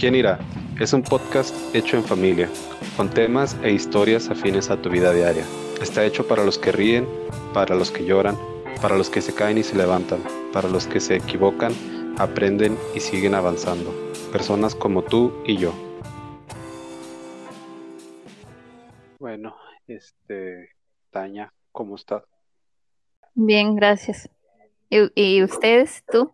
¿Quién 0.00 0.14
irá? 0.14 0.38
Es 0.80 0.94
un 0.94 1.02
podcast 1.02 1.54
hecho 1.74 1.98
en 1.98 2.04
familia, 2.04 2.48
con 2.96 3.10
temas 3.10 3.54
e 3.62 3.70
historias 3.70 4.30
afines 4.30 4.70
a 4.70 4.80
tu 4.80 4.88
vida 4.88 5.12
diaria. 5.12 5.44
Está 5.82 6.06
hecho 6.06 6.26
para 6.26 6.42
los 6.42 6.58
que 6.58 6.72
ríen, 6.72 7.06
para 7.52 7.74
los 7.74 7.90
que 7.90 8.06
lloran, 8.06 8.34
para 8.80 8.96
los 8.96 9.10
que 9.10 9.20
se 9.20 9.34
caen 9.34 9.58
y 9.58 9.62
se 9.62 9.76
levantan, 9.76 10.20
para 10.54 10.70
los 10.70 10.86
que 10.86 11.00
se 11.00 11.16
equivocan, 11.16 11.74
aprenden 12.16 12.78
y 12.94 13.00
siguen 13.00 13.34
avanzando. 13.34 13.92
Personas 14.32 14.74
como 14.74 15.02
tú 15.02 15.34
y 15.44 15.58
yo. 15.58 15.74
Bueno, 19.18 19.54
este, 19.86 20.70
Taña, 21.10 21.52
¿cómo 21.72 21.96
estás? 21.96 22.22
Bien, 23.34 23.76
gracias. 23.76 24.30
¿Y, 24.88 25.10
y 25.14 25.42
ustedes, 25.42 26.02
tú? 26.10 26.32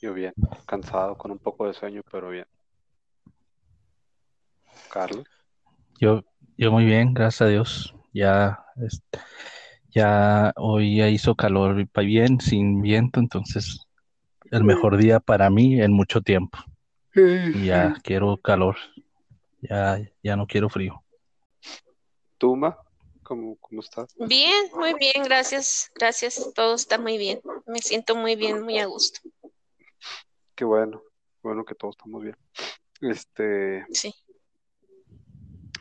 Yo 0.00 0.14
bien, 0.14 0.32
cansado, 0.64 1.18
con 1.18 1.30
un 1.30 1.38
poco 1.38 1.66
de 1.66 1.74
sueño, 1.74 2.00
pero 2.10 2.30
bien. 2.30 2.46
Carlos. 4.94 5.26
Yo, 5.98 6.22
yo 6.56 6.70
muy 6.70 6.84
bien, 6.84 7.14
gracias 7.14 7.42
a 7.42 7.46
Dios. 7.48 7.94
Ya, 8.12 8.64
ya 9.90 10.52
hoy 10.54 10.98
ya 10.98 11.08
hizo 11.08 11.34
calor 11.34 11.88
bien, 11.96 12.40
sin 12.40 12.80
viento, 12.80 13.18
entonces 13.18 13.88
el 14.52 14.62
mejor 14.62 14.96
día 14.96 15.18
para 15.18 15.50
mí 15.50 15.82
en 15.82 15.92
mucho 15.92 16.20
tiempo. 16.20 16.58
Y 17.12 17.66
ya 17.66 17.94
quiero 18.04 18.36
calor, 18.36 18.76
ya, 19.62 19.98
ya 20.22 20.36
no 20.36 20.46
quiero 20.46 20.68
frío. 20.68 21.02
Tuma, 22.38 22.78
¿cómo, 23.24 23.56
cómo 23.56 23.80
estás? 23.80 24.14
Bien, 24.16 24.66
muy 24.76 24.94
bien, 24.94 25.24
gracias, 25.24 25.90
gracias, 25.96 26.52
todo 26.54 26.76
está 26.76 26.98
muy 26.98 27.18
bien, 27.18 27.40
me 27.66 27.80
siento 27.80 28.14
muy 28.14 28.36
bien, 28.36 28.62
muy 28.62 28.78
a 28.78 28.86
gusto, 28.86 29.20
Qué 30.54 30.64
bueno, 30.64 31.02
bueno 31.42 31.64
que 31.64 31.74
todos 31.74 31.96
estamos 31.96 32.22
bien. 32.22 32.36
Este, 33.00 33.84
sí. 33.90 34.14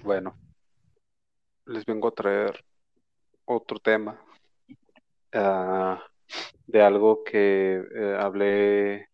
Bueno, 0.03 0.37
les 1.65 1.85
vengo 1.85 2.09
a 2.09 2.11
traer 2.11 2.63
otro 3.45 3.79
tema 3.79 4.19
ah, 5.33 6.03
de 6.67 6.81
algo 6.81 7.23
que 7.23 7.75
eh, 7.75 8.17
hablé 8.19 9.09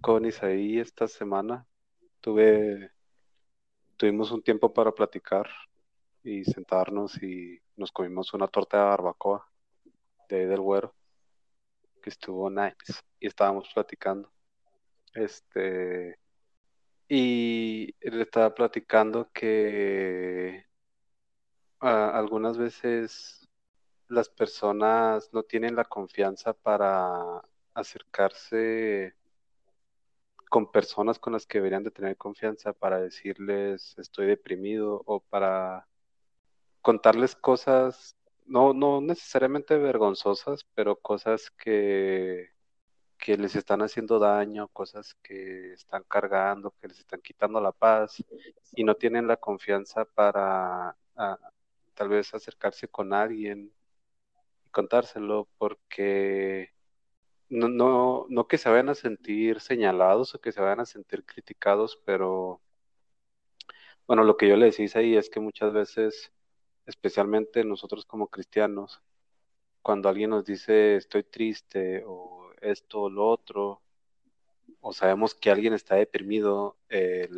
con 0.00 0.24
Isaí 0.24 0.78
esta 0.78 1.06
semana. 1.08 1.66
Tuve, 2.20 2.90
tuvimos 3.96 4.30
un 4.32 4.42
tiempo 4.42 4.72
para 4.72 4.92
platicar 4.92 5.46
y 6.22 6.44
sentarnos 6.44 7.22
y 7.22 7.60
nos 7.76 7.92
comimos 7.92 8.32
una 8.32 8.48
torta 8.48 8.78
de 8.78 8.84
barbacoa 8.84 9.46
de 10.28 10.36
ahí 10.36 10.46
del 10.46 10.60
Güero, 10.60 10.94
que 12.02 12.08
estuvo 12.08 12.48
nice 12.48 12.94
y 13.20 13.26
estábamos 13.26 13.70
platicando. 13.74 14.32
Este, 15.12 16.18
y 17.16 17.94
le 18.00 18.22
estaba 18.22 18.52
platicando 18.54 19.30
que 19.32 20.66
ah, 21.78 22.10
algunas 22.18 22.58
veces 22.58 23.48
las 24.08 24.28
personas 24.28 25.30
no 25.32 25.44
tienen 25.44 25.76
la 25.76 25.84
confianza 25.84 26.54
para 26.54 27.40
acercarse 27.72 29.14
con 30.50 30.72
personas 30.72 31.20
con 31.20 31.34
las 31.34 31.46
que 31.46 31.58
deberían 31.58 31.84
de 31.84 31.92
tener 31.92 32.16
confianza 32.16 32.72
para 32.72 33.00
decirles 33.00 33.94
estoy 33.96 34.26
deprimido 34.26 35.02
o 35.06 35.20
para 35.20 35.86
contarles 36.82 37.36
cosas, 37.36 38.16
no, 38.44 38.74
no 38.74 39.00
necesariamente 39.00 39.78
vergonzosas, 39.78 40.66
pero 40.74 40.96
cosas 40.96 41.50
que, 41.52 42.50
que 43.24 43.38
les 43.38 43.56
están 43.56 43.80
haciendo 43.80 44.18
daño, 44.18 44.68
cosas 44.68 45.14
que 45.22 45.72
están 45.72 46.04
cargando, 46.04 46.74
que 46.78 46.88
les 46.88 46.98
están 46.98 47.22
quitando 47.22 47.58
la 47.58 47.72
paz 47.72 48.22
y 48.72 48.84
no 48.84 48.96
tienen 48.96 49.26
la 49.26 49.38
confianza 49.38 50.04
para 50.04 50.94
ah, 51.16 51.38
tal 51.94 52.10
vez 52.10 52.34
acercarse 52.34 52.86
con 52.86 53.14
alguien 53.14 53.72
y 54.66 54.68
contárselo 54.68 55.48
porque 55.56 56.74
no, 57.48 57.68
no, 57.70 58.26
no 58.28 58.46
que 58.46 58.58
se 58.58 58.68
vayan 58.68 58.90
a 58.90 58.94
sentir 58.94 59.60
señalados 59.60 60.34
o 60.34 60.40
que 60.40 60.52
se 60.52 60.60
vayan 60.60 60.80
a 60.80 60.86
sentir 60.86 61.24
criticados, 61.24 61.98
pero 62.04 62.60
bueno, 64.06 64.24
lo 64.24 64.36
que 64.36 64.48
yo 64.48 64.56
le 64.56 64.66
decía 64.66 64.88
ahí 64.96 65.16
es 65.16 65.30
que 65.30 65.40
muchas 65.40 65.72
veces, 65.72 66.30
especialmente 66.84 67.64
nosotros 67.64 68.04
como 68.04 68.28
cristianos, 68.28 69.02
cuando 69.80 70.10
alguien 70.10 70.30
nos 70.30 70.44
dice 70.44 70.96
estoy 70.96 71.24
triste 71.24 72.04
o 72.06 72.33
esto 72.64 73.02
o 73.02 73.10
lo 73.10 73.28
otro, 73.28 73.82
o 74.80 74.92
sabemos 74.92 75.34
que 75.34 75.50
alguien 75.50 75.74
está 75.74 75.96
deprimido, 75.96 76.76
eh, 76.88 77.28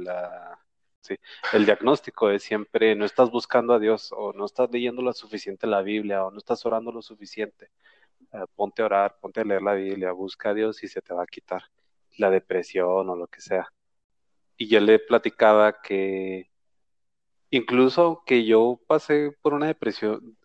el 1.52 1.64
diagnóstico 1.64 2.30
es 2.30 2.42
siempre 2.42 2.94
no 2.96 3.04
estás 3.04 3.30
buscando 3.30 3.74
a 3.74 3.78
Dios 3.78 4.12
o 4.16 4.32
no 4.32 4.44
estás 4.44 4.70
leyendo 4.72 5.02
lo 5.02 5.12
suficiente 5.12 5.66
la 5.66 5.82
Biblia 5.82 6.24
o 6.24 6.30
no 6.30 6.38
estás 6.38 6.64
orando 6.66 6.90
lo 6.92 7.02
suficiente. 7.02 7.70
Eh, 8.32 8.44
ponte 8.54 8.82
a 8.82 8.86
orar, 8.86 9.18
ponte 9.20 9.40
a 9.40 9.44
leer 9.44 9.62
la 9.62 9.74
Biblia, 9.74 10.12
busca 10.12 10.50
a 10.50 10.54
Dios 10.54 10.82
y 10.82 10.88
se 10.88 11.02
te 11.02 11.14
va 11.14 11.22
a 11.22 11.26
quitar 11.26 11.62
la 12.18 12.30
depresión 12.30 13.08
o 13.08 13.16
lo 13.16 13.26
que 13.28 13.40
sea. 13.40 13.72
Y 14.56 14.68
yo 14.68 14.80
le 14.80 14.98
platicaba 14.98 15.80
que 15.82 16.50
incluso 17.50 18.22
que 18.26 18.44
yo 18.44 18.80
pasé 18.86 19.32
por 19.42 19.54
una 19.54 19.66
depresión, 19.66 20.36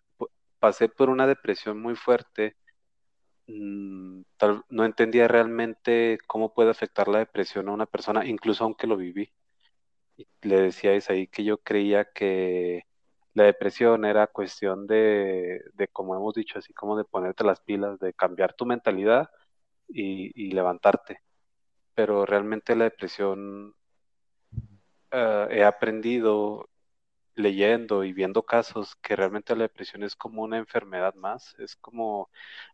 pasé 0.58 0.88
por 0.88 1.10
una 1.10 1.26
depresión 1.26 1.80
muy 1.80 1.96
fuerte, 1.96 2.56
mm, 3.46 4.22
no 4.70 4.84
entendía 4.84 5.28
realmente 5.28 6.18
cómo 6.26 6.52
puede 6.54 6.70
afectar 6.70 7.08
la 7.08 7.18
depresión 7.20 7.68
a 7.68 7.72
una 7.72 7.86
persona, 7.86 8.26
incluso 8.26 8.64
aunque 8.64 8.86
lo 8.86 8.96
viví. 8.96 9.32
Y 10.16 10.26
le 10.42 10.62
decía 10.62 10.92
a 10.92 10.96
Isaí 10.96 11.28
que 11.28 11.44
yo 11.44 11.58
creía 11.58 12.06
que 12.12 12.84
la 13.34 13.44
depresión 13.44 14.04
era 14.04 14.26
cuestión 14.26 14.86
de, 14.86 15.62
de, 15.74 15.88
como 15.88 16.16
hemos 16.16 16.34
dicho, 16.34 16.58
así 16.58 16.72
como 16.74 16.96
de 16.96 17.04
ponerte 17.04 17.44
las 17.44 17.60
pilas, 17.60 17.98
de 18.00 18.14
cambiar 18.14 18.54
tu 18.54 18.66
mentalidad 18.66 19.30
y, 19.88 20.32
y 20.48 20.52
levantarte. 20.52 21.20
Pero 21.94 22.26
realmente 22.26 22.76
la 22.76 22.84
depresión, 22.84 23.74
eh, 25.10 25.46
he 25.50 25.64
aprendido 25.64 26.68
leyendo 27.34 28.04
y 28.04 28.12
viendo 28.12 28.42
casos 28.44 28.96
que 28.96 29.16
realmente 29.16 29.56
la 29.56 29.64
depresión 29.64 30.02
es 30.02 30.16
como 30.16 30.42
una 30.42 30.58
enfermedad 30.58 31.14
más, 31.14 31.54
es 31.58 31.76
como 31.76 32.30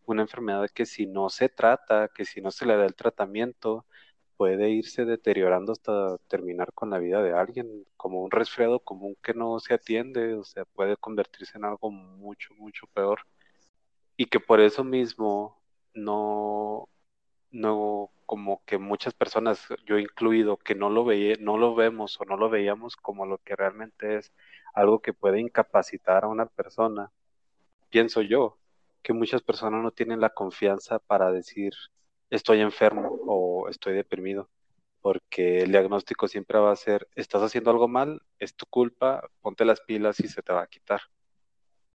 una 0.07 0.23
enfermedad 0.23 0.69
que 0.71 0.87
si 0.87 1.07
no 1.07 1.31
se 1.31 1.49
trata, 1.49 2.09
que 2.15 2.25
si 2.25 2.41
no 2.41 2.51
se 2.51 2.67
le 2.67 2.77
da 2.77 2.85
el 2.87 2.95
tratamiento, 2.95 3.87
puede 4.37 4.71
irse 4.71 5.05
deteriorando 5.05 5.73
hasta 5.73 6.19
terminar 6.29 6.73
con 6.75 6.91
la 6.91 6.99
vida 6.99 7.23
de 7.23 7.33
alguien, 7.33 7.87
como 7.97 8.23
un 8.23 8.31
resfriado 8.31 8.81
común 8.81 9.17
que 9.23 9.35
no 9.35 9.59
se 9.61 9.75
atiende, 9.75 10.35
o 10.35 10.45
sea, 10.45 10.65
puede 10.65 10.97
convertirse 10.97 11.59
en 11.59 11.65
algo 11.65 11.91
mucho, 11.91 12.55
mucho 12.55 12.87
peor. 12.95 13.21
Y 14.17 14.27
que 14.27 14.41
por 14.41 14.61
eso 14.61 14.85
mismo 14.85 15.61
no, 15.95 16.89
no, 17.51 18.11
como 18.27 18.63
que 18.67 18.79
muchas 18.79 19.15
personas, 19.15 19.67
yo 19.87 19.99
incluido, 19.99 20.59
que 20.59 20.75
no 20.75 20.91
lo 20.91 21.05
veía, 21.05 21.37
no 21.41 21.57
lo 21.57 21.75
vemos 21.75 22.21
o 22.21 22.25
no 22.25 22.37
lo 22.37 22.51
veíamos 22.51 22.97
como 22.97 23.27
lo 23.27 23.39
que 23.39 23.57
realmente 23.57 24.19
es 24.19 24.33
algo 24.75 25.01
que 25.01 25.15
puede 25.15 25.41
incapacitar 25.41 26.25
a 26.25 26.29
una 26.29 26.47
persona. 26.47 27.11
Pienso 27.91 28.23
yo 28.23 28.59
que 29.03 29.13
muchas 29.13 29.43
personas 29.43 29.83
no 29.83 29.91
tienen 29.93 30.21
la 30.21 30.31
confianza 30.31 30.99
para 30.99 31.33
decir 31.33 31.73
estoy 32.31 32.61
enfermo 32.61 33.19
o 33.27 33.69
estoy 33.69 33.95
deprimido, 33.95 34.51
porque 35.01 35.63
el 35.63 35.73
diagnóstico 35.73 36.29
siempre 36.29 36.59
va 36.59 36.73
a 36.73 36.77
ser 36.77 37.09
estás 37.15 37.43
haciendo 37.43 37.71
algo 37.71 37.89
mal, 37.89 38.23
es 38.39 38.55
tu 38.55 38.67
culpa, 38.67 39.29
ponte 39.41 39.65
las 39.65 39.81
pilas 39.81 40.21
y 40.21 40.29
se 40.29 40.43
te 40.43 40.53
va 40.53 40.63
a 40.63 40.67
quitar. 40.67 41.01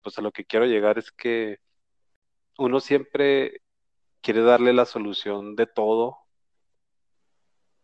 Pues 0.03 0.19
a 0.19 0.23
lo 0.23 0.33
que 0.33 0.45
quiero 0.45 0.67
llegar 0.67 0.99
es 0.99 1.13
que 1.13 1.61
uno 2.59 2.81
siempre 2.81 3.61
quiere 4.23 4.43
darle 4.43 4.73
la 4.73 4.87
solución 4.87 5.57
de 5.57 5.67
todo 5.67 6.19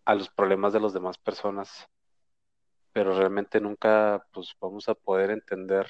a 0.05 0.15
los 0.15 0.31
problemas 0.31 0.73
de 0.73 0.81
las 0.81 0.95
demás 0.95 1.19
personas, 1.19 1.89
pero 2.93 3.17
realmente 3.17 3.61
nunca 3.61 4.25
pues 4.33 4.55
vamos 4.61 4.89
a 4.89 4.95
poder 4.95 5.31
entender 5.31 5.87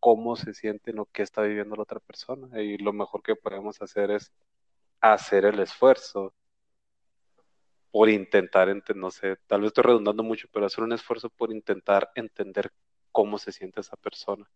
cómo 0.00 0.34
se 0.34 0.54
sienten 0.54 0.98
o 0.98 1.06
qué 1.06 1.22
está 1.22 1.42
viviendo 1.42 1.76
la 1.76 1.82
otra 1.82 2.00
persona 2.00 2.60
y 2.60 2.78
lo 2.78 2.92
mejor 2.92 3.22
que 3.22 3.36
podemos 3.36 3.80
hacer 3.82 4.10
es 4.10 4.32
hacer 5.00 5.44
el 5.44 5.60
esfuerzo 5.60 6.34
por 7.92 8.08
intentar 8.08 8.68
no 8.94 9.10
sé, 9.10 9.36
tal 9.46 9.60
vez 9.62 9.68
estoy 9.68 9.84
redundando 9.84 10.22
mucho, 10.22 10.48
pero 10.52 10.66
hacer 10.66 10.84
un 10.84 10.92
esfuerzo 10.92 11.28
por 11.28 11.52
intentar 11.52 12.10
entender 12.14 12.72
cómo 13.12 13.38
se 13.38 13.52
siente 13.52 13.80
esa 13.80 13.96
persona. 13.96 14.48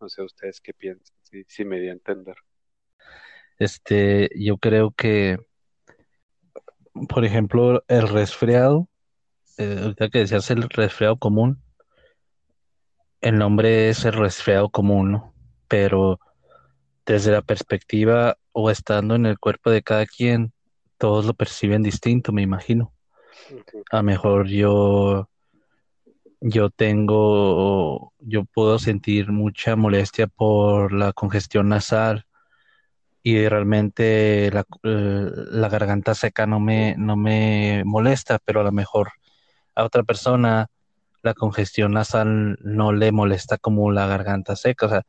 No 0.00 0.08
sé 0.08 0.22
ustedes 0.22 0.60
qué 0.60 0.74
piensan, 0.74 1.16
si, 1.22 1.44
si 1.44 1.64
me 1.64 1.78
di 1.80 1.88
a 1.88 1.92
entender. 1.92 2.36
Este, 3.58 4.30
yo 4.34 4.58
creo 4.58 4.90
que, 4.90 5.38
por 7.08 7.24
ejemplo, 7.24 7.84
el 7.88 8.08
resfriado, 8.08 8.88
eh, 9.58 9.78
ahorita 9.82 10.08
que 10.08 10.20
decías 10.20 10.50
el 10.50 10.68
resfriado 10.68 11.16
común, 11.18 11.62
el 13.20 13.38
nombre 13.38 13.88
es 13.88 14.04
el 14.04 14.12
resfriado 14.12 14.68
común, 14.70 15.12
¿no? 15.12 15.34
Pero 15.68 16.18
desde 17.06 17.32
la 17.32 17.42
perspectiva 17.42 18.36
o 18.52 18.70
estando 18.70 19.14
en 19.14 19.26
el 19.26 19.38
cuerpo 19.38 19.70
de 19.70 19.82
cada 19.82 20.06
quien, 20.06 20.52
todos 20.98 21.24
lo 21.24 21.34
perciben 21.34 21.82
distinto, 21.82 22.32
me 22.32 22.42
imagino. 22.42 22.92
A 23.90 23.98
lo 23.98 24.02
mejor 24.02 24.48
yo, 24.48 25.28
yo 26.40 26.70
tengo, 26.70 28.12
yo 28.18 28.44
puedo 28.44 28.78
sentir 28.78 29.30
mucha 29.30 29.76
molestia 29.76 30.26
por 30.26 30.92
la 30.92 31.12
congestión 31.12 31.68
nasal 31.68 32.26
y 33.24 33.48
realmente 33.48 34.50
la, 34.52 34.66
eh, 34.84 35.30
la 35.50 35.68
garganta 35.70 36.14
seca 36.14 36.46
no 36.46 36.60
me, 36.60 36.94
no 36.98 37.16
me 37.16 37.82
molesta, 37.86 38.38
pero 38.44 38.60
a 38.60 38.64
lo 38.64 38.72
mejor 38.72 39.12
a 39.74 39.84
otra 39.84 40.02
persona 40.04 40.68
la 41.22 41.34
congestión 41.34 41.92
nasal 41.92 42.58
no 42.62 42.92
le 42.92 43.12
molesta 43.12 43.56
como 43.58 43.90
la 43.92 44.06
garganta 44.06 44.56
seca. 44.56 44.86
O 44.86 44.88
sea, 44.90 45.02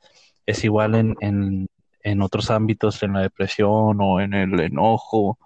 es 0.45 0.63
igual 0.63 0.95
en, 0.95 1.15
en, 1.19 1.67
en 2.03 2.21
otros 2.21 2.51
ámbitos, 2.51 3.03
en 3.03 3.13
la 3.13 3.21
depresión 3.21 3.97
o 3.99 4.21
en 4.21 4.33
el 4.33 4.59
enojo 4.61 5.37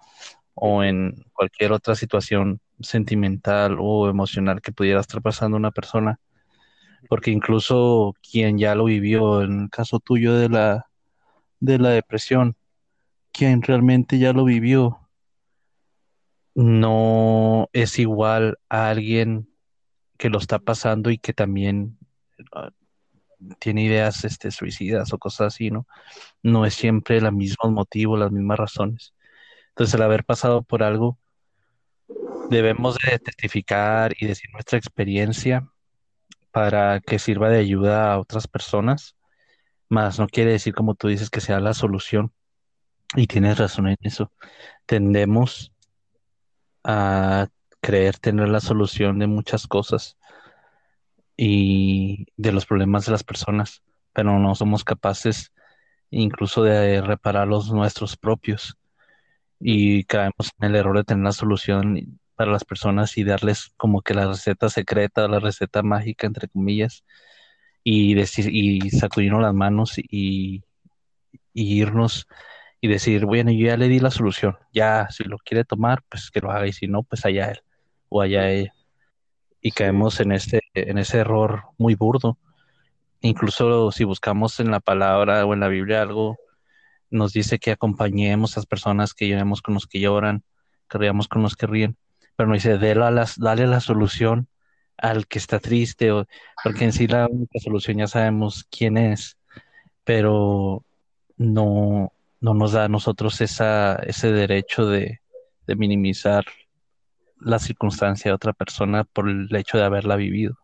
o 0.54 0.83
en 0.83 1.25
cualquier 1.33 1.72
otra 1.72 1.95
situación 1.95 2.62
sentimental 2.81 3.77
o 3.80 4.10
emocional 4.10 4.62
que 4.62 4.72
pudiera 4.74 5.01
estar 5.01 5.24
pasando 5.24 5.57
una 5.57 5.72
persona. 5.72 6.19
Porque 7.10 7.31
incluso 7.31 8.13
quien 8.22 8.60
ya 8.60 8.75
lo 8.75 8.86
vivió, 8.86 9.42
en 9.42 9.62
el 9.63 9.69
caso 9.72 10.00
tuyo 10.00 10.36
de 10.36 10.50
la, 10.50 10.88
de 11.60 11.80
la 11.80 11.89
depresión, 11.89 12.56
quien 13.31 13.62
realmente 13.62 14.20
ya 14.20 14.34
lo 14.34 14.44
vivió, 14.44 15.10
no 16.56 17.70
es 17.74 18.00
igual 18.00 18.58
a 18.70 18.90
alguien 18.90 19.50
que 20.18 20.30
lo 20.30 20.40
está 20.40 20.60
pasando 20.60 21.10
y 21.10 21.18
que 21.18 21.34
también 21.34 21.98
ah, 22.54 22.72
tiene 23.60 23.84
ideas 23.84 24.26
este, 24.26 24.52
suicidas 24.52 25.14
o 25.14 25.18
cosas 25.18 25.54
así, 25.54 25.72
¿no? 25.72 25.88
No 26.44 26.66
es 26.66 26.74
siempre 26.74 27.18
el 27.18 27.31
mismo 27.31 27.70
motivo, 27.72 28.18
las 28.18 28.31
mismas 28.31 28.60
razones. 28.60 29.14
Entonces, 29.70 29.96
el 29.96 30.02
haber 30.02 30.25
pasado 30.25 30.62
por 30.64 30.84
algo, 30.84 31.18
debemos 32.50 32.98
de 32.98 33.20
testificar 33.20 34.14
y 34.20 34.28
decir 34.28 34.50
nuestra 34.52 34.78
experiencia 34.78 35.70
para 36.52 37.00
que 37.00 37.20
sirva 37.20 37.50
de 37.50 37.60
ayuda 37.60 38.12
a 38.12 38.20
otras 38.20 38.48
personas, 38.48 39.16
más 39.88 40.20
no 40.20 40.28
quiere 40.28 40.52
decir, 40.52 40.74
como 40.74 40.96
tú 40.96 41.08
dices, 41.08 41.30
que 41.30 41.42
sea 41.42 41.60
la 41.60 41.74
solución. 41.74 42.34
Y 43.16 43.28
tienes 43.28 43.58
razón 43.58 43.88
en 43.88 43.98
eso. 44.02 44.32
Tendemos 44.86 45.72
a 46.84 47.48
creer 47.82 48.18
tener 48.18 48.50
la 48.50 48.60
solución 48.60 49.20
de 49.20 49.28
muchas 49.28 49.68
cosas 49.68 50.18
y 51.36 52.28
de 52.38 52.52
los 52.52 52.66
problemas 52.66 53.06
de 53.06 53.14
las 53.14 53.24
personas, 53.24 53.82
pero 54.14 54.38
no 54.40 54.56
somos 54.56 54.84
capaces 54.84 55.54
incluso 56.12 56.64
de 56.64 57.02
reparar 57.02 57.48
los 57.48 57.72
nuestros 57.72 58.18
propios 58.18 58.78
y 59.60 60.04
caemos 60.06 60.52
en 60.60 60.70
el 60.70 60.76
error 60.76 60.98
de 60.98 61.04
tener 61.04 61.24
la 61.24 61.32
solución 61.32 62.20
para 62.36 62.52
las 62.52 62.64
personas 62.66 63.18
y 63.18 63.24
darles 63.24 63.74
como 63.78 64.02
que 64.02 64.14
la 64.14 64.28
receta 64.28 64.70
secreta, 64.70 65.28
la 65.28 65.40
receta 65.40 65.84
mágica, 65.84 66.26
entre 66.28 66.48
comillas, 66.48 67.04
y 67.84 68.14
decir, 68.14 68.50
y 68.54 68.90
sacudirnos 68.92 69.42
las 69.42 69.54
manos 69.54 69.98
y, 69.98 70.64
y 71.54 71.82
irnos 71.82 72.28
y 72.81 72.88
decir, 72.88 73.26
bueno, 73.26 73.52
yo 73.52 73.68
ya 73.68 73.78
le 73.78 73.88
di 73.88 74.00
la 74.00 74.12
solución, 74.12 74.58
ya 74.74 75.08
si 75.10 75.24
lo 75.24 75.38
quiere 75.38 75.66
tomar, 75.66 76.04
pues 76.10 76.31
que 76.31 76.40
lo 76.40 76.52
haga, 76.52 76.68
y 76.68 76.74
si 76.74 76.88
no, 76.88 77.04
pues 77.04 77.26
allá 77.26 77.52
él 77.52 77.62
o 78.10 78.22
allá 78.22 78.50
ella. 78.50 78.74
Y 79.62 79.72
Sí, 79.72 79.76
caemos 79.76 80.20
en 80.22 80.31
este, 80.31 80.62
en 80.74 80.98
ese 80.98 81.20
error 81.20 81.64
muy 81.78 81.96
burdo. 81.96 82.38
Incluso 83.22 83.92
si 83.92 84.06
buscamos 84.06 84.60
en 84.60 84.72
la 84.72 84.80
palabra 84.80 85.46
o 85.46 85.54
en 85.54 85.60
la 85.60 85.68
Biblia 85.68 86.02
algo, 86.02 86.38
nos 87.10 87.34
dice 87.34 87.60
que 87.60 87.72
acompañemos 87.72 88.56
a 88.56 88.62
las 88.62 88.66
personas, 88.66 89.14
que 89.14 89.28
lloremos 89.28 89.62
con 89.62 89.74
los 89.74 89.88
que 89.88 90.00
lloran, 90.00 90.44
que 90.90 90.98
riamos 90.98 91.28
con 91.28 91.42
los 91.42 91.56
que 91.56 91.68
ríen, 91.68 91.98
pero 92.36 92.48
no 92.48 92.56
dice, 92.56 92.78
dale 92.78 92.96
la, 92.96 93.28
dale 93.38 93.68
la 93.68 93.82
solución 93.82 94.48
al 94.98 95.28
que 95.28 95.40
está 95.40 95.60
triste, 95.60 96.12
o, 96.12 96.25
porque 96.64 96.86
en 96.86 96.94
sí 96.94 97.08
la 97.08 97.28
única 97.28 97.60
solución 97.60 97.98
ya 97.98 98.08
sabemos 98.08 98.66
quién 98.70 98.98
es, 98.98 99.38
pero 100.04 100.86
no, 101.38 102.14
no 102.41 102.53
nos 102.53 102.71
da 102.74 102.86
a 102.86 102.89
nosotros 102.89 103.41
esa, 103.41 103.95
ese 103.95 104.31
derecho 104.31 104.86
de, 104.86 105.21
de 105.68 105.75
minimizar 105.75 106.45
la 107.39 107.59
circunstancia 107.59 108.31
de 108.31 108.36
otra 108.36 108.53
persona 108.53 109.03
por 109.03 109.30
el 109.30 109.53
hecho 109.56 109.77
de 109.77 109.83
haberla 109.83 110.15
vivido. 110.15 110.57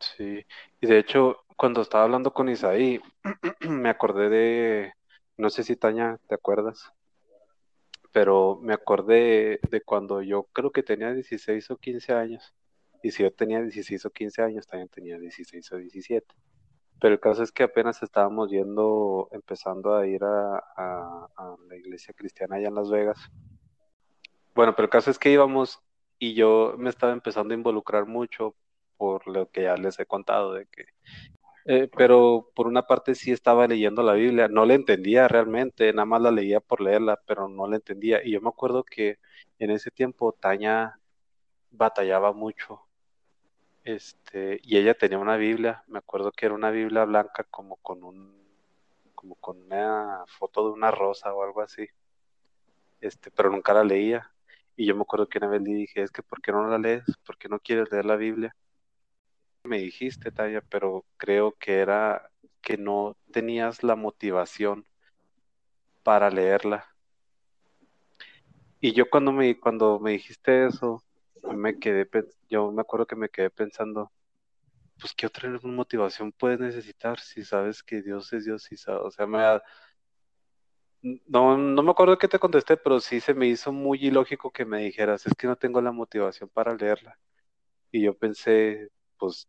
sí. 0.00 0.44
Y 0.80 0.86
de 0.86 0.98
hecho, 0.98 1.44
cuando 1.56 1.82
estaba 1.82 2.04
hablando 2.04 2.32
con 2.32 2.48
Isaí, 2.48 3.00
me 3.68 3.88
acordé 3.88 4.28
de, 4.28 4.92
no 5.36 5.50
sé 5.50 5.62
si 5.62 5.76
Taña, 5.76 6.18
¿te 6.28 6.34
acuerdas? 6.34 6.92
Pero 8.12 8.58
me 8.62 8.74
acordé 8.74 9.60
de 9.70 9.80
cuando 9.82 10.22
yo 10.22 10.44
creo 10.52 10.70
que 10.70 10.82
tenía 10.82 11.12
16 11.12 11.70
o 11.70 11.76
15 11.76 12.12
años. 12.12 12.54
Y 13.02 13.10
si 13.10 13.22
yo 13.22 13.32
tenía 13.32 13.60
16 13.60 14.06
o 14.06 14.10
15 14.10 14.42
años, 14.42 14.66
también 14.66 14.88
tenía 14.88 15.18
16 15.18 15.72
o 15.72 15.76
17. 15.76 16.26
Pero 17.00 17.14
el 17.14 17.20
caso 17.20 17.42
es 17.42 17.52
que 17.52 17.62
apenas 17.62 18.02
estábamos 18.02 18.50
yendo, 18.50 19.28
empezando 19.32 19.94
a 19.94 20.06
ir 20.06 20.24
a, 20.24 20.62
la 21.68 21.76
iglesia 21.76 22.14
cristiana 22.14 22.56
allá 22.56 22.68
en 22.68 22.74
Las 22.74 22.90
Vegas. 22.90 23.18
Bueno, 24.54 24.74
pero 24.74 24.84
el 24.84 24.90
caso 24.90 25.10
es 25.10 25.18
que 25.18 25.30
íbamos 25.30 25.80
y 26.18 26.34
yo 26.34 26.74
me 26.78 26.88
estaba 26.88 27.12
empezando 27.12 27.52
a 27.52 27.56
involucrar 27.56 28.06
mucho 28.06 28.54
por 28.96 29.26
lo 29.28 29.50
que 29.50 29.64
ya 29.64 29.76
les 29.76 29.98
he 29.98 30.06
contado, 30.06 30.54
de 30.54 30.66
que, 30.66 30.86
eh, 31.66 31.90
pero 31.94 32.50
por 32.54 32.66
una 32.66 32.86
parte 32.86 33.14
sí 33.14 33.32
estaba 33.32 33.66
leyendo 33.66 34.02
la 34.02 34.14
Biblia, 34.14 34.48
no 34.48 34.64
la 34.64 34.74
entendía 34.74 35.28
realmente, 35.28 35.92
nada 35.92 36.06
más 36.06 36.22
la 36.22 36.30
leía 36.30 36.60
por 36.60 36.80
leerla, 36.80 37.20
pero 37.26 37.48
no 37.48 37.66
la 37.66 37.76
entendía. 37.76 38.24
Y 38.24 38.32
yo 38.32 38.40
me 38.40 38.48
acuerdo 38.48 38.84
que 38.84 39.18
en 39.58 39.70
ese 39.70 39.90
tiempo 39.90 40.32
Taña 40.32 40.98
batallaba 41.70 42.32
mucho, 42.32 42.85
este, 43.86 44.58
y 44.64 44.78
ella 44.78 44.94
tenía 44.94 45.16
una 45.18 45.36
Biblia, 45.36 45.84
me 45.86 45.98
acuerdo 46.00 46.32
que 46.32 46.46
era 46.46 46.56
una 46.56 46.70
Biblia 46.72 47.04
blanca 47.04 47.44
como 47.44 47.76
con 47.76 48.02
un, 48.02 48.34
como 49.14 49.36
con 49.36 49.62
una 49.62 50.24
foto 50.26 50.66
de 50.66 50.72
una 50.72 50.90
rosa 50.90 51.32
o 51.32 51.44
algo 51.44 51.62
así, 51.62 51.86
este, 53.00 53.30
pero 53.30 53.48
nunca 53.48 53.72
la 53.72 53.84
leía. 53.84 54.28
Y 54.76 54.86
yo 54.86 54.96
me 54.96 55.02
acuerdo 55.02 55.28
que 55.28 55.38
una 55.38 55.46
vez 55.46 55.62
le 55.62 55.72
dije, 55.72 56.02
es 56.02 56.10
que 56.10 56.24
¿por 56.24 56.42
qué 56.42 56.50
no 56.50 56.66
la 56.68 56.78
lees? 56.78 57.04
¿Por 57.24 57.38
qué 57.38 57.48
no 57.48 57.60
quieres 57.60 57.90
leer 57.92 58.06
la 58.06 58.16
Biblia? 58.16 58.56
Me 59.62 59.78
dijiste, 59.78 60.32
Taya, 60.32 60.62
pero 60.62 61.04
creo 61.16 61.52
que 61.52 61.78
era 61.78 62.28
que 62.62 62.76
no 62.76 63.16
tenías 63.30 63.84
la 63.84 63.94
motivación 63.94 64.84
para 66.02 66.28
leerla. 66.28 66.86
Y 68.80 68.92
yo 68.94 69.08
cuando 69.08 69.30
me, 69.30 69.60
cuando 69.60 70.00
me 70.00 70.10
dijiste 70.12 70.66
eso, 70.66 71.04
me 71.54 71.78
quedé, 71.78 72.08
yo 72.48 72.70
me 72.72 72.80
acuerdo 72.82 73.06
que 73.06 73.16
me 73.16 73.28
quedé 73.28 73.50
pensando, 73.50 74.12
pues 75.00 75.14
¿qué 75.14 75.26
otra 75.26 75.50
motivación 75.62 76.32
puedes 76.32 76.60
necesitar 76.60 77.20
si 77.20 77.44
sabes 77.44 77.82
que 77.82 78.02
Dios 78.02 78.32
es 78.32 78.44
Dios 78.44 78.70
y 78.72 78.76
o 78.90 79.10
sea, 79.10 79.26
no, 81.26 81.56
no 81.56 81.82
me 81.82 81.90
acuerdo 81.90 82.18
qué 82.18 82.28
te 82.28 82.38
contesté, 82.38 82.76
pero 82.76 83.00
sí 83.00 83.20
se 83.20 83.34
me 83.34 83.46
hizo 83.46 83.72
muy 83.72 83.98
ilógico 84.04 84.50
que 84.50 84.64
me 84.64 84.82
dijeras, 84.82 85.26
es 85.26 85.34
que 85.34 85.46
no 85.46 85.56
tengo 85.56 85.80
la 85.80 85.92
motivación 85.92 86.48
para 86.50 86.74
leerla. 86.74 87.18
Y 87.92 88.02
yo 88.04 88.16
pensé, 88.16 88.90
pues, 89.18 89.48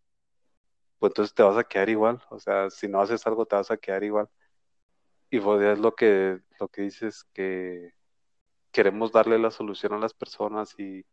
pues 1.00 1.12
entonces 1.12 1.34
te 1.36 1.44
vas 1.44 1.58
a 1.58 1.64
quedar 1.64 1.90
igual, 1.90 2.22
o 2.30 2.40
sea, 2.40 2.70
si 2.70 2.88
no 2.88 3.02
haces 3.02 3.26
algo 3.28 3.46
te 3.46 3.56
vas 3.56 3.72
a 3.72 3.78
quedar 3.78 4.04
igual. 4.04 4.30
Y 5.30 5.40
pues 5.40 5.62
es 5.62 5.80
lo 5.80 5.96
que, 5.96 6.40
lo 6.60 6.68
que 6.70 6.84
dices, 6.84 7.26
que 7.34 7.94
queremos 8.72 9.12
darle 9.12 9.40
la 9.40 9.52
solución 9.52 9.94
a 9.94 10.00
las 10.00 10.14
personas 10.14 10.78
y 10.80 11.06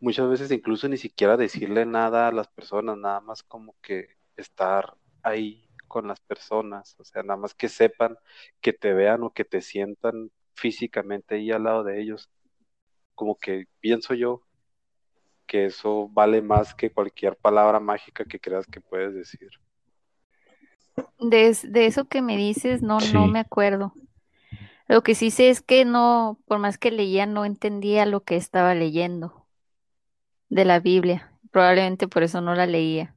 muchas 0.00 0.28
veces 0.30 0.50
incluso 0.52 0.88
ni 0.88 0.96
siquiera 0.98 1.36
decirle 1.36 1.86
nada 1.86 2.28
a 2.28 2.32
las 2.32 2.48
personas, 2.48 2.96
nada 2.98 3.20
más 3.20 3.42
como 3.42 3.76
que 3.82 4.08
estar 4.36 4.96
ahí 5.22 5.68
con 5.88 6.08
las 6.08 6.20
personas, 6.20 6.96
o 6.98 7.04
sea, 7.04 7.22
nada 7.22 7.36
más 7.38 7.54
que 7.54 7.68
sepan, 7.68 8.16
que 8.60 8.72
te 8.72 8.92
vean 8.92 9.22
o 9.22 9.32
que 9.32 9.44
te 9.44 9.60
sientan 9.62 10.30
físicamente 10.54 11.36
ahí 11.36 11.50
al 11.52 11.64
lado 11.64 11.84
de 11.84 12.00
ellos. 12.00 12.30
Como 13.14 13.38
que 13.38 13.66
pienso 13.80 14.14
yo 14.14 14.42
que 15.46 15.66
eso 15.66 16.08
vale 16.08 16.40
más 16.42 16.74
que 16.74 16.90
cualquier 16.92 17.36
palabra 17.36 17.80
mágica 17.80 18.24
que 18.24 18.40
creas 18.40 18.66
que 18.66 18.80
puedes 18.80 19.14
decir. 19.14 19.50
De, 21.18 21.48
es- 21.48 21.70
de 21.72 21.86
eso 21.86 22.06
que 22.08 22.22
me 22.22 22.36
dices, 22.36 22.82
no, 22.82 23.00
no 23.00 23.26
me 23.28 23.40
acuerdo. 23.40 23.94
Lo 24.88 25.02
que 25.04 25.14
sí 25.16 25.30
sé 25.32 25.50
es 25.50 25.62
que 25.62 25.84
no, 25.86 26.40
por 26.46 26.58
más 26.60 26.78
que 26.78 26.92
leía, 26.92 27.26
no 27.26 27.44
entendía 27.46 28.06
lo 28.06 28.24
que 28.24 28.36
estaba 28.36 28.74
leyendo 28.74 29.45
de 30.48 30.64
la 30.64 30.80
Biblia. 30.80 31.32
Probablemente 31.50 32.08
por 32.08 32.22
eso 32.22 32.40
no 32.40 32.54
la 32.54 32.66
leía. 32.66 33.14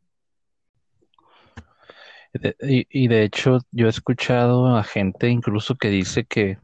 y, 2.61 2.85
y 2.89 3.07
de 3.07 3.23
hecho 3.23 3.59
yo 3.71 3.87
he 3.87 3.89
escuchado 3.89 4.75
a 4.77 4.83
gente 4.83 5.29
incluso 5.29 5.75
que 5.75 5.89
dice 5.89 6.25
que, 6.25 6.59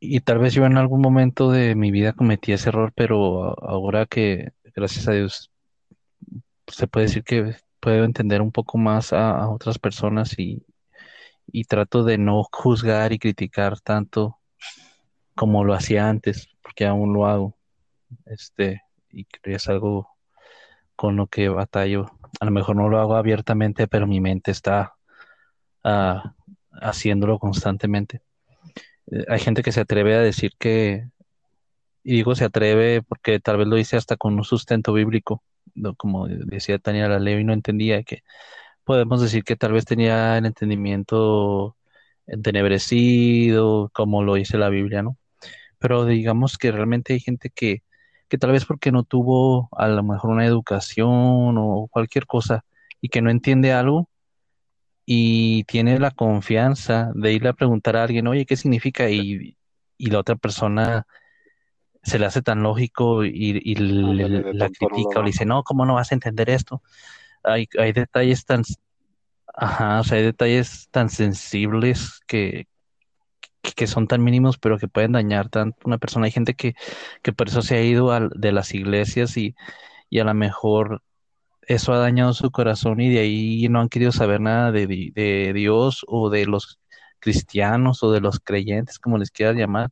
y 0.00 0.20
tal 0.20 0.38
vez 0.38 0.54
yo 0.54 0.64
en 0.66 0.76
algún 0.78 1.00
momento 1.00 1.50
de 1.50 1.74
mi 1.74 1.90
vida 1.90 2.12
cometí 2.12 2.52
ese 2.52 2.70
error, 2.70 2.92
pero 2.94 3.58
ahora 3.68 4.06
que, 4.06 4.52
gracias 4.74 5.08
a 5.08 5.12
Dios, 5.12 5.50
se 6.66 6.86
puede 6.86 7.06
decir 7.06 7.24
que 7.24 7.56
puedo 7.80 8.04
entender 8.04 8.42
un 8.42 8.52
poco 8.52 8.78
más 8.78 9.12
a, 9.12 9.30
a 9.38 9.50
otras 9.50 9.78
personas 9.78 10.38
y, 10.38 10.64
y 11.46 11.64
trato 11.64 12.04
de 12.04 12.18
no 12.18 12.42
juzgar 12.52 13.12
y 13.12 13.18
criticar 13.18 13.80
tanto 13.80 14.38
como 15.34 15.64
lo 15.64 15.74
hacía 15.74 16.08
antes, 16.08 16.48
porque 16.62 16.86
aún 16.86 17.12
lo 17.12 17.26
hago. 17.26 17.56
este, 18.26 18.82
y 19.14 19.26
es 19.44 19.68
algo 19.68 20.08
con 20.96 21.16
lo 21.16 21.26
que 21.26 21.48
batallo. 21.48 22.10
A 22.40 22.44
lo 22.44 22.50
mejor 22.50 22.76
no 22.76 22.88
lo 22.88 23.00
hago 23.00 23.16
abiertamente, 23.16 23.88
pero 23.88 24.06
mi 24.06 24.20
mente 24.20 24.50
está 24.50 24.94
ah, 25.84 26.34
haciéndolo 26.72 27.38
constantemente. 27.38 28.22
Eh, 29.10 29.24
hay 29.28 29.40
gente 29.40 29.62
que 29.62 29.72
se 29.72 29.80
atreve 29.80 30.14
a 30.14 30.20
decir 30.20 30.52
que, 30.58 31.08
y 32.02 32.14
digo 32.16 32.34
se 32.34 32.44
atreve 32.44 33.02
porque 33.02 33.40
tal 33.40 33.58
vez 33.58 33.66
lo 33.68 33.76
dice 33.76 33.96
hasta 33.96 34.16
con 34.16 34.34
un 34.34 34.44
sustento 34.44 34.92
bíblico, 34.92 35.42
como 35.96 36.28
decía 36.28 36.78
Tania 36.78 37.08
la 37.08 37.18
no 37.18 37.52
entendía 37.52 38.02
que 38.04 38.22
podemos 38.84 39.20
decir 39.22 39.44
que 39.44 39.56
tal 39.56 39.72
vez 39.72 39.84
tenía 39.84 40.38
el 40.38 40.46
entendimiento 40.46 41.76
entenebrecido, 42.26 43.90
como 43.94 44.22
lo 44.22 44.34
dice 44.34 44.58
la 44.58 44.68
Biblia, 44.68 45.02
¿no? 45.02 45.18
Pero 45.78 46.04
digamos 46.06 46.58
que 46.58 46.72
realmente 46.72 47.14
hay 47.14 47.20
gente 47.20 47.50
que, 47.50 47.82
que 48.34 48.38
tal 48.38 48.50
vez 48.50 48.64
porque 48.64 48.90
no 48.90 49.04
tuvo 49.04 49.68
a 49.70 49.86
lo 49.86 50.02
mejor 50.02 50.30
una 50.30 50.44
educación 50.44 51.54
o 51.56 51.86
cualquier 51.88 52.26
cosa 52.26 52.64
y 53.00 53.08
que 53.08 53.22
no 53.22 53.30
entiende 53.30 53.72
algo 53.72 54.08
y 55.06 55.62
tiene 55.64 56.00
la 56.00 56.10
confianza 56.10 57.12
de 57.14 57.32
irle 57.32 57.50
a 57.50 57.52
preguntar 57.52 57.96
a 57.96 58.02
alguien, 58.02 58.26
oye, 58.26 58.44
¿qué 58.44 58.56
significa? 58.56 59.08
Y, 59.08 59.56
y 59.96 60.06
la 60.10 60.18
otra 60.18 60.34
persona 60.34 61.06
se 62.02 62.18
le 62.18 62.26
hace 62.26 62.42
tan 62.42 62.64
lógico 62.64 63.24
y, 63.24 63.76
la 63.76 64.68
critica 64.68 65.20
o 65.20 65.22
le 65.22 65.28
dice, 65.28 65.46
no, 65.46 65.62
¿cómo 65.62 65.86
no 65.86 65.94
vas 65.94 66.10
a 66.10 66.16
entender 66.16 66.50
esto? 66.50 66.82
Hay, 67.44 67.68
hay 67.78 67.92
detalles 67.92 68.44
tan, 68.44 68.64
ajá, 69.54 70.00
o 70.00 70.02
sea, 70.02 70.18
hay 70.18 70.24
detalles 70.24 70.88
tan 70.90 71.08
sensibles 71.08 72.20
que, 72.26 72.66
que 73.72 73.86
son 73.86 74.06
tan 74.06 74.22
mínimos, 74.22 74.58
pero 74.58 74.78
que 74.78 74.88
pueden 74.88 75.12
dañar 75.12 75.48
tanto 75.48 75.78
una 75.84 75.98
persona. 75.98 76.26
Hay 76.26 76.32
gente 76.32 76.54
que, 76.54 76.74
que 77.22 77.32
por 77.32 77.48
eso 77.48 77.62
se 77.62 77.76
ha 77.76 77.82
ido 77.82 78.10
de 78.30 78.52
las 78.52 78.74
iglesias 78.74 79.36
y, 79.36 79.54
y 80.10 80.18
a 80.20 80.24
lo 80.24 80.34
mejor 80.34 81.02
eso 81.66 81.92
ha 81.92 81.98
dañado 81.98 82.34
su 82.34 82.50
corazón 82.50 83.00
y 83.00 83.10
de 83.10 83.20
ahí 83.20 83.68
no 83.68 83.80
han 83.80 83.88
querido 83.88 84.12
saber 84.12 84.40
nada 84.40 84.70
de, 84.72 84.86
de 84.86 85.52
Dios 85.54 86.04
o 86.08 86.30
de 86.30 86.46
los 86.46 86.78
cristianos 87.18 88.02
o 88.02 88.12
de 88.12 88.20
los 88.20 88.38
creyentes, 88.40 88.98
como 88.98 89.18
les 89.18 89.30
quieras 89.30 89.56
llamar, 89.56 89.88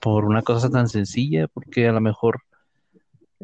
por 0.00 0.24
una 0.24 0.42
cosa 0.42 0.70
tan 0.70 0.88
sencilla, 0.88 1.48
porque 1.48 1.88
a 1.88 1.92
lo 1.92 2.00
mejor 2.00 2.42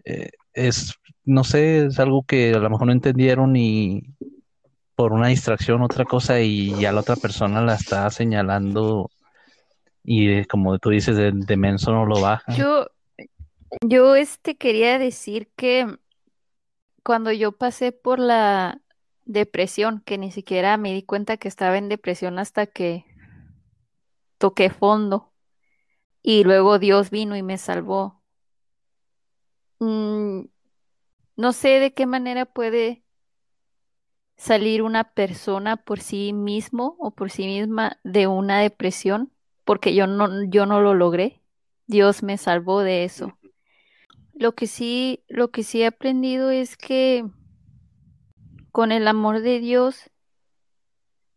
eh, 0.05 0.31
es, 0.55 0.95
no 1.25 1.45
sé, 1.45 1.87
es 1.87 1.99
algo 1.99 2.25
que 2.25 2.55
a 2.55 2.59
lo 2.59 2.71
mejor 2.71 2.87
no 2.87 2.93
entendieron 2.93 3.55
y 3.57 4.15
por 4.95 5.13
una 5.13 5.29
distracción, 5.29 5.83
otra 5.83 6.05
cosa, 6.05 6.41
y 6.41 6.75
ya 6.81 6.93
la 6.93 7.01
otra 7.01 7.17
persona 7.17 7.63
la 7.63 7.75
está 7.75 8.09
señalando 8.11 9.11
y 10.05 10.45
como 10.47 10.79
tú 10.79 10.91
dices, 10.91 11.17
de, 11.17 11.57
menso 11.57 11.93
no 11.93 12.07
lo 12.07 12.21
baja. 12.21 12.53
Yo, 12.55 12.87
yo 13.83 14.17
este 14.17 14.57
quería 14.57 14.99
decir 14.99 15.51
que 15.57 15.87
cuando 17.03 17.33
yo 17.33 17.53
pasé 17.53 17.93
por 17.93 18.19
la 18.19 18.81
depresión, 19.25 20.03
que 20.05 20.19
ni 20.19 20.31
siquiera 20.31 20.77
me 20.77 20.93
di 20.93 21.03
cuenta 21.03 21.37
que 21.37 21.49
estaba 21.49 21.79
en 21.79 21.89
depresión 21.89 22.39
hasta 22.39 22.67
que 22.67 23.05
toqué 24.39 24.71
fondo 24.71 25.33
y 26.23 26.45
luego 26.45 26.79
Dios 26.79 27.11
vino 27.11 27.37
y 27.37 27.43
me 27.43 27.59
salvó. 27.59 28.23
Mm, 29.79 30.43
no 31.37 31.53
sé 31.53 31.81
de 31.81 31.93
qué 31.93 32.07
manera 32.07 32.47
puede 32.47 33.05
salir 34.37 34.83
una 34.83 35.05
persona 35.13 35.77
por 35.77 36.01
sí 36.01 36.33
mismo 36.33 36.97
o 36.99 37.13
por 37.13 37.31
sí 37.31 37.47
misma 37.47 37.99
de 38.05 38.27
una 38.27 38.61
depresión, 38.61 39.32
porque 39.65 39.95
yo 39.95 40.07
no, 40.07 40.45
yo 40.45 40.67
no 40.67 40.81
lo 40.81 40.95
logré. 40.95 41.41
Dios 41.87 42.23
me 42.23 42.39
salvó 42.39 42.81
de 42.81 43.05
eso. 43.05 43.39
Lo 44.35 44.55
que 44.55 44.67
sí, 44.67 45.25
lo 45.29 45.51
que 45.51 45.63
sí 45.63 45.83
he 45.83 45.87
aprendido 45.87 46.51
es 46.51 46.77
que 46.77 47.25
con 48.71 48.93
el 48.93 49.07
amor 49.07 49.41
de 49.41 49.61
Dios 49.61 50.11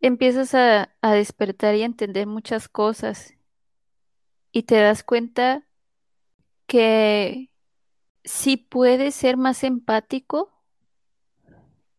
empiezas 0.00 0.54
a, 0.54 0.94
a 1.02 1.12
despertar 1.12 1.74
y 1.74 1.82
a 1.82 1.86
entender 1.86 2.26
muchas 2.26 2.68
cosas 2.68 3.34
y 4.52 4.62
te 4.62 4.76
das 4.76 5.02
cuenta 5.02 5.66
que 6.66 7.50
sí 8.24 8.56
puedes 8.56 9.14
ser 9.14 9.36
más 9.36 9.62
empático 9.64 10.52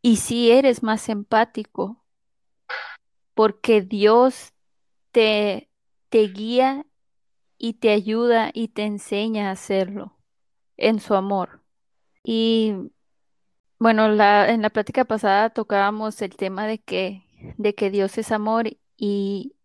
y 0.01 0.17
sí 0.17 0.51
eres 0.51 0.83
más 0.83 1.09
empático 1.09 2.03
porque 3.33 3.81
Dios 3.81 4.53
te, 5.11 5.66
te 6.09 6.27
guía 6.27 6.85
y 7.57 7.73
te 7.75 7.91
ayuda 7.91 8.51
y 8.53 8.69
te 8.69 8.83
enseña 8.83 9.49
a 9.49 9.51
hacerlo 9.51 10.17
en 10.77 10.99
su 10.99 11.15
amor. 11.15 11.63
Y 12.23 12.73
bueno, 13.79 14.09
la, 14.09 14.49
en 14.51 14.61
la 14.61 14.69
plática 14.69 15.05
pasada 15.05 15.49
tocábamos 15.51 16.21
el 16.21 16.35
tema 16.35 16.67
de 16.67 16.79
que, 16.79 17.23
de 17.57 17.75
que 17.75 17.91
Dios 17.91 18.17
es 18.17 18.31
amor 18.31 18.67
y, 18.97 19.55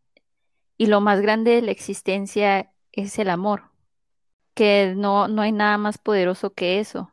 y 0.76 0.86
lo 0.86 1.00
más 1.00 1.20
grande 1.20 1.52
de 1.52 1.62
la 1.62 1.70
existencia 1.70 2.72
es 2.92 3.18
el 3.18 3.30
amor, 3.30 3.70
que 4.54 4.94
no, 4.96 5.28
no 5.28 5.42
hay 5.42 5.52
nada 5.52 5.78
más 5.78 5.98
poderoso 5.98 6.54
que 6.54 6.80
eso. 6.80 7.12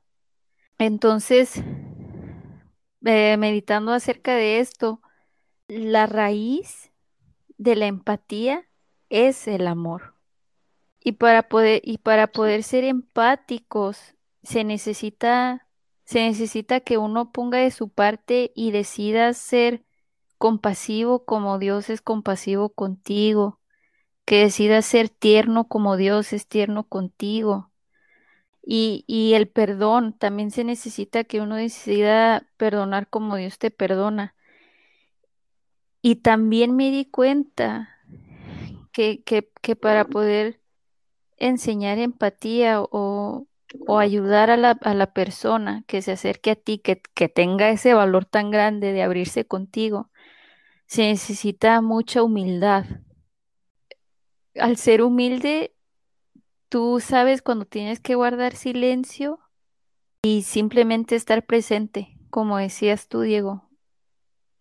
Entonces, 0.77 1.61
eh, 3.05 3.37
meditando 3.37 3.93
acerca 3.93 4.35
de 4.35 4.59
esto, 4.59 5.01
la 5.67 6.07
raíz 6.07 6.91
de 7.57 7.75
la 7.75 7.87
empatía 7.87 8.68
es 9.09 9.47
el 9.47 9.67
amor. 9.67 10.13
Y 11.01 11.13
para 11.13 11.43
poder, 11.43 11.81
y 11.83 11.99
para 11.99 12.27
poder 12.27 12.63
ser 12.63 12.83
empáticos, 12.83 14.15
se 14.43 14.63
necesita, 14.63 15.67
se 16.05 16.21
necesita 16.27 16.81
que 16.81 16.97
uno 16.97 17.31
ponga 17.31 17.59
de 17.59 17.71
su 17.71 17.89
parte 17.89 18.51
y 18.55 18.71
decida 18.71 19.33
ser 19.33 19.83
compasivo 20.37 21.25
como 21.25 21.59
Dios 21.59 21.89
es 21.89 22.01
compasivo 22.01 22.69
contigo, 22.69 23.59
que 24.25 24.41
decida 24.43 24.81
ser 24.81 25.09
tierno 25.09 25.67
como 25.67 25.97
Dios 25.97 26.33
es 26.33 26.47
tierno 26.47 26.87
contigo. 26.87 27.71
Y, 28.63 29.03
y 29.07 29.33
el 29.33 29.49
perdón, 29.49 30.13
también 30.17 30.51
se 30.51 30.63
necesita 30.63 31.23
que 31.23 31.41
uno 31.41 31.55
decida 31.55 32.47
perdonar 32.57 33.09
como 33.09 33.35
Dios 33.37 33.57
te 33.57 33.71
perdona. 33.71 34.35
Y 36.01 36.17
también 36.17 36.75
me 36.75 36.91
di 36.91 37.05
cuenta 37.05 37.98
que, 38.91 39.23
que, 39.23 39.49
que 39.61 39.75
para 39.75 40.05
poder 40.05 40.59
enseñar 41.37 41.97
empatía 41.97 42.81
o, 42.81 43.47
ayudar 43.99 44.49
a 44.49 44.57
la, 44.57 45.13
persona 45.13 45.83
que 45.87 46.01
se 46.01 46.13
acerque 46.13 46.51
a 46.51 46.55
ti, 46.55 46.79
que, 46.79 47.01
que 47.13 47.29
tenga 47.29 47.69
ese 47.69 47.93
valor 47.93 48.25
tan 48.25 48.51
grande 48.51 48.93
de 48.93 49.03
abrirse 49.03 49.45
contigo, 49.45 50.09
se 50.87 51.03
necesita 51.03 51.81
mucha 51.81 52.23
humildad. 52.23 52.85
Al 54.55 54.77
ser 54.77 55.03
humilde, 55.03 55.75
tú 56.67 56.99
sabes 56.99 57.41
cuando 57.41 57.65
tienes 57.65 57.99
que 57.99 58.15
guardar 58.15 58.55
silencio 58.55 59.39
y 60.23 60.41
simplemente 60.41 61.15
estar 61.15 61.45
presente, 61.45 62.17
como 62.31 62.57
decías 62.57 63.07
tú, 63.07 63.21
Diego. 63.21 63.69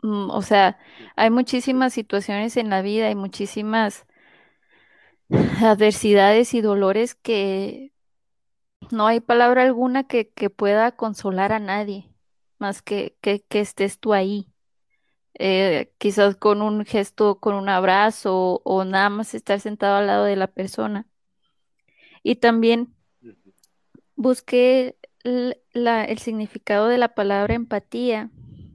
Mm, 0.02 0.30
o 0.30 0.42
sea, 0.42 0.78
hay 1.16 1.30
muchísimas 1.30 1.92
situaciones 1.92 2.56
en 2.56 2.70
la 2.70 2.82
vida, 2.82 3.08
hay 3.08 3.14
muchísimas 3.14 4.06
adversidades 5.30 6.54
y 6.54 6.60
dolores 6.60 7.14
que 7.14 7.92
no 8.90 9.06
hay 9.06 9.20
palabra 9.20 9.62
alguna 9.62 10.04
que, 10.06 10.24
pueda 10.50 10.92
consolar 10.92 11.52
a 11.52 11.58
nadie, 11.58 12.10
más 12.58 12.82
que, 12.82 13.16
que, 13.20 13.44
estés 13.50 13.98
tú 13.98 14.14
ahí. 14.14 14.48
Eh, 15.34 15.92
quizás 15.98 16.36
con 16.36 16.62
un 16.62 16.84
gesto, 16.84 17.38
con 17.38 17.54
un 17.54 17.68
abrazo 17.68 18.60
o 18.64 18.84
nada 18.84 19.08
más 19.10 19.34
estar 19.34 19.60
sentado 19.60 19.96
al 19.96 20.06
lado 20.06 20.24
de 20.24 20.36
la 20.36 20.48
persona. 20.48 21.06
Y 22.22 22.36
también 22.36 22.94
busqué 24.16 24.96
el, 25.22 25.60
el 25.74 26.18
significado 26.18 26.88
de 26.88 26.98
la 26.98 27.14
palabra 27.14 27.54
empatía 27.54 28.30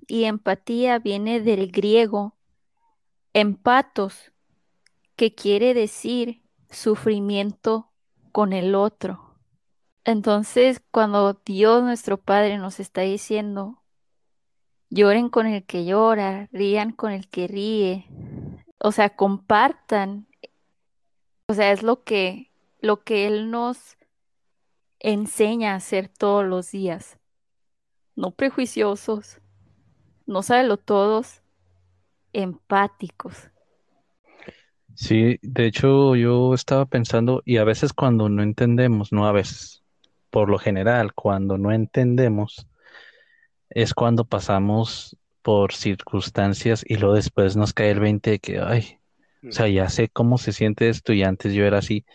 y 0.07 0.25
empatía 0.25 0.99
viene 0.99 1.41
del 1.41 1.71
griego 1.71 2.37
empatos, 3.33 4.31
que 5.15 5.33
quiere 5.33 5.73
decir 5.73 6.42
sufrimiento 6.73 7.91
con 8.31 8.53
el 8.53 8.75
otro. 8.75 9.39
Entonces, 10.05 10.81
cuando 10.91 11.33
Dios 11.45 11.83
nuestro 11.83 12.17
Padre 12.17 12.57
nos 12.57 12.79
está 12.79 13.01
diciendo, 13.01 13.81
lloren 14.89 15.29
con 15.29 15.47
el 15.47 15.65
que 15.65 15.85
llora, 15.85 16.49
rían 16.51 16.91
con 16.91 17.11
el 17.11 17.29
que 17.29 17.47
ríe, 17.47 18.07
o 18.79 18.91
sea, 18.91 19.15
compartan, 19.15 20.27
o 21.47 21.53
sea, 21.53 21.71
es 21.71 21.83
lo 21.83 22.03
que, 22.03 22.51
lo 22.79 23.03
que 23.03 23.27
Él 23.27 23.49
nos 23.49 23.97
enseña 24.99 25.73
a 25.73 25.77
hacer 25.77 26.09
todos 26.09 26.43
los 26.43 26.71
días. 26.71 27.17
No 28.15 28.31
prejuiciosos, 28.31 29.39
no 30.25 30.43
sábelo 30.43 30.77
todos, 30.77 31.41
empáticos. 32.33 33.52
Sí, 34.95 35.39
de 35.41 35.65
hecho 35.65 36.15
yo 36.15 36.53
estaba 36.53 36.85
pensando, 36.85 37.41
y 37.45 37.57
a 37.57 37.63
veces 37.63 37.93
cuando 37.93 38.29
no 38.29 38.43
entendemos, 38.43 39.11
no 39.11 39.27
a 39.27 39.31
veces, 39.31 39.83
por 40.29 40.49
lo 40.49 40.59
general, 40.59 41.13
cuando 41.13 41.57
no 41.57 41.71
entendemos, 41.71 42.67
es 43.69 43.93
cuando 43.93 44.25
pasamos 44.25 45.17
por 45.41 45.73
circunstancias 45.73 46.85
y 46.87 46.97
luego 46.97 47.15
después 47.15 47.55
nos 47.55 47.73
cae 47.73 47.91
el 47.91 47.99
20 47.99 48.31
de 48.31 48.39
que, 48.39 48.59
ay, 48.59 48.99
o 49.47 49.51
sea, 49.51 49.67
ya 49.67 49.89
sé 49.89 50.09
cómo 50.09 50.37
se 50.37 50.53
siente 50.53 50.89
esto 50.89 51.11
y 51.11 51.23
antes 51.23 51.53
yo 51.53 51.65
era 51.65 51.79
así 51.79 52.05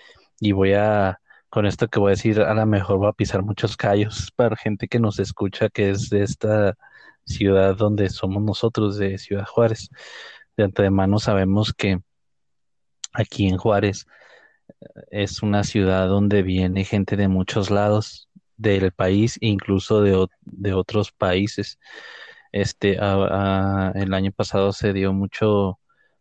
y 0.41 0.53
voy 0.53 0.73
a, 0.75 1.21
con 1.51 1.67
esto 1.67 1.89
que 1.89 1.99
voy 1.99 2.11
a 2.11 2.17
decir, 2.17 2.41
a 2.41 2.55
lo 2.55 2.67
mejor 2.67 2.99
voy 2.99 3.09
a 3.09 3.13
pisar 3.13 3.43
muchos 3.43 3.77
callos 3.77 4.33
para 4.37 4.57
gente 4.57 4.89
que 4.89 5.01
nos 5.01 5.19
escucha, 5.19 5.69
que 5.69 5.91
es 5.91 6.11
de 6.11 6.23
esta 6.23 6.77
ciudad 7.25 7.77
donde 7.77 8.09
somos 8.11 8.43
nosotros, 8.43 8.97
de 8.99 9.19
Ciudad 9.19 9.47
Juárez. 9.47 9.91
De 10.57 10.65
antemano 10.65 11.19
sabemos 11.19 11.75
que 11.75 12.01
aquí 13.19 13.49
en 13.49 13.59
Juárez 13.59 14.07
es 15.11 15.43
una 15.43 15.65
ciudad 15.65 16.09
donde 16.09 16.43
viene 16.43 16.85
gente 16.85 17.17
de 17.17 17.29
muchos 17.29 17.71
lados 17.71 18.29
del 18.57 18.93
país, 18.93 19.39
incluso 19.41 20.03
de, 20.03 20.27
de 20.43 20.73
otros 20.75 21.13
países. 21.13 21.79
Este, 22.53 22.95
el 22.95 24.15
año 24.15 24.33
pasado 24.33 24.73
se 24.73 24.93
dio 24.93 25.13
mucho 25.13 25.79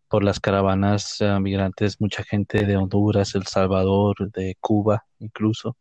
por 0.10 0.24
las 0.24 0.39
caravanas 0.39 1.18
eh, 1.22 1.39
migrantes, 1.39 2.00
mucha 2.00 2.24
gente 2.24 2.66
de 2.66 2.77
Honduras, 2.77 3.36
El 3.36 3.46
Salvador, 3.46 4.32
de 4.32 4.56
Cuba 4.60 5.06
incluso, 5.20 5.77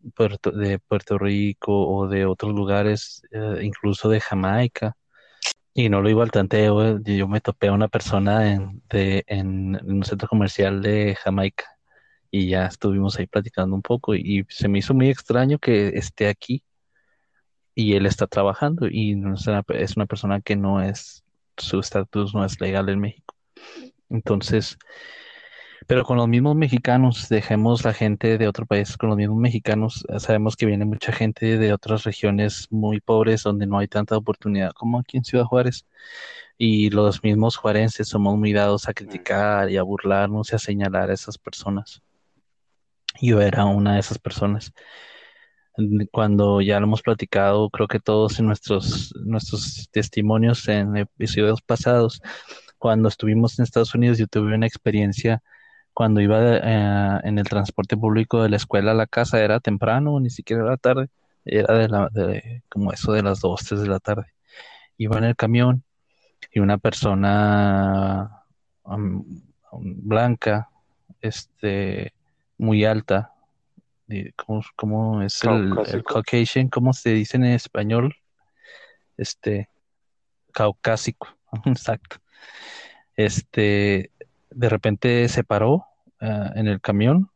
de 0.00 0.78
Puerto 0.78 1.18
Rico 1.18 1.72
o 1.88 2.06
de 2.08 2.26
otros 2.26 2.54
lugares, 2.54 3.22
eh, 3.32 3.60
incluso 3.62 4.08
de 4.08 4.20
Jamaica. 4.20 4.96
Y 5.78 5.90
no 5.90 6.00
lo 6.00 6.08
digo 6.08 6.22
al 6.22 6.30
tanteo, 6.30 6.96
eh, 6.96 6.98
yo 7.04 7.28
me 7.28 7.42
topé 7.42 7.68
a 7.68 7.72
una 7.74 7.88
persona 7.88 8.50
en, 8.50 8.82
en, 8.88 9.78
un 9.84 10.04
centro 10.04 10.26
comercial 10.26 10.80
de 10.80 11.14
Jamaica 11.16 11.66
y 12.30 12.48
ya 12.48 12.64
estuvimos 12.64 13.18
ahí 13.18 13.26
platicando 13.26 13.76
un 13.76 13.82
poco 13.82 14.14
y, 14.14 14.46
se 14.48 14.68
me 14.68 14.78
hizo 14.78 14.94
muy 14.94 15.10
extraño 15.10 15.58
que 15.58 15.88
esté 15.88 16.28
aquí 16.28 16.64
y 17.74 17.92
él 17.94 18.06
está 18.06 18.26
trabajando 18.26 18.88
y 18.90 19.12
es 19.34 19.46
una, 19.46 19.62
es 19.68 19.96
una 19.98 20.06
persona 20.06 20.40
que 20.40 20.56
no 20.56 20.80
es 20.80 21.24
su 21.58 21.80
estatus 21.80 22.34
no 22.34 22.42
es 22.42 22.58
legal 22.58 22.88
en 22.88 23.00
México. 23.00 23.34
Entonces, 24.08 24.78
pero 25.86 26.04
con 26.04 26.16
los 26.16 26.28
mismos 26.28 26.56
mexicanos, 26.56 27.28
dejemos 27.28 27.84
la 27.84 27.92
gente 27.94 28.38
de 28.38 28.48
otro 28.48 28.66
país, 28.66 28.96
con 28.96 29.10
los 29.10 29.18
mismos 29.18 29.38
mexicanos, 29.38 30.04
eh, 30.08 30.20
sabemos 30.20 30.56
que 30.56 30.66
viene 30.66 30.84
mucha 30.84 31.12
gente 31.12 31.58
de 31.58 31.72
otras 31.72 32.04
regiones 32.04 32.68
muy 32.70 33.00
pobres 33.00 33.42
donde 33.42 33.66
no 33.66 33.78
hay 33.78 33.88
tanta 33.88 34.16
oportunidad 34.16 34.72
como 34.72 34.98
aquí 34.98 35.16
en 35.16 35.24
Ciudad 35.24 35.44
Juárez. 35.44 35.86
Y 36.58 36.90
los 36.90 37.22
mismos 37.22 37.56
juarenses 37.56 38.08
somos 38.08 38.36
muy 38.38 38.52
dados 38.52 38.88
a 38.88 38.94
criticar 38.94 39.70
y 39.70 39.76
a 39.76 39.82
burlarnos 39.82 40.52
y 40.52 40.56
a 40.56 40.58
señalar 40.58 41.10
a 41.10 41.14
esas 41.14 41.38
personas. 41.38 42.02
Yo 43.20 43.40
era 43.40 43.64
una 43.66 43.94
de 43.94 44.00
esas 44.00 44.18
personas 44.18 44.72
cuando 46.10 46.60
ya 46.60 46.80
lo 46.80 46.86
hemos 46.86 47.02
platicado, 47.02 47.68
creo 47.70 47.88
que 47.88 48.00
todos 48.00 48.38
en 48.38 48.46
nuestros, 48.46 49.14
nuestros 49.24 49.88
testimonios 49.90 50.66
en 50.68 50.96
episodios 50.96 51.60
pasados, 51.62 52.22
cuando 52.78 53.08
estuvimos 53.08 53.58
en 53.58 53.64
Estados 53.64 53.94
Unidos, 53.94 54.18
yo 54.18 54.26
tuve 54.26 54.54
una 54.54 54.66
experiencia 54.66 55.42
cuando 55.96 56.20
iba 56.20 56.38
eh, 56.42 57.20
en 57.24 57.38
el 57.38 57.48
transporte 57.48 57.96
público 57.96 58.42
de 58.42 58.50
la 58.50 58.56
escuela 58.56 58.90
a 58.90 58.94
la 58.94 59.06
casa, 59.06 59.42
era 59.42 59.60
temprano, 59.60 60.20
ni 60.20 60.28
siquiera 60.28 60.62
era 60.62 60.76
tarde, 60.76 61.08
era 61.42 61.72
de 61.72 61.88
la, 61.88 62.10
de, 62.12 62.62
como 62.68 62.92
eso 62.92 63.12
de 63.12 63.22
las 63.22 63.40
2, 63.40 63.64
3 63.64 63.80
de 63.80 63.88
la 63.88 63.98
tarde. 63.98 64.26
Iba 64.98 65.16
en 65.16 65.24
el 65.24 65.36
camión 65.36 65.84
y 66.52 66.60
una 66.60 66.76
persona 66.76 68.42
blanca, 69.72 70.68
este, 71.22 72.12
muy 72.58 72.84
alta, 72.84 73.32
¿cómo, 74.76 75.22
es 75.22 75.42
el, 75.44 76.04
Caucasian? 76.04 76.68
¿Cómo 76.68 76.92
se 76.92 77.14
dice 77.14 77.38
en 77.38 77.44
español? 77.44 78.14
Este, 79.16 79.70
caucásico, 80.52 81.28
exacto. 81.64 82.18
Este, 83.16 84.10
de 84.50 84.68
repente 84.68 85.28
se 85.28 85.44
paró 85.44 85.86
ah, 86.20 86.52
en 86.54 86.66
el 86.68 86.80
camión, 86.80 87.30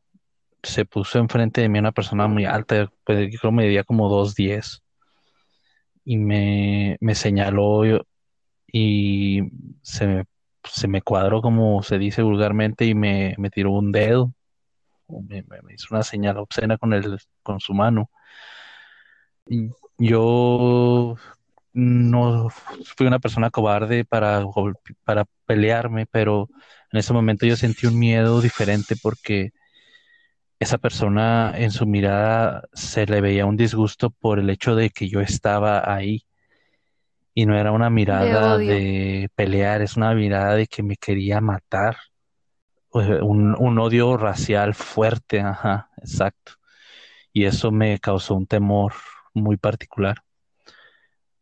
se 0.62 0.85
puso 0.85 1.18
enfrente 1.18 1.61
de 1.62 1.68
mí 1.68 1.79
una 1.79 1.92
persona 1.92 2.29
muy 2.29 2.44
alta, 2.44 2.92
pues, 3.05 3.29
creo 3.40 3.51
que 3.53 3.57
medía 3.57 3.85
como 3.85 4.09
2'10 4.09 4.83
y 6.05 6.18
me, 6.18 6.96
me 7.01 7.14
señaló 7.14 7.83
y 8.73 9.42
se 9.83 10.07
me, 10.07 10.25
se 10.64 10.88
me 10.88 11.03
cuadró 11.03 11.42
como 11.42 11.83
se 11.83 11.99
dice 11.99 12.23
vulgarmente 12.23 12.85
y 12.87 12.94
me, 12.94 13.35
me 13.38 13.51
tiró 13.51 13.73
un 13.73 13.92
dedo 13.92 14.35
me, 15.29 15.44
hizo 15.75 15.88
una 15.90 16.03
señal 16.03 16.38
obscena 16.38 16.79
con, 16.79 16.92
el, 16.92 17.18
con 17.42 17.61
su 17.61 17.75
mano. 17.75 18.11
Y 19.46 19.70
yo 19.99 21.16
no 21.72 22.48
fui 22.96 23.06
una 23.06 23.18
persona 23.20 23.50
cobarde 23.50 24.04
para, 24.04 24.44
para 25.04 25.24
pelearme, 25.46 26.06
pero 26.06 26.48
en 26.92 26.98
ese 26.98 27.12
momento 27.12 27.46
yo 27.46 27.56
sentí 27.56 27.87
un 27.87 27.98
miedo 27.98 28.40
diferente 28.40 28.96
porque 29.00 29.52
esa 30.61 30.78
persona 30.78 31.52
en 31.56 31.70
su 31.72 31.87
mirada 31.87 32.68
se 32.72 33.06
le 33.06 33.20
veía 33.20 33.46
un 33.46 33.56
disgusto 33.56 34.11
por 34.11 34.38
el 34.38 34.50
hecho 34.50 34.74
de 34.76 34.90
que 34.90 35.09
yo 35.09 35.20
estaba 35.20 35.92
ahí. 35.92 36.24
Y 37.35 37.46
no 37.46 37.56
era 37.59 37.72
una 37.72 37.90
mirada 37.90 38.59
de 38.59 39.30
pelear, 39.35 39.83
es 39.83 39.96
una 39.96 40.14
mirada 40.14 40.54
de 40.54 40.66
que 40.66 40.83
me 40.83 40.96
quería 40.96 41.40
matar. 41.40 41.96
Un, 42.92 43.54
un 43.59 43.78
odio 43.78 44.16
racial 44.16 44.74
fuerte, 44.74 45.40
ajá, 45.40 45.90
exacto. 45.98 46.52
Y 47.33 47.44
eso 47.44 47.70
me 47.72 47.98
causó 48.00 48.35
un 48.35 48.46
temor 48.46 48.94
muy 49.35 49.56
particular. 49.56 50.18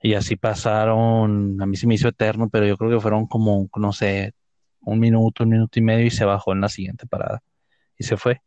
Y 0.01 0.15
así 0.15 0.37
pasaron, 0.37 1.61
a 1.61 1.67
mí 1.67 1.77
se 1.77 1.87
me 1.87 1.95
hizo 1.95 2.09
eterno, 2.09 2.49
pero 2.49 2.67
yo 2.67 2.77
creo 2.77 2.91
que 2.91 3.01
fueron 3.01 3.27
como, 3.27 3.69
no 3.77 3.93
sé, 3.93 4.35
un 4.81 5.01
minuto, 5.01 5.45
un 5.45 5.51
minuto 5.51 5.79
y 5.79 5.83
medio 5.83 6.07
y 6.07 6.11
se 6.11 6.25
bajó 6.25 6.53
en 6.53 6.61
la 6.61 6.69
siguiente 6.69 7.07
parada. 7.07 7.43
Y 7.99 8.05
se 8.05 8.17
fue. 8.17 8.43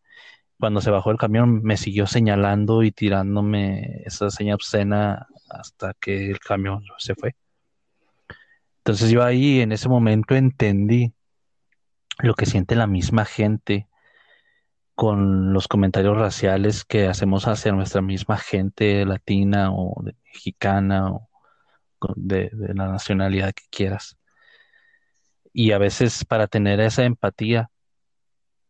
Cuando 0.60 0.82
se 0.82 0.92
bajó 0.92 1.12
el 1.12 1.18
camión 1.18 1.62
me 1.64 1.78
siguió 1.78 2.08
señalando 2.08 2.84
y 2.84 2.92
tirándome 2.92 4.04
esa 4.06 4.30
señal 4.30 4.56
obscena 4.56 5.28
hasta 5.50 5.94
que 6.00 6.32
el 6.32 6.40
camión 6.40 6.84
se 6.98 7.16
fue. 7.16 7.36
Entonces 8.78 9.10
yo 9.12 9.24
ahí 9.24 9.62
en 9.62 9.72
ese 9.72 9.90
momento 9.90 10.36
entendí 10.36 11.14
lo 12.20 12.36
que 12.36 12.46
siente 12.46 12.76
la 12.76 12.88
misma 12.88 13.26
gente 13.26 13.88
con 14.96 15.54
los 15.54 15.68
comentarios 15.68 16.18
raciales 16.18 16.86
que 16.86 17.08
hacemos 17.08 17.48
hacia 17.48 17.72
nuestra 17.72 18.02
misma 18.02 18.38
gente 18.38 19.06
latina 19.06 19.72
o 19.72 20.04
mexicana 20.26 21.12
o 21.12 21.31
de, 22.16 22.52
la 22.54 22.88
nacionalidad 22.88 23.54
que 23.54 23.64
quieras. 23.70 24.18
Y 25.54 25.72
a 25.72 25.78
veces 25.78 26.26
para 26.26 26.48
tener 26.48 26.80
esa 26.80 27.04
empatía 27.04 27.70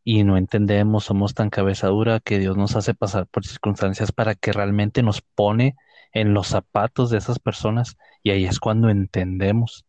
y 0.04 0.24
no 0.24 0.38
entendemos, 0.38 1.06
somos 1.06 1.34
tan 1.34 1.50
cabeza 1.50 1.88
dura 1.88 2.20
que 2.20 2.40
Dios 2.40 2.58
nos 2.58 2.76
hace 2.76 2.94
pasar 2.94 3.28
por 3.28 3.46
circunstancias 3.46 4.12
para 4.12 4.36
que 4.36 4.52
realmente 4.52 5.04
nos 5.04 5.22
pone 5.22 5.76
en 6.12 6.34
los 6.34 6.48
zapatos 6.48 7.10
de 7.10 7.20
esas 7.20 7.40
personas 7.40 7.98
y 8.24 8.32
ahí 8.32 8.46
es 8.46 8.60
cuando 8.60 8.90
entendemos 8.90 9.86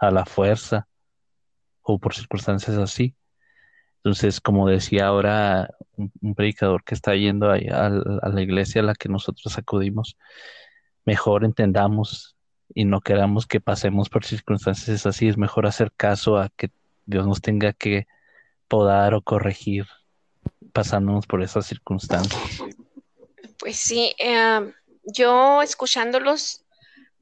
a 0.00 0.10
la 0.10 0.26
fuerza 0.26 0.88
o 1.82 1.98
por 1.98 2.14
circunstancias 2.14 2.76
así. 2.76 3.14
Entonces, 3.98 4.40
como 4.40 4.68
decía 4.68 5.06
ahora 5.06 5.70
un, 5.96 6.34
predicador 6.34 6.84
que 6.84 6.94
está 6.94 7.14
yendo 7.16 7.50
ahí 7.50 7.66
a, 7.68 7.88
la 7.90 8.42
iglesia 8.42 8.80
a 8.80 8.84
la 8.84 8.94
que 8.94 9.08
nosotros 9.08 9.58
acudimos, 9.58 10.16
mejor 11.04 11.44
entendamos 11.44 12.35
y 12.74 12.84
no 12.84 13.00
queramos 13.00 13.46
que 13.46 13.60
pasemos 13.60 14.08
por 14.08 14.24
circunstancias 14.24 15.06
así. 15.06 15.28
Es 15.28 15.36
mejor 15.36 15.66
hacer 15.66 15.92
caso 15.92 16.38
a 16.38 16.50
que 16.56 16.70
Dios 17.06 17.26
nos 17.26 17.40
tenga 17.40 17.72
que 17.72 18.06
podar 18.68 19.14
o 19.14 19.22
corregir 19.22 19.86
pasándonos 20.72 21.26
por 21.26 21.42
esas 21.42 21.66
circunstancias. 21.66 22.60
Pues 23.58 23.76
sí, 23.76 24.14
em, 24.18 24.72
yo 25.04 25.62
escuchándolos 25.62 26.64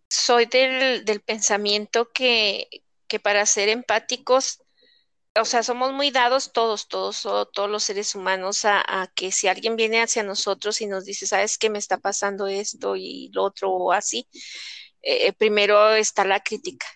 soy 0.09 0.47
del, 0.47 1.05
del 1.05 1.21
pensamiento 1.21 2.11
que, 2.13 2.83
que 3.07 3.21
para 3.21 3.47
ser 3.47 3.69
empáticos, 3.69 4.61
o 5.41 5.45
sea, 5.45 5.63
somos 5.63 5.93
muy 5.93 6.11
dados 6.11 6.53
todos, 6.53 6.87
todos, 6.87 7.23
todos 7.23 7.69
los 7.69 7.83
seres 7.83 8.15
humanos 8.15 8.65
a, 8.65 9.11
que 9.15 9.33
si 9.33 9.49
alguien 9.49 9.75
viene 9.77 10.01
hacia 10.01 10.23
nosotros 10.23 10.81
y 10.81 10.87
nos 10.87 11.05
dice, 11.05 11.27
sabes 11.27 11.59
que 11.59 11.71
me 11.71 11.79
está 11.79 11.99
pasando 11.99 12.47
esto 12.47 12.95
y 12.97 13.31
lo 13.33 13.43
otro 13.43 13.71
o 13.71 13.93
así, 13.93 14.29
eh, 15.05 15.33
primero 15.33 15.93
está 15.95 16.25
la 16.25 16.41
crítica. 16.41 16.87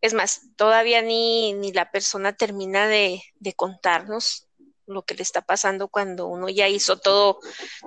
Es 0.00 0.14
más, 0.14 0.40
todavía 0.56 1.02
ni, 1.02 1.52
ni 1.52 1.72
la 1.72 1.90
persona 1.90 2.34
termina 2.34 2.86
de, 2.88 3.22
de 3.34 3.52
contarnos 3.54 4.48
lo 4.86 5.02
que 5.02 5.14
le 5.14 5.22
está 5.22 5.40
pasando 5.40 5.88
cuando 5.88 6.26
uno 6.26 6.48
ya 6.48 6.68
hizo 6.68 6.98
todo, 6.98 7.38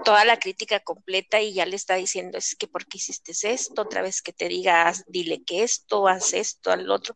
toda 0.04 0.26
la 0.26 0.39
crítica 0.39 0.80
completa 0.80 1.42
y 1.42 1.54
ya 1.54 1.66
le 1.66 1.76
está 1.76 1.96
diciendo, 1.96 2.38
es 2.38 2.56
que 2.56 2.68
¿por 2.68 2.88
qué 2.88 2.98
hiciste 2.98 3.34
esto? 3.44 3.82
Otra 3.82 4.02
vez 4.02 4.22
que 4.22 4.34
te 4.34 4.48
digas, 4.48 5.04
dile 5.08 5.44
que 5.44 5.63
esto, 5.63 6.08
haz 6.08 6.34
esto, 6.34 6.72
al 6.72 6.89
otro. 6.89 7.16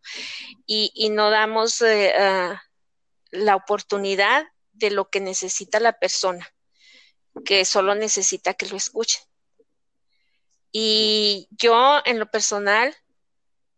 Y, 0.66 0.92
y 0.94 1.10
no 1.10 1.30
damos 1.30 1.82
eh, 1.82 2.14
ah, 2.18 2.62
la 3.32 3.56
oportunidad 3.56 4.46
de 4.74 4.92
lo 4.92 5.10
que 5.10 5.20
necesita 5.20 5.80
la 5.80 5.94
persona. 5.94 6.48
que 7.46 7.66
solo 7.66 7.96
necesita 7.96 8.54
que 8.54 8.68
lo 8.68 8.78
escuchen. 8.78 9.22
Y 10.72 11.48
yo 11.52 12.02
en 12.06 12.20
lo 12.20 12.30
personal 12.30 12.96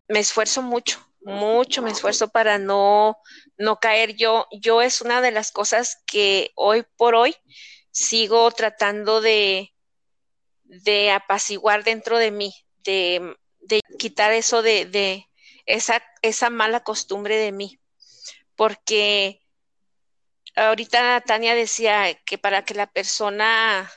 me 0.08 0.20
esfuerzo 0.20 0.62
mucho, 0.62 1.00
mucho 1.22 1.82
me 1.82 1.92
esfuerzo 1.92 2.30
para 2.30 2.58
no, 2.58 3.18
no 3.58 3.80
caer. 3.80 4.16
Yo, 4.16 4.48
yo 4.52 4.82
es 4.82 5.02
una 5.02 5.22
de 5.22 5.32
las 5.32 5.52
cosas 5.52 6.02
que 6.06 6.52
hoy 6.56 6.84
por 6.98 7.16
hoy 7.16 7.36
sigo 7.92 8.50
tratando 8.52 9.22
de, 9.22 9.74
de 10.64 11.12
apaciguar 11.12 11.84
dentro 11.84 12.18
de 12.18 12.32
mí, 12.32 12.54
de, 12.84 13.36
de 13.60 13.82
quitar 13.98 14.32
eso 14.34 14.62
de, 14.62 14.86
de 14.86 15.28
esa, 15.66 16.04
esa 16.22 16.50
mala 16.50 16.84
costumbre 16.84 17.38
de 17.38 17.52
mí. 17.52 17.80
Porque 18.56 19.42
ahorita 20.56 21.22
Tania 21.22 21.56
decía 21.56 22.14
que 22.26 22.38
para 22.38 22.66
que 22.66 22.74
la 22.74 22.88
persona 22.88 23.90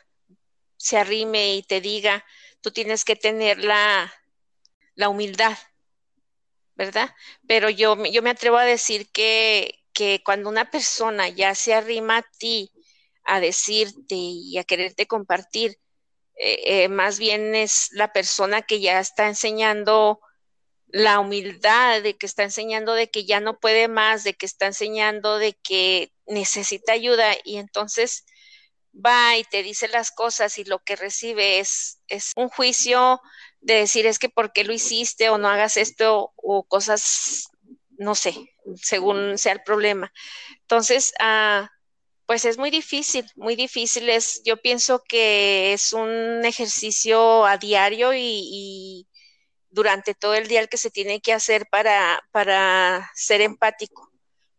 se 0.76 0.98
arrime 0.98 1.54
y 1.54 1.62
te 1.62 1.80
diga, 1.80 2.24
tú 2.62 2.70
tienes 2.70 3.04
que 3.04 3.16
tener 3.16 3.62
la, 3.62 4.12
la 4.94 5.08
humildad, 5.08 5.56
¿verdad? 6.74 7.14
Pero 7.46 7.68
yo, 7.68 8.02
yo 8.06 8.22
me 8.22 8.30
atrevo 8.30 8.56
a 8.56 8.64
decir 8.64 9.10
que, 9.10 9.80
que 9.92 10.22
cuando 10.24 10.48
una 10.48 10.70
persona 10.70 11.28
ya 11.28 11.54
se 11.54 11.74
arrima 11.74 12.18
a 12.18 12.26
ti 12.38 12.72
a 13.24 13.40
decirte 13.40 14.14
y 14.14 14.58
a 14.58 14.64
quererte 14.64 15.06
compartir, 15.06 15.78
eh, 16.36 16.84
eh, 16.84 16.88
más 16.88 17.18
bien 17.18 17.54
es 17.54 17.88
la 17.92 18.12
persona 18.12 18.62
que 18.62 18.80
ya 18.80 18.98
está 19.00 19.28
enseñando 19.28 20.20
la 20.86 21.20
humildad, 21.20 22.02
de 22.02 22.16
que 22.16 22.26
está 22.26 22.42
enseñando 22.42 22.94
de 22.94 23.10
que 23.10 23.24
ya 23.24 23.40
no 23.40 23.58
puede 23.58 23.88
más, 23.88 24.24
de 24.24 24.34
que 24.34 24.46
está 24.46 24.66
enseñando 24.66 25.38
de 25.38 25.54
que 25.54 26.12
necesita 26.26 26.92
ayuda 26.92 27.34
y 27.44 27.56
entonces 27.56 28.24
va 28.94 29.36
y 29.36 29.44
te 29.44 29.62
dice 29.62 29.88
las 29.88 30.10
cosas 30.10 30.58
y 30.58 30.64
lo 30.64 30.80
que 30.80 30.96
recibe 30.96 31.58
es, 31.58 32.00
es 32.08 32.32
un 32.36 32.48
juicio 32.48 33.20
de 33.60 33.74
decir 33.74 34.06
es 34.06 34.18
que 34.18 34.28
por 34.28 34.52
qué 34.52 34.64
lo 34.64 34.72
hiciste 34.72 35.30
o 35.30 35.38
no 35.38 35.48
hagas 35.48 35.76
esto 35.76 36.32
o 36.36 36.64
cosas, 36.64 37.48
no 37.90 38.14
sé, 38.14 38.34
según 38.76 39.38
sea 39.38 39.52
el 39.52 39.62
problema. 39.62 40.12
Entonces, 40.60 41.14
ah, 41.20 41.70
pues 42.26 42.44
es 42.44 42.58
muy 42.58 42.70
difícil, 42.70 43.30
muy 43.36 43.56
difícil. 43.56 44.08
Es, 44.08 44.42
yo 44.44 44.56
pienso 44.56 45.02
que 45.08 45.72
es 45.72 45.92
un 45.92 46.44
ejercicio 46.44 47.46
a 47.46 47.56
diario 47.56 48.12
y, 48.14 48.20
y 48.20 49.08
durante 49.70 50.14
todo 50.14 50.34
el 50.34 50.48
día 50.48 50.60
el 50.60 50.68
que 50.68 50.76
se 50.76 50.90
tiene 50.90 51.20
que 51.20 51.32
hacer 51.32 51.66
para, 51.70 52.22
para 52.32 53.10
ser 53.14 53.40
empático, 53.40 54.10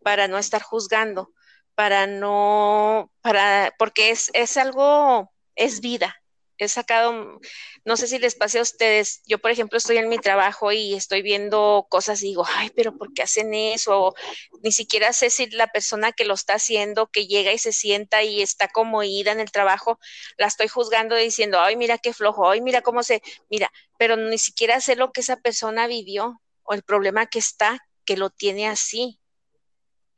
para 0.01 0.27
no 0.27 0.37
estar 0.37 0.61
juzgando 0.61 1.33
para 1.75 2.07
no, 2.07 3.11
para, 3.21 3.73
porque 3.77 4.11
es, 4.11 4.29
es 4.33 4.57
algo, 4.57 5.31
es 5.55 5.81
vida. 5.81 6.15
He 6.59 6.67
sacado, 6.67 7.39
no 7.83 7.97
sé 7.97 8.07
si 8.07 8.19
les 8.19 8.35
pase 8.35 8.59
a 8.59 8.61
ustedes, 8.61 9.21
yo 9.25 9.39
por 9.39 9.49
ejemplo 9.51 9.77
estoy 9.77 9.97
en 9.97 10.07
mi 10.07 10.19
trabajo 10.19 10.71
y 10.71 10.93
estoy 10.93 11.23
viendo 11.23 11.87
cosas 11.89 12.21
y 12.21 12.27
digo, 12.27 12.45
ay, 12.47 12.69
pero 12.75 12.95
¿por 12.95 13.11
qué 13.13 13.23
hacen 13.23 13.53
eso? 13.53 14.13
ni 14.61 14.71
siquiera 14.71 15.13
sé 15.13 15.29
si 15.29 15.49
la 15.49 15.67
persona 15.67 16.11
que 16.11 16.25
lo 16.25 16.35
está 16.35 16.53
haciendo, 16.55 17.07
que 17.07 17.27
llega 17.27 17.51
y 17.51 17.57
se 17.57 17.73
sienta 17.73 18.23
y 18.23 18.41
está 18.41 18.67
como 18.67 19.03
ida 19.03 19.31
en 19.31 19.39
el 19.39 19.51
trabajo, 19.51 19.99
la 20.37 20.47
estoy 20.47 20.67
juzgando 20.67 21.15
diciendo, 21.15 21.59
ay, 21.59 21.75
mira 21.75 21.97
qué 21.97 22.13
flojo, 22.13 22.49
ay, 22.49 22.61
mira 22.61 22.81
cómo 22.81 23.03
se, 23.03 23.21
mira, 23.49 23.71
pero 23.97 24.15
ni 24.15 24.37
siquiera 24.37 24.79
sé 24.79 24.95
lo 24.95 25.11
que 25.11 25.21
esa 25.21 25.37
persona 25.37 25.87
vivió 25.87 26.39
o 26.63 26.73
el 26.73 26.83
problema 26.83 27.25
que 27.25 27.39
está, 27.39 27.79
que 28.05 28.15
lo 28.15 28.29
tiene 28.29 28.67
así. 28.67 29.19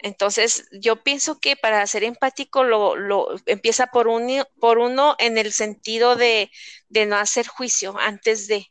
Entonces, 0.05 0.67
yo 0.71 1.01
pienso 1.01 1.39
que 1.39 1.55
para 1.55 1.87
ser 1.87 2.03
empático 2.03 2.63
lo, 2.63 2.95
lo 2.95 3.35
empieza 3.47 3.87
por, 3.87 4.07
un, 4.07 4.43
por 4.59 4.77
uno 4.77 5.15
en 5.17 5.39
el 5.39 5.51
sentido 5.51 6.15
de, 6.15 6.51
de, 6.89 7.07
no 7.07 7.15
hacer 7.15 7.47
juicio 7.47 7.97
antes 7.97 8.45
de. 8.45 8.67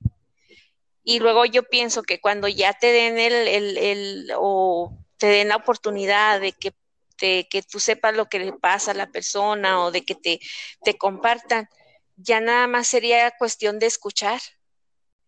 Y 1.03 1.19
luego 1.19 1.45
yo 1.45 1.65
pienso 1.65 2.05
que 2.05 2.21
cuando 2.21 2.47
ya 2.47 2.73
te 2.75 2.93
den 2.93 3.19
el, 3.19 3.49
el, 3.49 3.77
el 3.79 4.33
o 4.37 4.97
te 5.17 5.27
den 5.27 5.49
la 5.49 5.57
oportunidad 5.57 6.41
de 6.41 6.53
que, 6.53 6.73
de 7.21 7.49
que 7.51 7.63
tú 7.63 7.81
sepas 7.81 8.15
lo 8.15 8.27
que 8.27 8.39
le 8.39 8.53
pasa 8.53 8.93
a 8.93 8.95
la 8.95 9.09
persona 9.09 9.83
o 9.83 9.91
de 9.91 10.05
que 10.05 10.15
te, 10.15 10.39
te 10.85 10.97
compartan, 10.97 11.69
ya 12.15 12.39
nada 12.39 12.69
más 12.69 12.87
sería 12.87 13.33
cuestión 13.33 13.81
de 13.81 13.87
escuchar. 13.87 14.41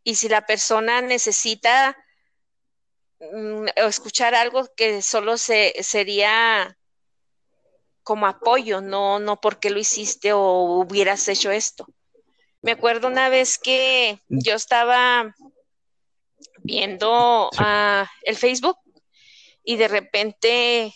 Y 0.05 0.15
si 0.15 0.29
la 0.29 0.47
persona 0.47 1.01
necesita 1.01 1.97
Mm, 3.19 3.67
escuchar 3.77 4.35
algo 4.35 4.67
que 4.77 5.01
solo 5.01 5.39
se, 5.39 5.75
sería 5.83 6.77
como 8.03 8.27
apoyo, 8.27 8.81
no, 8.81 9.19
no 9.19 9.41
porque 9.41 9.71
lo 9.71 9.79
hiciste 9.79 10.33
o 10.33 10.81
hubieras 10.81 11.27
hecho 11.29 11.51
esto. 11.51 11.87
Me 12.63 12.73
acuerdo 12.73 13.09
una 13.09 13.29
vez 13.29 13.59
que 13.59 14.21
yo 14.29 14.55
estaba 14.55 15.35
viendo 16.59 17.51
ah, 17.59 18.09
el 18.23 18.37
Facebook 18.37 18.79
y 19.65 19.77
de 19.77 19.89
repente 19.89 20.95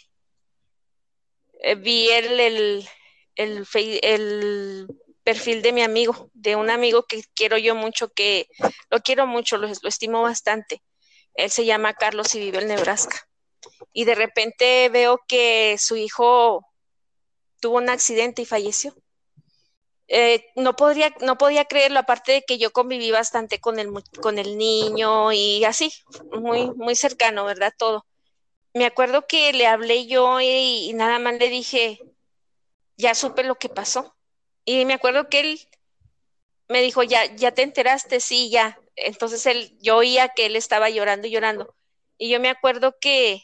eh, 1.62 1.74
vi 1.74 2.09
el, 2.11 2.38
el, 2.38 2.88
el, 3.37 4.87
perfil 5.22 5.62
de 5.62 5.72
mi 5.72 5.83
amigo, 5.83 6.30
de 6.35 6.56
un 6.56 6.70
amigo 6.70 7.04
que 7.04 7.22
quiero 7.35 7.56
yo 7.59 7.74
mucho, 7.74 8.12
que 8.12 8.46
lo 8.90 9.00
quiero 9.00 9.26
mucho, 9.26 9.59
lo 9.59 9.68
estimo 9.68 10.22
bastante. 10.22 10.83
Él 11.34 11.50
se 11.50 11.64
llama 11.64 11.94
Carlos 11.94 12.34
y 12.34 12.40
vive 12.40 12.58
en 12.58 12.68
Nebraska. 12.68 13.28
Y 13.92 14.04
de 14.04 14.14
repente 14.14 14.88
veo 14.88 15.20
que 15.26 15.76
su 15.78 15.96
hijo 15.96 16.66
tuvo 17.60 17.78
un 17.78 17.88
accidente 17.88 18.42
y 18.42 18.46
falleció. 18.46 18.94
Eh, 20.08 20.44
no, 20.56 20.74
podría, 20.74 21.14
no 21.20 21.38
podía 21.38 21.66
creerlo, 21.66 22.00
aparte 22.00 22.32
de 22.32 22.42
que 22.42 22.58
yo 22.58 22.72
conviví 22.72 23.12
bastante 23.12 23.60
con 23.60 23.78
el, 23.78 23.90
con 24.20 24.38
el 24.38 24.58
niño 24.58 25.30
y 25.32 25.64
así, 25.64 25.92
muy, 26.32 26.70
muy 26.72 26.96
cercano, 26.96 27.44
¿verdad? 27.44 27.72
Todo. 27.78 28.06
Me 28.74 28.86
acuerdo 28.86 29.26
que 29.28 29.52
le 29.52 29.66
hablé 29.66 30.06
yo 30.06 30.40
y, 30.40 30.90
y 30.90 30.92
nada 30.94 31.20
más 31.20 31.34
le 31.34 31.48
dije, 31.48 32.00
ya 32.96 33.14
supe 33.14 33.44
lo 33.44 33.54
que 33.54 33.68
pasó. 33.68 34.16
Y 34.64 34.84
me 34.84 34.94
acuerdo 34.94 35.28
que 35.28 35.40
él 35.40 35.60
me 36.68 36.82
dijo, 36.82 37.02
ya, 37.02 37.24
ya 37.34 37.52
te 37.52 37.62
enteraste, 37.62 38.20
sí, 38.20 38.50
ya. 38.50 38.78
Entonces 39.00 39.46
él, 39.46 39.76
yo 39.80 39.96
oía 39.96 40.28
que 40.30 40.46
él 40.46 40.56
estaba 40.56 40.90
llorando 40.90 41.26
y 41.26 41.30
llorando. 41.30 41.74
Y 42.18 42.30
yo 42.30 42.40
me 42.40 42.48
acuerdo 42.50 42.98
que, 43.00 43.42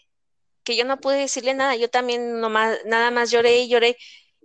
que 0.65 0.77
yo 0.77 0.85
no 0.85 1.01
pude 1.01 1.19
decirle 1.19 1.55
nada, 1.55 1.77
yo 1.77 1.89
también 1.91 2.41
nada 2.41 3.11
más 3.11 3.31
lloré 3.31 3.59
y 3.59 3.69
lloré. 3.69 3.97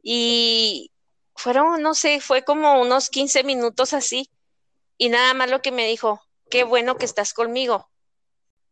Y 0.04 0.92
fueron, 1.36 1.82
no 1.82 1.94
sé, 1.96 2.22
fue 2.22 2.44
como 2.44 2.82
unos 2.82 3.10
15 3.10 3.44
minutos 3.44 3.94
así. 3.94 4.30
Y 4.98 5.10
nada 5.10 5.34
más 5.34 5.50
lo 5.50 5.62
que 5.62 5.72
me 5.72 5.88
dijo, 5.88 6.22
qué 6.50 6.64
bueno 6.64 6.98
que 6.98 7.06
estás 7.06 7.34
conmigo. 7.34 7.90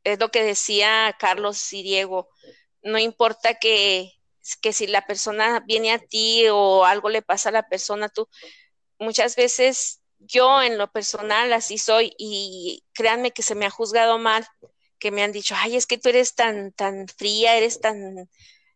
Es 0.03 0.19
lo 0.19 0.29
que 0.29 0.43
decía 0.43 1.15
Carlos 1.19 1.73
y 1.73 1.83
Diego. 1.83 2.29
No 2.83 2.99
importa 2.99 3.55
que, 3.55 4.13
que 4.61 4.73
si 4.73 4.87
la 4.87 5.05
persona 5.05 5.61
viene 5.65 5.91
a 5.91 5.99
ti 5.99 6.47
o 6.49 6.85
algo 6.85 7.09
le 7.09 7.21
pasa 7.21 7.49
a 7.49 7.53
la 7.53 7.67
persona, 7.67 8.09
tú 8.09 8.29
muchas 8.99 9.35
veces 9.35 9.98
yo 10.19 10.61
en 10.61 10.77
lo 10.77 10.91
personal 10.91 11.51
así 11.53 11.77
soy 11.77 12.13
y 12.17 12.83
créanme 12.93 13.31
que 13.31 13.43
se 13.43 13.55
me 13.55 13.65
ha 13.65 13.69
juzgado 13.69 14.17
mal, 14.19 14.45
que 14.99 15.11
me 15.11 15.23
han 15.23 15.31
dicho, 15.31 15.55
ay, 15.57 15.75
es 15.75 15.87
que 15.87 15.97
tú 15.97 16.09
eres 16.09 16.35
tan, 16.35 16.71
tan 16.73 17.07
fría, 17.07 17.57
eres 17.57 17.81
tan, 17.81 18.29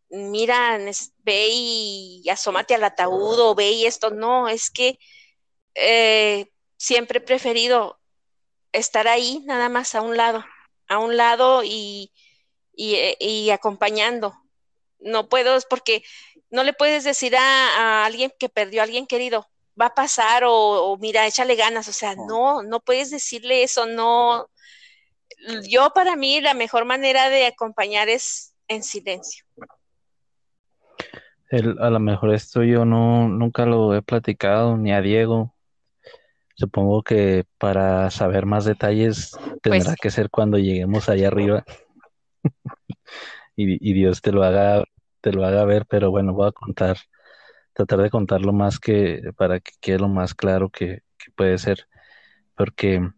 mira, 0.09 0.79
ve 1.19 1.47
y 1.51 2.23
asómate 2.29 2.75
al 2.75 2.83
ataúd 2.83 3.39
o 3.39 3.55
ve 3.55 3.71
y 3.71 3.85
esto. 3.85 4.11
No, 4.11 4.47
es 4.47 4.71
que 4.71 4.99
eh, 5.75 6.47
siempre 6.77 7.19
he 7.19 7.21
preferido 7.21 7.99
estar 8.71 9.07
ahí, 9.07 9.41
nada 9.45 9.69
más 9.69 9.95
a 9.95 10.01
un 10.01 10.17
lado, 10.17 10.45
a 10.87 10.99
un 10.99 11.17
lado 11.17 11.63
y, 11.63 12.13
y, 12.75 12.95
eh, 12.95 13.17
y 13.19 13.49
acompañando. 13.51 14.33
No 14.99 15.29
puedo, 15.29 15.55
es 15.57 15.65
porque 15.65 16.03
no 16.49 16.63
le 16.63 16.73
puedes 16.73 17.03
decir 17.03 17.35
a, 17.35 18.01
a 18.01 18.05
alguien 18.05 18.31
que 18.39 18.49
perdió 18.49 18.81
a 18.81 18.85
alguien 18.85 19.07
querido, 19.07 19.49
va 19.79 19.87
a 19.87 19.93
pasar 19.93 20.43
o, 20.45 20.97
mira, 20.99 21.27
échale 21.27 21.55
ganas, 21.55 21.87
o 21.87 21.93
sea, 21.93 22.15
no, 22.15 22.63
no 22.63 22.79
puedes 22.79 23.09
decirle 23.11 23.63
eso, 23.63 23.85
no. 23.85 24.47
Yo 25.67 25.91
para 25.93 26.15
mí 26.15 26.41
la 26.41 26.53
mejor 26.53 26.85
manera 26.85 27.29
de 27.29 27.47
acompañar 27.47 28.09
es 28.09 28.53
en 28.67 28.83
silencio. 28.83 29.45
El, 31.49 31.77
a 31.79 31.89
lo 31.89 31.99
mejor 31.99 32.33
esto 32.33 32.63
yo 32.63 32.85
no 32.85 33.27
nunca 33.27 33.65
lo 33.65 33.95
he 33.95 34.01
platicado 34.01 34.77
ni 34.77 34.91
a 34.91 35.01
Diego. 35.01 35.53
Supongo 36.55 37.03
que 37.03 37.45
para 37.57 38.09
saber 38.11 38.45
más 38.45 38.65
detalles 38.65 39.31
tendrá 39.61 39.91
pues 39.91 39.99
que 40.01 40.11
ser 40.11 40.29
cuando 40.29 40.57
lleguemos 40.57 41.09
allá 41.09 41.27
arriba 41.27 41.65
y, 43.55 43.89
y 43.89 43.93
Dios 43.93 44.21
te 44.21 44.31
lo 44.31 44.43
haga 44.43 44.83
te 45.21 45.31
lo 45.31 45.45
haga 45.45 45.63
ver, 45.63 45.85
pero 45.85 46.11
bueno, 46.11 46.33
voy 46.33 46.49
a 46.49 46.51
contar 46.51 46.97
tratar 47.73 48.01
de 48.01 48.09
contarlo 48.09 48.53
más 48.53 48.79
que 48.79 49.21
para 49.37 49.59
que 49.59 49.71
quede 49.81 49.99
lo 49.99 50.09
más 50.09 50.33
claro 50.33 50.69
que, 50.69 51.01
puede 51.35 51.57
ser, 51.57 51.87
porque 52.55 53.09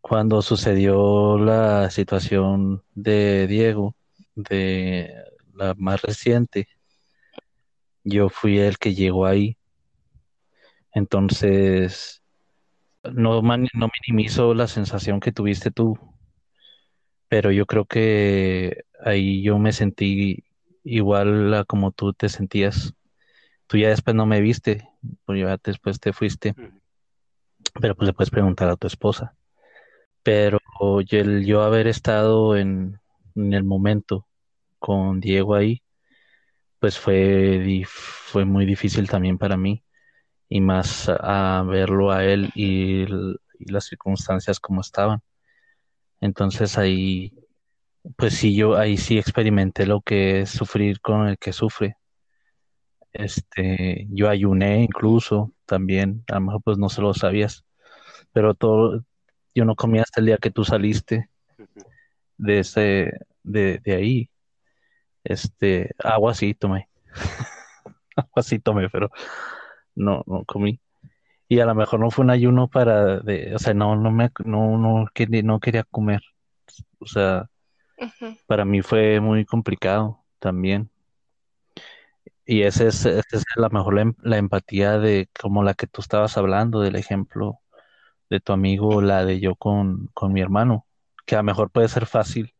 cuando 0.00 0.42
sucedió 0.42 1.38
la 1.38 1.90
situación 1.90 2.82
de 2.94 3.46
Diego, 3.46 3.94
de 4.34 5.14
la 5.54 5.74
más 5.76 6.02
reciente, 6.02 6.68
yo 8.04 8.28
fui 8.28 8.58
el 8.58 8.78
que 8.78 8.94
llegó 8.94 9.26
ahí 9.26 9.56
Entonces, 10.92 12.22
no, 13.04 13.42
no 13.42 13.90
minimizo 14.08 14.54
la 14.54 14.66
sensación 14.66 15.20
que 15.20 15.32
tuviste 15.32 15.70
tú, 15.70 15.96
pero 17.28 17.52
yo 17.52 17.66
creo 17.66 17.84
que 17.84 18.84
ahí 19.04 19.42
yo 19.42 19.58
me 19.58 19.72
sentí 19.72 20.44
igual 20.82 21.54
a 21.54 21.64
como 21.64 21.92
tú 21.92 22.12
te 22.12 22.28
sentías. 22.28 22.94
Tú 23.70 23.78
ya 23.78 23.90
después 23.90 24.16
no 24.16 24.26
me 24.26 24.40
viste, 24.40 24.88
pues 25.24 25.38
ya 25.38 25.56
después 25.62 26.00
te 26.00 26.12
fuiste, 26.12 26.56
pero 27.80 27.94
pues 27.94 28.08
le 28.08 28.12
puedes 28.12 28.30
preguntar 28.30 28.68
a 28.68 28.74
tu 28.74 28.88
esposa. 28.88 29.36
Pero 30.24 30.58
el, 31.08 31.46
yo 31.46 31.62
haber 31.62 31.86
estado 31.86 32.56
en, 32.56 32.98
en 33.36 33.52
el 33.52 33.62
momento 33.62 34.26
con 34.80 35.20
Diego 35.20 35.54
ahí, 35.54 35.84
pues 36.80 36.98
fue, 36.98 37.84
fue 37.86 38.44
muy 38.44 38.66
difícil 38.66 39.08
también 39.08 39.38
para 39.38 39.56
mí 39.56 39.84
y 40.48 40.60
más 40.60 41.08
a, 41.08 41.62
verlo 41.64 42.10
a 42.10 42.24
él 42.24 42.50
y, 42.56 43.06
las 43.60 43.84
circunstancias 43.84 44.58
como 44.58 44.80
estaban. 44.80 45.22
Entonces 46.20 46.76
ahí, 46.76 47.34
pues 48.16 48.34
sí, 48.34 48.56
yo 48.56 48.76
ahí 48.76 48.96
sí 48.96 49.16
experimenté 49.16 49.86
lo 49.86 50.00
que 50.00 50.40
es 50.40 50.50
sufrir 50.50 51.00
con 51.00 51.28
el 51.28 51.38
que 51.38 51.52
sufre. 51.52 51.99
Este, 53.12 54.06
yo 54.10 54.28
ayuné 54.28 54.82
incluso 54.82 55.52
también, 55.66 56.24
a 56.30 56.34
lo 56.34 56.40
mejor 56.42 56.62
pues 56.62 56.78
no 56.78 56.88
se 56.88 57.02
lo 57.02 57.12
sabías, 57.14 57.64
pero 58.32 58.54
todo, 58.54 59.04
yo 59.54 59.64
no 59.64 59.74
comía 59.74 60.02
hasta 60.02 60.20
el 60.20 60.26
día 60.26 60.38
que 60.38 60.50
tú 60.50 60.64
saliste 60.64 61.28
de 62.36 62.58
ese, 62.60 63.12
de, 63.42 63.78
de 63.78 63.94
ahí. 63.94 64.30
Este, 65.24 65.90
agua 66.02 66.34
sí 66.34 66.54
tomé. 66.54 66.88
agua 68.16 68.42
sí 68.42 68.58
tomé, 68.58 68.88
pero 68.88 69.10
no, 69.94 70.22
no 70.26 70.44
comí. 70.44 70.80
Y 71.48 71.58
a 71.60 71.66
lo 71.66 71.74
mejor 71.74 72.00
no 72.00 72.10
fue 72.10 72.24
un 72.24 72.30
ayuno 72.30 72.68
para, 72.68 73.18
de, 73.20 73.54
o 73.54 73.58
sea, 73.58 73.74
no, 73.74 73.96
no 73.96 74.12
me, 74.12 74.30
no, 74.44 74.78
no, 74.78 75.06
quería, 75.12 75.42
no 75.42 75.58
quería 75.58 75.84
comer. 75.84 76.22
O 77.00 77.06
sea, 77.06 77.50
para 78.46 78.64
mí 78.64 78.82
fue 78.82 79.20
muy 79.20 79.44
complicado 79.44 80.22
también. 80.38 80.90
Y 82.50 82.64
esa 82.64 82.84
es, 82.88 83.06
ese 83.06 83.36
es 83.36 83.44
la 83.56 83.68
mejor 83.68 83.94
la, 83.94 84.02
em, 84.02 84.14
la, 84.22 84.36
empatía 84.38 84.98
de 84.98 85.28
como 85.40 85.62
la 85.62 85.74
que 85.74 85.86
tú 85.86 86.00
estabas 86.00 86.36
hablando, 86.36 86.80
del 86.80 86.96
ejemplo 86.96 87.60
de 88.30 88.40
tu 88.40 88.52
amigo, 88.52 89.02
la 89.02 89.24
de 89.24 89.40
yo 89.40 89.56
con, 89.56 90.08
con 90.14 90.32
mi 90.32 90.40
hermano, 90.42 90.86
que 91.26 91.36
a 91.36 91.40
lo 91.40 91.44
mejor 91.44 91.70
puede 91.70 91.88
ser 91.88 92.06
fácil 92.06 92.54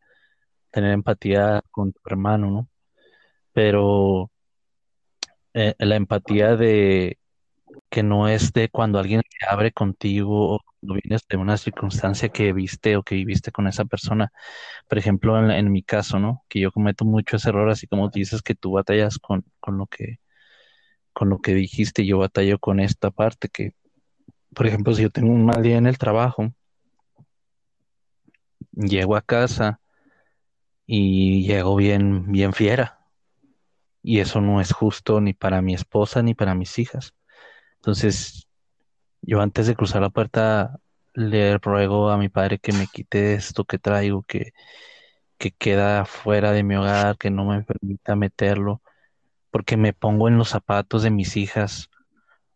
tener 0.71 0.93
empatía 0.93 1.63
con 1.71 1.93
tu 1.93 2.01
hermano, 2.05 2.51
¿no? 2.51 2.69
Pero 3.53 4.31
eh, 5.53 5.75
la 5.79 5.95
empatía 5.97 6.55
de 6.55 7.19
que 7.89 8.03
no 8.03 8.27
es 8.29 8.53
de 8.53 8.69
cuando 8.69 8.99
alguien 8.99 9.21
se 9.29 9.47
abre 9.47 9.71
contigo 9.73 10.55
o 10.55 10.61
vienes 10.81 11.27
de 11.27 11.37
una 11.37 11.57
circunstancia 11.57 12.29
que 12.29 12.53
viste 12.53 12.97
o 12.97 13.03
que 13.03 13.15
viviste 13.15 13.51
con 13.51 13.67
esa 13.67 13.85
persona. 13.85 14.31
Por 14.87 14.97
ejemplo, 14.97 15.51
en, 15.51 15.71
mi 15.71 15.83
caso, 15.83 16.19
¿no? 16.19 16.43
Que 16.49 16.59
yo 16.59 16.71
cometo 16.71 17.05
mucho 17.05 17.37
ese 17.37 17.49
error, 17.49 17.69
así 17.69 17.87
como 17.87 18.09
dices 18.09 18.41
que 18.41 18.55
tú 18.55 18.73
batallas 18.73 19.19
con, 19.19 19.45
con 19.59 19.77
lo 19.77 19.87
que 19.87 20.19
con 21.13 21.29
lo 21.29 21.39
que 21.39 21.53
dijiste, 21.53 22.05
yo 22.05 22.19
batallo 22.19 22.59
con 22.59 22.79
esta 22.79 23.11
parte 23.11 23.49
que, 23.49 23.73
por 24.53 24.67
ejemplo, 24.67 24.93
si 24.93 25.03
yo 25.03 25.09
tengo 25.09 25.31
un 25.31 25.45
mal 25.45 25.61
día 25.61 25.77
en 25.77 25.87
el 25.87 25.97
trabajo, 25.97 26.53
llego 28.71 29.15
a 29.15 29.21
casa 29.21 29.81
y 30.85 31.45
llego 31.45 31.75
bien, 31.75 32.31
bien 32.31 32.53
fiera. 32.53 32.99
Y 34.03 34.19
eso 34.19 34.41
no 34.41 34.61
es 34.61 34.71
justo 34.71 35.21
ni 35.21 35.33
para 35.33 35.61
mi 35.61 35.73
esposa 35.73 36.23
ni 36.23 36.33
para 36.33 36.55
mis 36.55 36.79
hijas. 36.79 37.13
Entonces, 37.75 38.47
yo 39.21 39.41
antes 39.41 39.67
de 39.67 39.75
cruzar 39.75 40.01
la 40.01 40.09
puerta 40.09 40.79
le 41.13 41.57
ruego 41.57 42.09
a 42.09 42.17
mi 42.17 42.29
padre 42.29 42.59
que 42.59 42.73
me 42.73 42.87
quite 42.87 43.33
esto 43.35 43.65
que 43.65 43.77
traigo, 43.79 44.23
que, 44.23 44.53
que 45.37 45.51
queda 45.51 46.05
fuera 46.05 46.51
de 46.51 46.63
mi 46.63 46.75
hogar, 46.75 47.17
que 47.17 47.29
no 47.29 47.45
me 47.45 47.63
permita 47.63 48.15
meterlo, 48.15 48.81
porque 49.51 49.77
me 49.77 49.93
pongo 49.93 50.27
en 50.27 50.37
los 50.37 50.49
zapatos 50.49 51.03
de 51.03 51.11
mis 51.11 51.37
hijas 51.37 51.89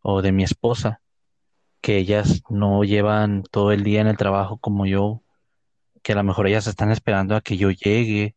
o 0.01 0.21
de 0.21 0.32
mi 0.32 0.43
esposa, 0.43 1.01
que 1.82 1.97
ellas 1.97 2.43
no 2.49 2.84
llevan 2.84 3.43
todo 3.43 3.71
el 3.71 3.84
día 3.84 4.01
en 4.01 4.08
el 4.08 4.17
trabajo 4.17 4.58
como 4.58 4.86
yo, 4.86 5.21
que 6.04 6.13
a 6.13 6.15
lo 6.15 6.23
mejor 6.23 6.47
ellas 6.47 6.67
están 6.67 6.91
esperando 6.91 7.36
a 7.36 7.41
que 7.41 7.58
yo 7.58 7.71
llegue 7.71 8.36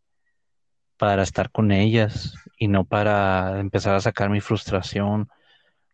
para 0.97 1.23
estar 1.23 1.51
con 1.51 1.71
ellas 1.73 2.35
y 2.59 2.69
no 2.69 2.85
para 2.85 3.61
empezar 3.61 3.95
a 3.95 4.01
sacar 4.01 4.31
mi 4.31 4.41
frustración 4.41 5.29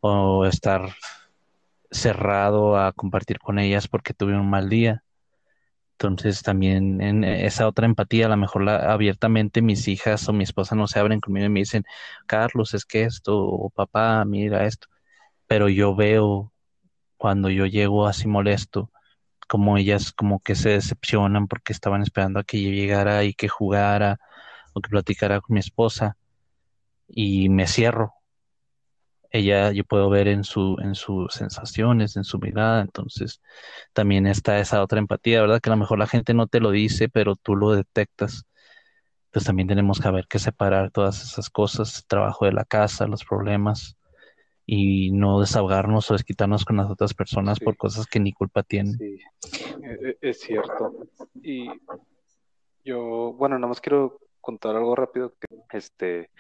o 0.01 0.47
estar 0.47 0.95
cerrado 1.95 2.77
a 2.79 2.93
compartir 2.93 3.39
con 3.39 3.59
ellas 3.59 3.89
porque 3.89 4.15
tuve 4.15 4.37
un 4.39 4.51
mal 4.51 4.69
día. 4.69 5.05
Entonces 5.93 6.43
también 6.43 7.01
en 7.01 7.25
esa 7.25 7.69
otra 7.69 7.87
empatía, 7.87 8.27
a 8.27 8.29
lo 8.29 8.37
mejor 8.37 8.69
abiertamente 8.69 9.63
mis 9.63 9.89
hijas 9.89 10.29
o 10.29 10.33
mi 10.33 10.45
esposa 10.45 10.75
no 10.75 10.89
se 10.89 10.99
abren 10.99 11.21
conmigo 11.21 11.47
y 11.47 11.51
me 11.51 11.61
dicen, 11.61 11.85
Carlos, 12.27 12.75
es 12.75 12.85
que 12.85 13.05
esto, 13.05 13.39
o 13.39 13.71
papá, 13.71 14.25
mira 14.25 14.67
esto. 14.67 14.89
Pero 15.47 15.69
yo 15.69 15.95
veo 15.97 16.53
cuando 17.17 17.51
yo 17.51 17.67
llego 17.67 18.07
así 18.07 18.29
molesto, 18.29 18.91
como 19.49 19.79
ellas 19.79 20.13
como 20.13 20.41
que 20.41 20.55
se 20.57 20.71
decepcionan 20.71 21.49
porque 21.49 21.73
estaban 21.73 22.03
esperando 22.03 22.41
a 22.41 22.45
que 22.45 22.63
yo 22.63 22.71
llegara 22.71 23.25
y 23.25 23.35
que 23.35 23.49
jugara 23.49 24.19
o 24.75 24.81
que 24.81 24.91
platicara 24.91 25.41
con 25.41 25.55
mi 25.55 25.61
esposa 25.61 26.17
y 27.09 27.49
me 27.51 27.67
cierro. 27.67 28.15
Ella, 29.35 29.73
yo 29.73 29.83
puedo 29.83 30.09
ver 30.11 30.29
en 30.29 30.45
su, 30.45 30.77
en 30.81 30.95
sus 30.95 31.35
sensaciones, 31.35 32.17
en 32.17 32.23
su 32.23 32.39
mirada, 32.39 32.83
entonces 32.83 33.43
también 33.93 34.29
está 34.29 34.61
esa 34.61 34.81
otra 34.81 35.01
empatía, 35.01 35.41
¿verdad? 35.41 35.61
Que 35.61 35.71
a 35.71 35.75
lo 35.75 35.77
mejor 35.77 35.99
la 35.99 36.07
gente 36.07 36.35
no 36.35 36.47
te 36.47 36.61
lo 36.61 36.71
dice, 36.71 37.09
pero 37.09 37.35
tú 37.35 37.57
lo 37.57 37.73
detectas. 37.73 38.47
Entonces 39.27 39.49
también 39.49 39.67
tenemos 39.67 39.99
que 39.99 40.07
haber 40.07 40.29
que 40.29 40.39
separar 40.39 40.93
todas 40.93 41.21
esas 41.25 41.51
cosas, 41.51 41.99
el 41.99 42.07
trabajo 42.07 42.45
de 42.45 42.53
la 42.53 42.65
casa, 42.65 43.09
los 43.09 43.25
problemas, 43.25 43.97
y 44.67 45.11
no 45.11 45.41
desahogarnos 45.41 46.09
o 46.13 46.15
desquitarnos 46.15 46.65
con 46.65 46.77
las 46.77 46.89
otras 46.89 47.13
personas 47.13 47.59
por 47.59 47.77
cosas 47.77 48.07
que 48.07 48.21
ni 48.21 48.33
culpa 48.33 48.63
tienen. 48.63 48.97
Sí, 48.97 49.19
e, 49.83 50.11
e, 50.11 50.19
es 50.21 50.39
cierto. 50.43 50.95
Y 51.43 51.67
yo, 52.85 53.33
bueno, 53.33 53.59
nada 53.59 53.67
más 53.67 53.81
quiero 53.81 54.21
contar 54.41 54.77
algo 54.77 54.95
rápido 54.95 55.35
que 55.41 55.77
este 55.77 56.31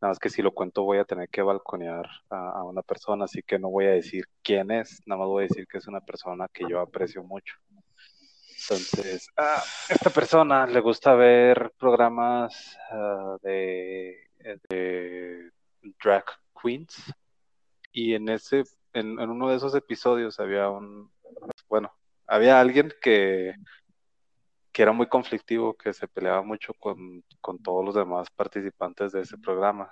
nada 0.00 0.10
más 0.12 0.18
que 0.18 0.30
si 0.30 0.42
lo 0.42 0.52
cuento 0.52 0.84
voy 0.84 0.98
a 0.98 1.04
tener 1.04 1.28
que 1.28 1.42
balconear 1.42 2.08
a, 2.30 2.62
una 2.62 2.82
persona, 2.82 3.24
así 3.24 3.42
que 3.42 3.58
no 3.58 3.68
voy 3.68 3.86
a 3.86 3.90
decir 3.90 4.24
quién 4.42 4.70
es, 4.70 5.02
nada 5.06 5.20
más 5.20 5.28
voy 5.28 5.44
a 5.44 5.48
decir 5.48 5.66
que 5.66 5.78
es 5.78 5.86
una 5.86 6.00
persona 6.00 6.46
que 6.52 6.64
yo 6.68 6.80
aprecio 6.80 7.22
mucho. 7.22 7.56
Entonces, 8.60 9.28
a 9.36 9.62
esta 9.88 10.10
persona 10.10 10.66
le 10.66 10.80
gusta 10.80 11.14
ver 11.14 11.72
programas 11.78 12.76
ah, 12.90 13.36
de, 13.42 14.30
de, 14.68 15.50
drag 16.02 16.24
queens 16.60 17.14
y 17.92 18.14
en 18.14 18.28
ese, 18.28 18.64
en, 18.92 19.18
en 19.18 19.30
uno 19.30 19.48
de 19.48 19.56
esos 19.56 19.74
episodios 19.74 20.38
había 20.38 20.68
un, 20.70 21.10
bueno, 21.68 21.92
había 22.26 22.60
alguien 22.60 22.92
que 23.00 23.54
que 24.78 24.82
era 24.82 24.92
muy 24.92 25.08
conflictivo, 25.08 25.74
que 25.74 25.92
se 25.92 26.06
peleaba 26.06 26.40
mucho 26.40 26.72
con, 26.72 27.24
todos 27.64 27.84
los 27.84 27.96
demás 27.96 28.30
participantes 28.30 29.10
de 29.10 29.22
ese 29.22 29.36
programa. 29.36 29.90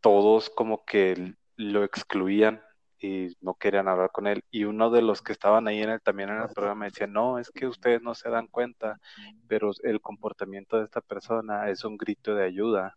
Todos 0.00 0.48
como 0.48 0.84
que 0.84 1.34
lo 1.56 1.82
excluían 1.82 2.62
y 3.00 3.36
no 3.40 3.54
querían 3.54 3.88
hablar 3.88 4.12
con 4.12 4.28
él. 4.28 4.44
Y 4.48 4.62
uno 4.62 4.90
de 4.90 5.02
los 5.02 5.22
que 5.22 5.32
estaban 5.32 5.66
ahí 5.66 5.82
en 5.82 5.90
el, 5.90 6.00
también 6.00 6.28
en 6.28 6.40
el 6.40 6.50
programa 6.50 6.84
decía, 6.84 7.08
no, 7.08 7.40
es 7.40 7.50
que 7.50 7.66
ustedes 7.66 8.00
no 8.00 8.14
se 8.14 8.30
dan 8.30 8.46
cuenta, 8.46 9.00
pero 9.48 9.72
el 9.82 10.00
comportamiento 10.00 10.78
de 10.78 10.84
esta 10.84 11.00
persona 11.00 11.68
es 11.68 11.82
un 11.82 11.96
grito 11.96 12.36
de 12.36 12.44
ayuda. 12.44 12.96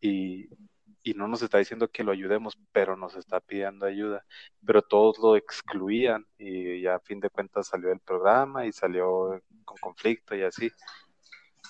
Y, 0.00 0.48
y 1.06 1.14
no 1.14 1.28
nos 1.28 1.40
está 1.40 1.58
diciendo 1.58 1.86
que 1.86 2.02
lo 2.02 2.10
ayudemos, 2.10 2.58
pero 2.72 2.96
nos 2.96 3.14
está 3.14 3.38
pidiendo 3.38 3.86
ayuda. 3.86 4.24
Pero 4.66 4.82
todos 4.82 5.18
lo 5.20 5.36
excluían 5.36 6.26
y 6.36 6.82
ya 6.82 6.96
a 6.96 7.00
fin 7.00 7.20
de 7.20 7.30
cuentas 7.30 7.68
salió 7.68 7.90
del 7.90 8.00
programa 8.00 8.66
y 8.66 8.72
salió 8.72 9.40
con 9.64 9.76
conflicto 9.78 10.34
y 10.34 10.42
así. 10.42 10.68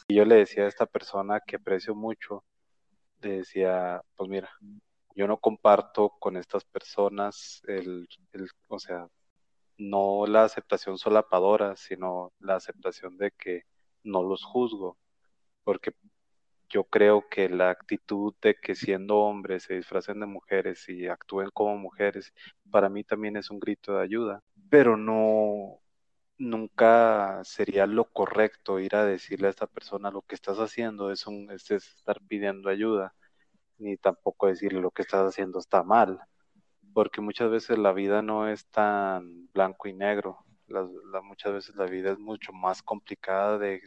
Y 0.09 0.15
yo 0.15 0.25
le 0.25 0.37
decía 0.37 0.65
a 0.65 0.69
esta 0.69 0.87
persona 0.87 1.41
que 1.47 1.57
aprecio 1.57 1.95
mucho, 1.95 2.45
le 3.21 3.39
decía, 3.39 4.01
pues 4.17 4.31
mira, 4.31 4.49
yo 5.15 5.27
no 5.27 5.37
comparto 5.37 6.15
con 6.19 6.39
estas 6.39 6.65
personas 6.65 7.61
el, 7.67 8.09
el 8.33 8.49
o 8.69 8.79
sea, 8.79 9.07
no 9.77 10.25
la 10.27 10.45
aceptación 10.45 10.97
solapadora, 10.97 11.77
sino 11.77 12.33
la 12.39 12.55
aceptación 12.57 13.19
de 13.19 13.33
que 13.33 13.65
no 14.03 14.23
los 14.23 14.43
juzgo, 14.45 14.97
porque 15.63 15.93
yo 16.69 16.85
creo 16.85 17.29
que 17.29 17.49
la 17.49 17.71
actitud 17.71 18.35
de 18.43 18.55
que 18.57 18.75
siendo 18.75 19.19
hombres 19.19 19.65
se 19.65 19.75
disfracen 19.75 20.21
de 20.21 20.27
mujeres 20.27 20.89
y 20.89 21.07
actúen 21.09 21.51
como 21.53 21.77
mujeres, 21.77 22.33
para 22.71 22.89
mí 22.89 23.05
también 23.05 23.37
es 23.37 23.51
un 23.51 23.61
grito 23.61 23.97
de 23.97 24.03
ayuda, 24.03 24.43
pero 24.71 24.97
no, 24.97 25.81
nunca 26.39 27.41
sería 27.45 27.87
lo 27.87 28.05
correcto 28.07 28.81
ir 28.81 28.97
a 28.97 29.05
decirle 29.05 29.49
a 29.49 29.51
esta 29.51 29.67
persona 29.67 30.11
lo 30.11 30.23
que 30.23 30.35
estás 30.35 30.59
haciendo 30.59 31.11
es, 31.11 31.27
un, 31.27 31.51
es 31.51 31.71
estar 31.71 32.21
pidiendo 32.29 32.69
ayuda, 32.69 33.15
ni 33.79 33.97
tampoco 33.97 34.47
decirle 34.49 34.81
lo 34.81 34.91
que 34.91 35.03
estás 35.03 35.27
haciendo 35.27 35.59
está 35.59 35.83
mal, 35.83 36.21
porque 36.95 37.21
muchas 37.21 37.51
veces 37.51 37.79
la 37.79 37.93
vida 37.93 38.23
no 38.23 38.49
es 38.49 38.67
tan 38.69 39.49
blanco 39.53 39.89
y 39.89 39.95
negro, 39.95 40.45
muchas 41.23 41.53
veces 41.53 41.77
la 41.77 41.87
vida 41.87 42.13
es 42.13 42.19
mucho 42.19 42.53
más 42.53 42.83
complicada 42.83 43.59
de 43.59 43.81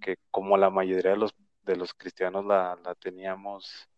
que 0.00 0.16
como 0.30 0.56
la 0.56 0.70
mayoría 0.70 1.12
de 1.12 1.16
los, 1.16 1.34
de 1.68 1.76
los 1.76 1.92
cristianos 1.94 2.44
la, 2.46 2.78
teníamos 2.98 3.88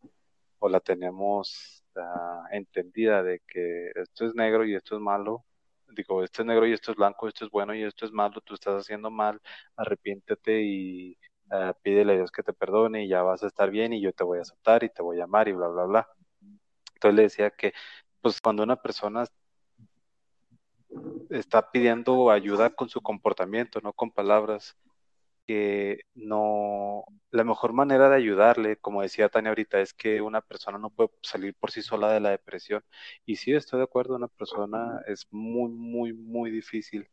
o 0.59 0.69
la 0.69 0.81
tenemos 0.81 1.85
ah, 1.97 2.47
entendida 2.51 3.23
de 3.23 3.41
que 3.47 3.93
esto 3.95 4.27
es 4.27 4.35
negro 4.35 4.65
y 4.65 4.75
esto 4.75 4.97
es 4.97 5.01
malo, 5.01 5.45
digo, 5.89 6.25
esto 6.25 6.43
es 6.43 6.47
negro 6.47 6.67
y 6.67 6.73
esto 6.73 6.91
es 6.91 6.97
blanco, 6.97 7.29
esto 7.29 7.45
es 7.45 7.51
bueno 7.51 7.75
y 7.75 7.85
esto 7.85 8.07
es 8.07 8.13
malo, 8.13 8.41
tú 8.41 8.55
estás 8.55 8.75
haciendo 8.83 9.11
mal, 9.11 9.41
arrepiéntete 9.77 10.63
y 10.63 11.17
uh, 11.53 11.73
pídele 11.83 12.15
a 12.15 12.17
Dios 12.17 12.33
que 12.33 12.43
te 12.43 12.53
perdone 12.53 13.05
y 13.05 13.09
ya 13.09 13.23
vas 13.23 13.43
a 13.45 13.47
estar 13.47 13.71
bien 13.71 13.93
y 13.93 14.01
yo 14.01 14.13
te 14.13 14.25
voy 14.25 14.39
a 14.39 14.43
aceptar 14.43 14.83
y 14.83 14.91
te 14.91 15.03
voy 15.03 15.21
a 15.21 15.25
amar 15.25 15.49
y 15.49 15.53
bla, 15.53 15.69
bla, 15.69 15.85
bla. 15.85 16.09
Entonces 16.95 17.17
le 17.17 17.23
decía 17.23 17.51
que, 17.51 17.73
pues 18.21 18.41
cuando 18.41 18.63
una 18.63 18.77
persona 18.77 19.25
está 21.31 21.71
pidiendo 21.71 22.31
ayuda 22.31 22.71
con 22.71 22.89
su 22.89 23.01
comportamiento, 23.01 23.81
no 23.81 23.93
con 23.93 24.11
palabras, 24.11 24.77
que 25.51 26.03
no, 26.15 27.05
la 27.33 27.43
mejor 27.43 27.73
manera 27.73 28.09
de 28.09 28.15
ayudarle, 28.17 28.77
como 28.77 29.03
decía 29.03 29.29
Tania 29.29 29.51
ahorita, 29.51 29.81
es 29.81 29.93
que 29.93 30.21
una 30.21 30.41
persona 30.43 30.79
no 30.79 30.91
puede 30.91 31.11
salir 31.23 31.57
por 31.57 31.73
sí 31.73 31.83
sola 31.83 32.13
de 32.13 32.21
la 32.21 32.31
depresión. 32.31 32.85
Y 33.27 33.35
sí, 33.37 33.53
estoy 33.53 33.79
de 33.79 33.85
acuerdo, 33.85 34.15
una 34.15 34.29
persona 34.29 35.03
es 35.09 35.27
muy, 35.33 35.73
muy, 35.73 36.13
muy 36.13 36.53
difícil, 36.53 37.09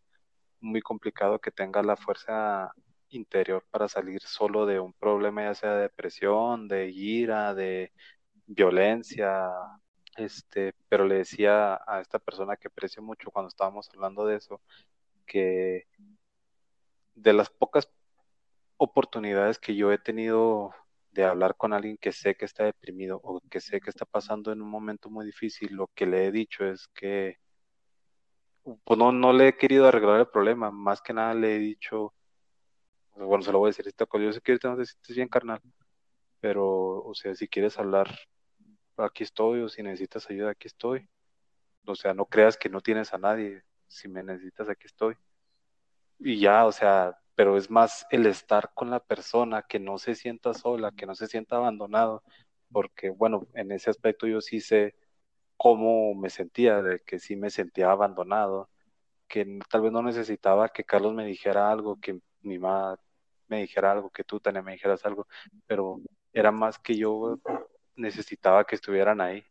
muy 0.60 0.82
complicado 0.82 1.40
que 1.40 1.50
tenga 1.52 1.82
la 1.82 1.98
fuerza 1.98 2.72
interior 3.10 3.66
para 3.72 3.88
salir 3.88 4.22
solo 4.22 4.68
de 4.68 4.80
un 4.80 4.94
problema, 4.94 5.44
ya 5.44 5.56
sea 5.56 5.74
de 5.76 5.82
depresión, 5.84 6.68
de 6.68 6.90
ira, 6.90 7.56
de 7.56 7.92
violencia, 8.46 9.50
este, 10.16 10.74
pero 10.90 11.06
le 11.06 11.16
decía 11.16 11.80
a 11.88 12.02
esta 12.02 12.20
persona 12.20 12.56
que 12.58 12.68
aprecio 12.68 13.02
mucho 13.02 13.32
cuando 13.32 13.50
estábamos 13.50 13.90
hablando 13.96 14.28
de 14.28 14.36
eso, 14.38 14.62
que 15.26 15.88
de 17.16 17.34
las 17.34 17.50
pocas 17.50 17.90
oportunidades 18.78 19.60
que 19.60 19.76
yo 19.76 19.92
he 19.92 19.98
tenido 19.98 20.74
de 21.12 21.26
hablar 21.26 21.56
con 21.56 21.74
alguien 21.74 21.98
que 21.98 22.12
sé 22.12 22.36
que 22.36 22.46
está 22.46 22.66
deprimido 22.66 23.20
o 23.24 23.42
que 23.50 23.60
sé 23.60 23.82
que 23.82 23.90
está 23.90 24.06
pasando 24.06 24.52
en 24.52 24.62
un 24.62 24.70
momento 24.70 25.10
muy 25.10 25.26
difícil, 25.26 25.76
lo 25.76 25.88
que 25.96 26.06
le 26.06 26.26
he 26.26 26.32
dicho 26.32 26.66
es 26.66 26.88
que 26.90 27.38
pues 28.84 29.00
no, 29.00 29.12
no 29.12 29.32
le 29.34 29.50
he 29.50 29.58
querido 29.58 29.88
arreglar 29.88 30.20
el 30.20 30.28
problema, 30.28 30.72
más 30.72 31.02
que 31.02 31.14
nada 31.14 31.34
le 31.34 31.56
he 31.56 31.60
dicho, 31.60 32.14
bueno, 33.16 33.42
se 33.44 33.52
lo 33.52 33.60
voy 33.60 33.68
a 33.68 33.72
decir, 33.72 33.86
yo 33.86 34.34
sé 34.34 34.42
que 34.42 34.52
ahorita 34.52 34.70
no 34.70 34.78
te 34.78 34.86
sientes 34.86 35.16
bien, 35.16 35.30
carnal, 35.30 35.62
pero, 36.40 37.04
o 37.04 37.14
sea, 37.16 37.34
si 37.36 37.48
quieres 37.48 37.78
hablar, 37.80 38.10
aquí 38.98 39.24
estoy, 39.24 39.62
o 39.62 39.70
si 39.70 39.84
necesitas 39.84 40.30
ayuda, 40.30 40.52
aquí 40.52 40.68
estoy. 40.68 41.08
O 41.86 41.96
sea, 41.96 42.14
no 42.14 42.26
creas 42.26 42.58
que 42.58 42.70
no 42.70 42.82
tienes 42.82 43.14
a 43.14 43.18
nadie, 43.18 43.64
si 43.88 44.08
me 44.08 44.24
necesitas, 44.24 44.70
aquí 44.70 44.86
estoy. 44.86 45.16
Y 46.20 46.40
ya, 46.40 46.66
o 46.66 46.72
sea, 46.72 47.18
pero 47.38 47.56
es 47.56 47.70
más 47.70 48.08
el 48.10 48.26
estar 48.26 48.74
con 48.74 48.90
la 48.90 49.00
persona, 49.00 49.62
que 49.62 49.80
no 49.80 50.00
se 50.00 50.16
sienta 50.16 50.56
sola, 50.56 50.92
que 50.92 51.06
no 51.06 51.14
se 51.14 51.28
sienta 51.28 51.58
abandonado, 51.58 52.24
porque, 52.72 53.12
bueno, 53.12 53.46
en 53.54 53.72
ese 53.72 53.92
aspecto 53.92 54.26
yo 54.26 54.42
sí 54.42 54.60
sé 54.60 54.96
cómo 55.56 56.16
me 56.16 56.32
sentía, 56.32 56.82
de 56.82 57.00
que 57.02 57.20
sí 57.20 57.36
me 57.36 57.52
sentía 57.52 57.92
abandonado, 57.92 58.72
que 59.28 59.60
tal 59.70 59.82
vez 59.82 59.92
no 59.92 60.02
necesitaba 60.02 60.70
que 60.70 60.84
Carlos 60.84 61.14
me 61.14 61.28
dijera 61.28 61.70
algo, 61.70 62.00
que 62.02 62.20
mi 62.42 62.58
mamá 62.58 63.00
me 63.48 63.62
dijera 63.62 63.92
algo, 63.92 64.10
que 64.10 64.24
tú 64.24 64.40
también 64.40 64.66
me 64.66 64.72
dijeras 64.72 65.06
algo, 65.06 65.28
pero 65.68 66.02
era 66.34 66.52
más 66.52 66.80
que 66.80 66.96
yo 66.98 67.38
necesitaba 67.96 68.66
que 68.66 68.78
estuvieran 68.78 69.22
ahí. 69.22 69.44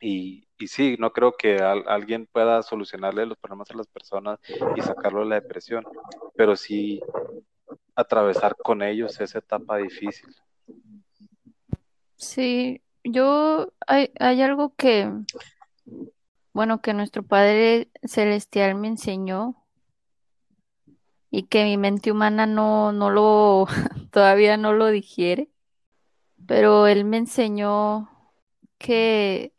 Y, 0.00 0.48
y 0.60 0.68
sí, 0.68 0.96
no 0.98 1.12
creo 1.12 1.32
que 1.32 1.56
alguien 1.56 2.28
pueda 2.30 2.62
solucionarle 2.62 3.24
los 3.24 3.38
problemas 3.38 3.70
a 3.70 3.76
las 3.76 3.86
personas 3.86 4.38
y 4.76 4.82
sacarlo 4.82 5.20
de 5.20 5.26
la 5.26 5.34
depresión, 5.36 5.84
pero 6.36 6.54
sí 6.54 7.00
atravesar 7.94 8.54
con 8.56 8.82
ellos 8.82 9.18
esa 9.20 9.38
etapa 9.38 9.78
difícil. 9.78 10.28
Sí, 12.16 12.82
yo 13.02 13.72
hay, 13.86 14.12
hay 14.20 14.42
algo 14.42 14.74
que, 14.76 15.10
bueno, 16.52 16.82
que 16.82 16.92
nuestro 16.92 17.22
Padre 17.22 17.88
Celestial 18.04 18.74
me 18.74 18.88
enseñó 18.88 19.56
y 21.30 21.44
que 21.44 21.64
mi 21.64 21.78
mente 21.78 22.12
humana 22.12 22.44
no, 22.44 22.92
no 22.92 23.08
lo, 23.08 23.66
todavía 24.12 24.58
no 24.58 24.74
lo 24.74 24.88
digiere, 24.88 25.48
pero 26.46 26.86
Él 26.86 27.06
me 27.06 27.16
enseñó 27.16 28.10
que 28.76 29.54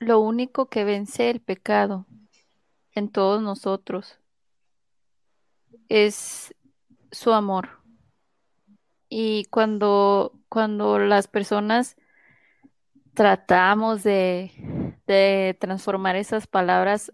lo 0.00 0.18
único 0.18 0.66
que 0.66 0.84
vence 0.84 1.30
el 1.30 1.40
pecado 1.40 2.06
en 2.92 3.10
todos 3.10 3.40
nosotros 3.42 4.18
es 5.88 6.54
su 7.12 7.32
amor. 7.32 7.80
Y 9.08 9.44
cuando, 9.46 10.32
cuando 10.48 10.98
las 10.98 11.28
personas 11.28 11.96
tratamos 13.14 14.02
de, 14.02 14.96
de 15.06 15.56
transformar 15.60 16.16
esas 16.16 16.46
palabras 16.46 17.12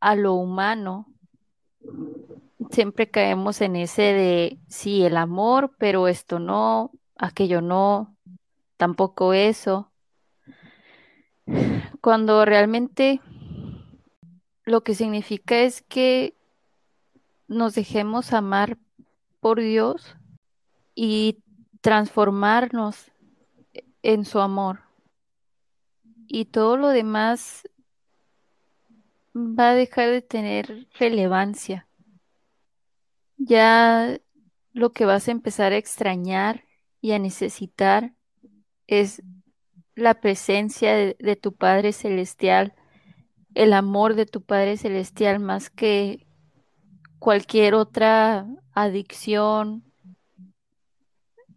a 0.00 0.16
lo 0.16 0.34
humano, 0.34 1.06
siempre 2.70 3.10
caemos 3.10 3.60
en 3.60 3.76
ese 3.76 4.02
de, 4.02 4.58
sí, 4.68 5.04
el 5.04 5.16
amor, 5.16 5.74
pero 5.78 6.08
esto 6.08 6.38
no, 6.38 6.92
aquello 7.16 7.60
no, 7.60 8.16
tampoco 8.76 9.34
eso. 9.34 9.91
Cuando 12.02 12.44
realmente 12.44 13.22
lo 14.64 14.82
que 14.82 14.94
significa 14.94 15.60
es 15.60 15.80
que 15.80 16.36
nos 17.48 17.74
dejemos 17.74 18.34
amar 18.34 18.76
por 19.40 19.58
Dios 19.58 20.16
y 20.94 21.38
transformarnos 21.80 23.10
en 24.02 24.26
su 24.26 24.40
amor. 24.40 24.80
Y 26.26 26.44
todo 26.44 26.76
lo 26.76 26.88
demás 26.88 27.62
va 29.34 29.70
a 29.70 29.74
dejar 29.74 30.10
de 30.10 30.20
tener 30.20 30.86
relevancia 30.98 31.86
ya 33.44 34.18
lo 34.72 34.92
que 34.92 35.04
vas 35.04 35.28
a 35.28 35.32
empezar 35.32 35.72
a 35.72 35.76
extrañar 35.76 36.64
y 37.00 37.12
a 37.12 37.18
necesitar 37.18 38.12
es 38.86 39.22
la 39.94 40.14
presencia 40.14 40.94
de, 40.94 41.36
tu 41.36 41.52
Padre 41.52 41.92
Celestial, 41.92 42.74
el 43.54 43.72
amor 43.72 44.14
de 44.14 44.26
tu 44.26 44.42
Padre 44.42 44.76
Celestial 44.76 45.40
más 45.40 45.70
que 45.70 46.26
cualquier 47.18 47.74
otra 47.74 48.46
adicción 48.72 49.84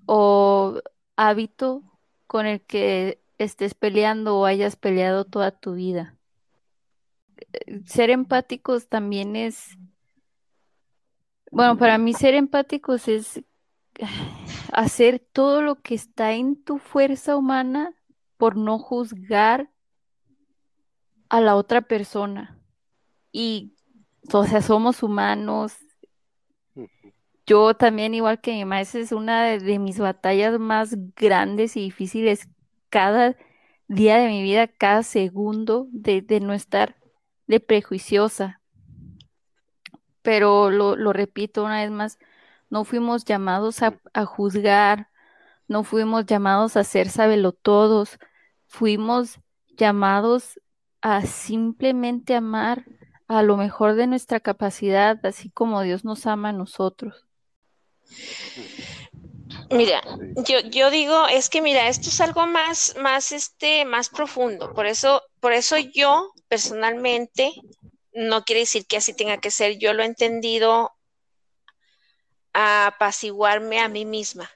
o 0.06 0.82
hábito 1.16 1.84
con 2.28 2.46
el 2.46 2.62
que 2.62 3.22
estés 3.38 3.74
peleando 3.74 4.38
o 4.38 4.46
hayas 4.46 4.76
peleado 4.76 5.26
toda 5.26 5.52
tu 5.52 5.74
vida. 5.74 6.16
Ser 7.86 8.10
empáticos 8.10 8.88
también 8.88 9.36
es 9.36 9.78
bueno, 11.56 11.78
para 11.78 11.98
mí 11.98 12.14
ser 12.14 12.34
empáticos 12.34 13.08
es 13.08 13.42
hacer 14.74 15.20
todo 15.20 15.62
lo 15.62 15.76
que 15.76 15.96
está 15.96 16.34
en 16.34 16.62
tu 16.62 16.80
fuerza 16.80 17.38
humana 17.38 17.94
por 18.38 18.56
no 18.58 18.80
juzgar 18.80 19.70
a 21.30 21.42
la 21.42 21.56
otra 21.56 21.82
persona. 21.82 22.60
Y, 23.32 23.76
o 24.32 24.46
sea, 24.46 24.62
somos 24.62 25.04
humanos. 25.04 25.76
Yo 27.46 27.76
también, 27.76 28.14
igual 28.14 28.42
que 28.42 28.66
mi 28.66 28.78
esa 28.80 29.00
es 29.00 29.12
una 29.12 29.44
de, 29.46 29.80
mis 29.80 30.00
batallas 30.00 30.60
más 30.60 30.96
grandes 31.16 31.78
y 31.78 31.82
difíciles 31.82 32.50
cada 32.90 33.36
día 33.88 34.18
de 34.18 34.30
mi 34.30 34.42
vida, 34.42 34.68
cada 34.68 35.04
segundo 35.04 35.88
de, 35.92 36.22
de 36.22 36.40
no 36.40 36.54
estar 36.54 36.96
de 37.48 37.60
prejuiciosa 37.60 38.62
pero 40.26 40.72
lo, 40.72 41.14
repito 41.14 41.64
una 41.64 41.82
vez 41.82 41.92
más, 41.92 42.18
no 42.72 42.84
fuimos 42.84 43.24
llamados 43.26 43.82
a, 43.84 44.26
juzgar, 44.26 45.10
no 45.68 45.84
fuimos 45.84 46.26
llamados 46.26 46.78
a 46.78 46.84
ser 46.84 47.10
sabelotodos, 47.10 48.18
fuimos 48.68 49.40
llamados 49.78 50.60
a 51.02 51.26
simplemente 51.26 52.36
amar 52.36 52.86
a 53.28 53.42
lo 53.44 53.58
mejor 53.58 53.96
de 53.96 54.08
nuestra 54.08 54.40
capacidad, 54.40 55.24
así 55.26 55.50
como 55.50 55.82
Dios 55.82 56.06
nos 56.06 56.26
ama 56.28 56.50
a 56.50 56.54
nosotros. 56.54 57.26
Mira, 59.72 60.02
yo, 60.48 60.60
yo 60.60 60.92
digo, 60.92 61.28
es 61.28 61.50
que 61.50 61.62
mira, 61.62 61.88
esto 61.88 62.10
es 62.10 62.22
algo 62.22 62.46
más, 62.46 62.96
más, 63.00 63.32
este, 63.32 63.86
más 63.86 64.10
profundo. 64.10 64.74
Por 64.74 64.86
eso, 64.86 65.24
por 65.40 65.54
eso 65.54 65.78
yo 65.78 66.32
personalmente 66.48 67.54
no 68.14 68.44
quiere 68.44 68.62
decir 68.62 68.86
que 68.86 68.98
así 68.98 69.14
tenga 69.14 69.38
que 69.38 69.52
ser. 69.52 69.78
Yo 69.78 69.94
lo 69.94 70.04
he 70.04 70.06
entendido 70.06 70.92
a 72.54 72.88
apaciguarme 72.88 73.80
a 73.80 73.90
mí 73.90 74.06
misma. 74.06 74.50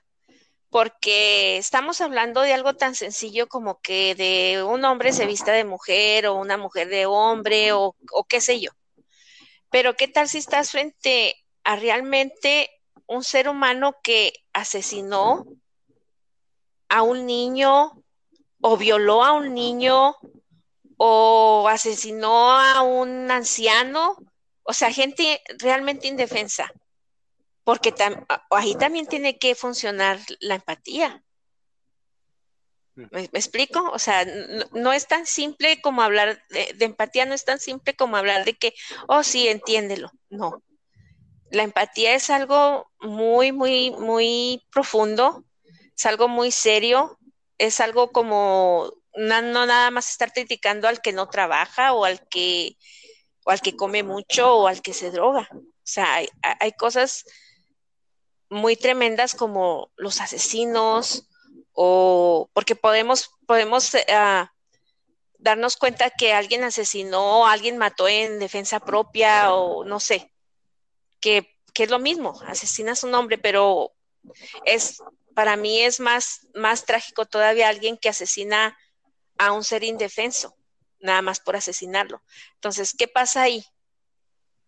Porque 0.70 1.58
estamos 1.58 2.00
hablando 2.02 2.42
de 2.42 2.54
algo 2.54 2.76
tan 2.76 2.96
sencillo 2.96 3.48
como 3.48 3.82
que 3.82 4.14
de 4.16 4.64
un 4.64 4.86
hombre 4.86 5.14
se 5.14 5.26
vista 5.26 5.52
de 5.52 5.64
mujer 5.66 6.28
o 6.28 6.36
una 6.36 6.58
mujer 6.58 6.90
de 6.90 7.06
hombre 7.06 7.72
o, 7.74 7.96
o 8.12 8.24
qué 8.26 8.40
sé 8.40 8.60
yo. 8.60 8.72
Pero 9.72 9.96
¿qué 9.96 10.08
tal 10.08 10.30
si 10.30 10.38
estás 10.38 10.72
frente 10.72 11.36
a 11.64 11.76
realmente 11.76 12.70
un 13.08 13.24
ser 13.24 13.50
humano 13.50 13.96
que 14.04 14.34
asesinó 14.54 15.46
a 16.88 17.02
un 17.02 17.26
niño 17.26 18.04
o 18.62 18.78
violó 18.78 19.24
a 19.24 19.34
un 19.34 19.54
niño 19.54 20.16
o 20.98 21.68
asesinó 21.68 22.52
a 22.52 22.82
un 22.82 23.32
anciano? 23.32 24.18
O 24.64 24.74
sea, 24.74 24.92
gente 24.92 25.42
realmente 25.58 26.08
indefensa 26.08 26.72
porque 27.64 27.94
ahí 28.50 28.76
también 28.76 29.08
tiene 29.08 29.38
que 29.38 29.56
funcionar 29.56 30.20
la 30.40 30.56
empatía. 30.56 31.24
Mm. 32.96 33.04
¿Me, 33.12 33.24
explico? 33.34 33.90
O 33.92 34.00
sea, 34.00 34.26
no, 34.74 34.92
es 34.94 35.08
tan 35.08 35.26
simple 35.26 35.82
como 35.82 36.02
hablar 36.02 36.44
de, 36.50 36.76
empatía, 36.86 37.26
no 37.26 37.34
es 37.34 37.46
tan 37.46 37.60
simple 37.60 37.96
como 37.96 38.18
hablar 38.18 38.46
de 38.46 38.58
que, 38.58 38.74
oh, 39.08 39.24
sí, 39.24 39.48
entiéndelo. 39.48 40.12
No. 40.30 40.64
La 41.52 41.64
empatía 41.64 42.14
es 42.14 42.30
algo 42.30 42.92
muy, 43.00 43.52
muy, 43.52 43.92
muy 43.92 44.64
profundo, 44.72 45.46
es 45.96 46.06
algo 46.06 46.28
muy 46.28 46.52
serio, 46.52 47.18
es 47.58 47.80
algo 47.80 48.12
como 48.12 48.94
no, 49.16 49.42
nada 49.42 49.92
más 49.92 50.12
estar 50.12 50.32
criticando 50.32 50.88
al 50.88 51.02
que 51.02 51.12
no 51.12 51.30
trabaja 51.30 51.94
o 51.94 52.06
al 52.06 52.28
que, 52.30 52.78
o 53.46 53.52
al 53.52 53.62
que 53.62 53.76
come 53.76 54.04
mucho 54.04 54.56
o 54.58 54.68
al 54.68 54.82
que 54.82 54.94
se 54.94 55.12
droga. 55.12 55.48
O 55.52 55.92
sea, 55.92 56.16
hay, 56.16 56.30
hay 56.42 56.74
cosas 56.74 57.26
muy 58.50 58.76
tremendas 58.76 59.36
como 59.36 59.92
los 59.96 60.22
asesinos 60.22 61.28
o 61.74 62.50
porque 62.54 62.76
podemos, 62.76 63.32
podemos 63.46 63.92
ah, 64.12 64.52
darnos 65.38 65.78
cuenta 65.78 66.10
que 66.10 66.34
alguien 66.34 66.64
asesinó, 66.64 67.48
alguien 67.48 67.78
mató 67.78 68.08
en 68.08 68.40
defensa 68.40 68.80
propia 68.80 69.54
o 69.54 69.86
no 69.86 70.00
sé, 70.00 70.32
que, 71.20 71.56
que 71.74 71.84
es 71.84 71.90
lo 71.90 72.00
mismo, 72.00 72.40
asesinas 72.46 73.04
a 73.04 73.08
un 73.08 73.16
hombre, 73.16 73.38
pero 73.38 73.94
es, 74.66 75.02
para 75.34 75.56
mí 75.56 75.82
es 75.82 76.00
más, 76.00 76.48
más 76.54 76.86
trágico 76.86 77.26
todavía 77.26 77.70
alguien 77.70 77.98
que 77.98 78.10
asesina 78.10 78.78
a 79.38 79.54
un 79.54 79.64
ser 79.64 79.84
indefenso, 79.84 80.56
nada 81.00 81.22
más 81.22 81.40
por 81.40 81.56
asesinarlo. 81.56 82.22
Entonces, 82.56 82.94
¿qué 82.98 83.08
pasa 83.08 83.44
ahí? 83.44 83.66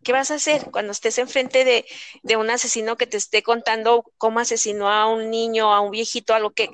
¿Qué 0.04 0.12
vas 0.12 0.32
a 0.32 0.36
hacer 0.36 0.72
cuando 0.72 0.92
estés 0.92 1.18
enfrente 1.18 1.64
de, 1.64 1.86
de 2.24 2.36
un 2.38 2.50
asesino 2.50 2.98
que 2.98 3.08
te 3.08 3.18
esté 3.18 3.44
contando 3.44 4.04
cómo 4.18 4.40
asesinó 4.40 4.90
a 4.90 5.08
un 5.08 5.30
niño, 5.30 5.74
a 5.74 5.82
un 5.82 5.92
viejito, 5.92 6.34
algo 6.34 6.52
que, 6.52 6.70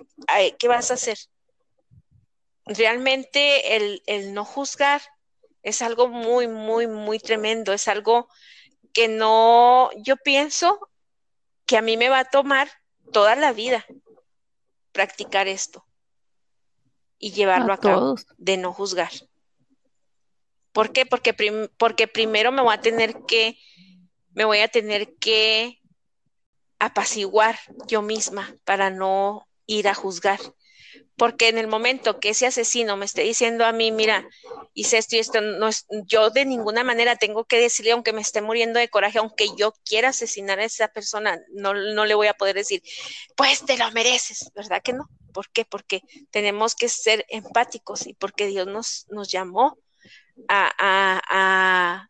¿qué 0.57 0.67
vas 0.67 0.91
a 0.91 0.95
hacer? 0.95 1.17
Realmente 2.65 3.75
el, 3.75 4.01
el 4.05 4.33
no 4.33 4.45
juzgar 4.45 5.01
es 5.63 5.81
algo 5.81 6.07
muy, 6.07 6.47
muy, 6.47 6.87
muy 6.87 7.19
tremendo, 7.19 7.73
es 7.73 7.87
algo 7.87 8.29
que 8.93 9.07
no, 9.07 9.89
yo 9.97 10.17
pienso 10.17 10.89
que 11.65 11.77
a 11.77 11.81
mí 11.81 11.97
me 11.97 12.09
va 12.09 12.19
a 12.19 12.29
tomar 12.29 12.69
toda 13.11 13.35
la 13.35 13.51
vida 13.51 13.85
practicar 14.91 15.47
esto 15.47 15.85
y 17.19 17.31
llevarlo 17.31 17.71
a, 17.71 17.75
a 17.75 17.79
cabo, 17.79 18.15
de 18.37 18.57
no 18.57 18.73
juzgar. 18.73 19.11
¿Por 20.77 20.91
qué? 20.91 21.07
Porque, 21.07 22.07
primero 22.07 22.51
me 22.51 22.61
voy 22.61 22.75
a 22.75 22.79
tener 22.79 23.15
que, 23.27 23.57
me 24.35 24.45
voy 24.45 24.59
a 24.59 24.67
tener 24.67 25.15
que 25.15 25.81
apaciguar 26.77 27.57
yo 27.87 28.03
misma 28.03 28.55
para 28.63 28.91
no 28.91 29.47
ir 29.65 29.87
a 29.87 29.95
juzgar. 29.95 30.39
Porque 31.15 31.47
en 31.47 31.57
el 31.57 31.65
momento 31.65 32.19
que 32.19 32.29
ese 32.29 32.45
asesino 32.45 32.95
me 32.95 33.05
esté 33.05 33.23
diciendo 33.23 33.65
a 33.65 33.71
mí, 33.71 33.91
mira, 33.91 34.29
hice 34.75 34.99
esto 34.99 35.15
y 35.15 35.19
esto, 35.19 35.41
no 35.41 35.67
es, 35.67 35.87
yo 36.05 36.29
de 36.29 36.45
ninguna 36.45 36.83
manera 36.83 37.15
tengo 37.15 37.45
que 37.45 37.59
decirle, 37.59 37.93
aunque 37.93 38.13
me 38.13 38.21
esté 38.21 38.43
muriendo 38.43 38.79
de 38.79 38.87
coraje, 38.87 39.17
aunque 39.17 39.47
yo 39.57 39.73
quiera 39.83 40.09
asesinar 40.09 40.59
a 40.59 40.65
esa 40.65 40.89
persona, 40.89 41.41
no, 41.55 41.73
no 41.73 42.05
le 42.05 42.13
voy 42.13 42.27
a 42.27 42.35
poder 42.35 42.55
decir, 42.55 42.83
pues 43.35 43.65
te 43.65 43.79
lo 43.79 43.91
mereces, 43.93 44.51
¿verdad 44.53 44.83
que 44.83 44.93
no? 44.93 45.09
¿Por 45.33 45.49
qué? 45.49 45.65
Porque 45.65 46.03
tenemos 46.29 46.75
que 46.75 46.87
ser 46.87 47.25
empáticos 47.29 48.05
y 48.05 48.13
porque 48.13 48.45
Dios 48.45 48.67
nos, 48.67 49.07
nos 49.09 49.27
llamó 49.31 49.75
a, 50.47 52.09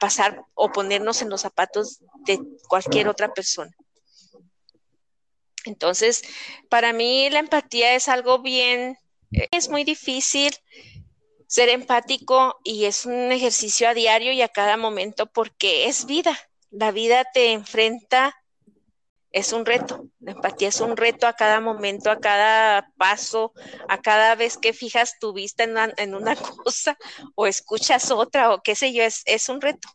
pasar 0.00 0.44
o 0.54 0.72
ponernos 0.72 1.22
en 1.22 1.30
los 1.30 1.42
zapatos 1.42 2.00
de 2.26 2.40
cualquier 2.68 3.08
otra 3.08 3.32
persona. 3.32 3.74
Entonces, 5.64 6.22
para 6.68 6.92
mí 6.92 7.30
la 7.30 7.38
empatía 7.40 7.94
es 7.94 8.08
algo 8.08 8.40
bien, 8.40 8.98
es 9.30 9.68
muy 9.68 9.84
difícil 9.84 10.52
ser 11.46 11.68
empático 11.68 12.58
y 12.64 12.84
es 12.84 13.06
un 13.06 13.32
ejercicio 13.32 13.88
a 13.88 13.94
diario 13.94 14.32
y 14.32 14.42
a 14.42 14.48
cada 14.48 14.76
momento 14.76 15.26
porque 15.26 15.86
es 15.86 16.06
vida. 16.06 16.36
La 16.70 16.90
vida 16.90 17.24
te 17.32 17.52
enfrenta 17.52 18.34
es 19.36 19.52
un 19.52 19.66
reto. 19.66 20.08
La 20.20 20.32
empatía 20.32 20.68
es 20.68 20.80
un 20.80 20.96
reto 20.96 21.26
a 21.26 21.34
cada 21.34 21.60
momento, 21.60 22.10
a 22.10 22.18
cada 22.18 22.90
paso, 22.96 23.52
a 23.86 24.00
cada 24.00 24.34
vez 24.34 24.56
que 24.56 24.72
fijas 24.72 25.18
tu 25.18 25.34
vista 25.34 25.64
en 25.64 26.14
una, 26.14 26.34
cosa 26.64 26.96
o 27.34 27.46
escuchas 27.46 28.10
otra 28.10 28.54
o 28.54 28.62
qué 28.62 28.74
sé 28.74 28.94
yo, 28.94 29.02
es, 29.02 29.22
es 29.26 29.50
un 29.50 29.60
reto. 29.60 29.88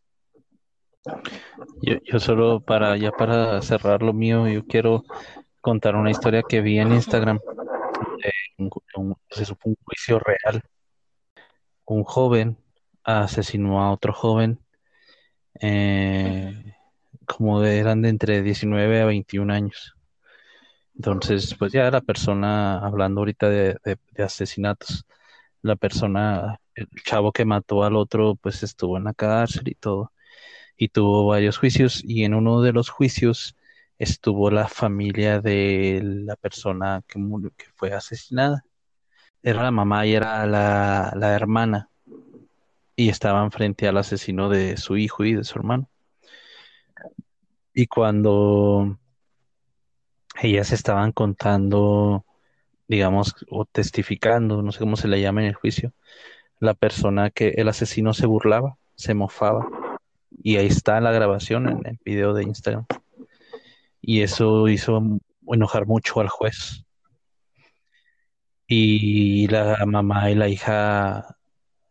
Yo, 1.82 2.20
solo 2.20 2.60
para, 2.62 2.96
ya 2.98 3.12
para 3.12 3.60
cerrar 3.64 4.04
lo 4.04 4.14
mío, 4.14 4.48
yo 4.48 4.64
quiero 4.68 5.04
contar 5.60 5.96
una 5.96 6.12
historia 6.12 6.44
que 6.48 6.62
vi 6.62 6.78
en 6.78 6.92
Instagram. 6.92 7.39
De 7.39 8.32
un, 8.60 8.70
un 8.96 9.76
juicio 9.84 10.20
real. 10.20 10.62
Un 11.86 12.04
joven 12.04 12.58
asesinó 13.04 13.82
a 13.82 13.92
otro 13.92 14.14
joven. 14.14 14.60
Eh, 15.60 16.76
como 17.36 17.63
eran 17.63 18.01
de 18.01 18.09
entre 18.09 18.41
19 18.41 19.01
a 19.01 19.05
21 19.05 19.51
años. 19.51 19.95
Entonces, 20.95 21.55
pues 21.57 21.71
ya 21.71 21.89
la 21.89 22.01
persona, 22.01 22.79
hablando 22.79 23.21
ahorita 23.21 23.49
de, 23.49 23.77
asesinatos, 24.17 25.05
la 25.61 25.75
persona, 25.75 26.59
el 26.75 26.88
chavo 27.05 27.32
que 27.32 27.45
mató 27.45 27.84
al 27.84 27.95
otro, 27.95 28.36
pues 28.36 28.63
estuvo 28.63 28.97
en 28.97 29.05
la 29.05 29.13
cárcel 29.13 29.67
y 29.67 29.75
todo, 29.75 30.11
y 30.77 30.89
tuvo 30.89 31.27
varios 31.27 31.57
juicios, 31.57 32.03
y 32.03 32.23
en 32.25 32.34
uno 32.34 32.61
de 32.61 32.73
los 32.73 32.89
juicios 32.89 33.55
estuvo 33.99 34.51
la 34.51 34.67
familia 34.67 35.41
de 35.41 36.01
la 36.03 36.36
persona 36.36 37.03
que, 37.07 37.19
que 37.57 37.65
fue 37.75 37.93
asesinada. 37.93 38.63
Era 39.43 39.63
la 39.63 39.71
mamá 39.71 40.05
y 40.05 40.13
era 40.15 40.45
la, 40.47 41.13
la 41.15 41.34
hermana, 41.36 41.89
y 42.95 43.09
estaban 43.09 43.51
frente 43.51 43.88
al 43.88 43.97
asesino 43.97 44.49
de 44.49 44.77
su 44.77 44.97
hijo 44.97 45.23
y 45.25 45.34
de 45.36 45.43
su 45.43 45.57
hermano. 45.59 45.89
Y 47.74 47.88
cuando 47.88 48.97
ellas 50.41 50.72
estaban 50.72 51.11
contando, 51.11 52.26
digamos, 52.88 53.36
o 53.49 53.65
testificando, 53.65 54.61
no 54.61 54.72
sé 54.72 54.80
cómo 54.80 54.95
se 54.95 55.07
le 55.07 55.22
llama 55.22 55.41
en 55.41 55.47
el 55.47 55.55
juicio, 55.55 55.93
la 56.59 56.74
persona 56.74 57.32
que 57.32 57.49
el 57.57 57.69
asesino 57.69 58.13
se 58.13 58.26
burlaba, 58.28 58.78
se 58.95 59.13
mofaba. 59.13 59.67
Y 60.43 60.57
ahí 60.57 60.67
está 60.67 60.99
la 61.01 61.11
grabación 61.11 61.67
en 61.69 61.86
el 61.86 61.99
video 62.03 62.34
de 62.34 62.43
Instagram. 62.43 62.86
Y 64.01 64.22
eso 64.22 64.67
hizo 64.67 65.01
enojar 65.47 65.86
mucho 65.86 66.19
al 66.19 66.30
juez. 66.30 66.86
Y 68.67 69.47
la 69.47 69.86
mamá 69.86 70.32
y 70.32 70.36
la 70.36 70.47
hija, 70.47 71.38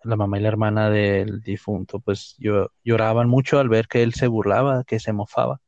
la 0.03 0.17
mamá 0.17 0.39
y 0.39 0.43
la 0.43 0.49
hermana 0.49 0.91
del 0.91 1.43
difunto, 1.43 2.01
pues 2.01 2.37
lloraban 2.85 3.29
mucho 3.29 3.59
al 3.59 3.69
ver 3.69 3.87
que 3.87 4.03
él 4.03 4.15
se 4.15 4.29
burlaba, 4.29 4.85
que 4.85 4.99
se 4.99 5.13
mofaba. 5.13 5.61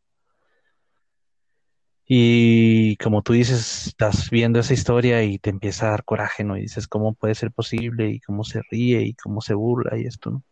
Y 2.15 2.97
como 2.99 3.23
tú 3.23 3.33
dices, 3.33 3.87
estás 3.87 4.29
viendo 4.29 4.61
esa 4.61 4.75
historia 4.75 5.23
y 5.25 5.39
te 5.39 5.49
empieza 5.49 5.87
a 5.87 5.91
dar 5.93 6.05
coraje, 6.05 6.45
¿no? 6.45 6.59
Y 6.59 6.61
dices, 6.61 6.87
¿cómo 6.87 7.15
puede 7.15 7.35
ser 7.35 7.53
posible? 7.53 8.11
Y 8.11 8.21
cómo 8.21 8.45
se 8.45 8.61
ríe 8.71 9.01
y 9.01 9.15
cómo 9.15 9.41
se 9.41 9.55
burla 9.55 9.97
y 9.97 10.03
esto, 10.03 10.31
¿no? 10.31 10.43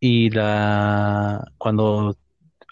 Y 0.00 0.28
cuando 1.56 2.18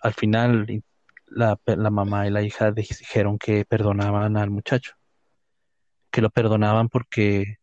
al 0.03 0.13
final 0.13 0.85
la, 1.27 1.59
la 1.65 1.91
mamá 1.91 2.27
y 2.27 2.31
la 2.31 2.43
hija 2.43 2.71
dijeron 2.71 3.39
que 3.39 3.65
perdonaban 3.65 4.37
al 4.37 4.51
muchacho, 4.51 4.93
que 6.11 6.21
lo 6.21 6.29
perdonaban 6.29 6.91
porque 6.91 7.57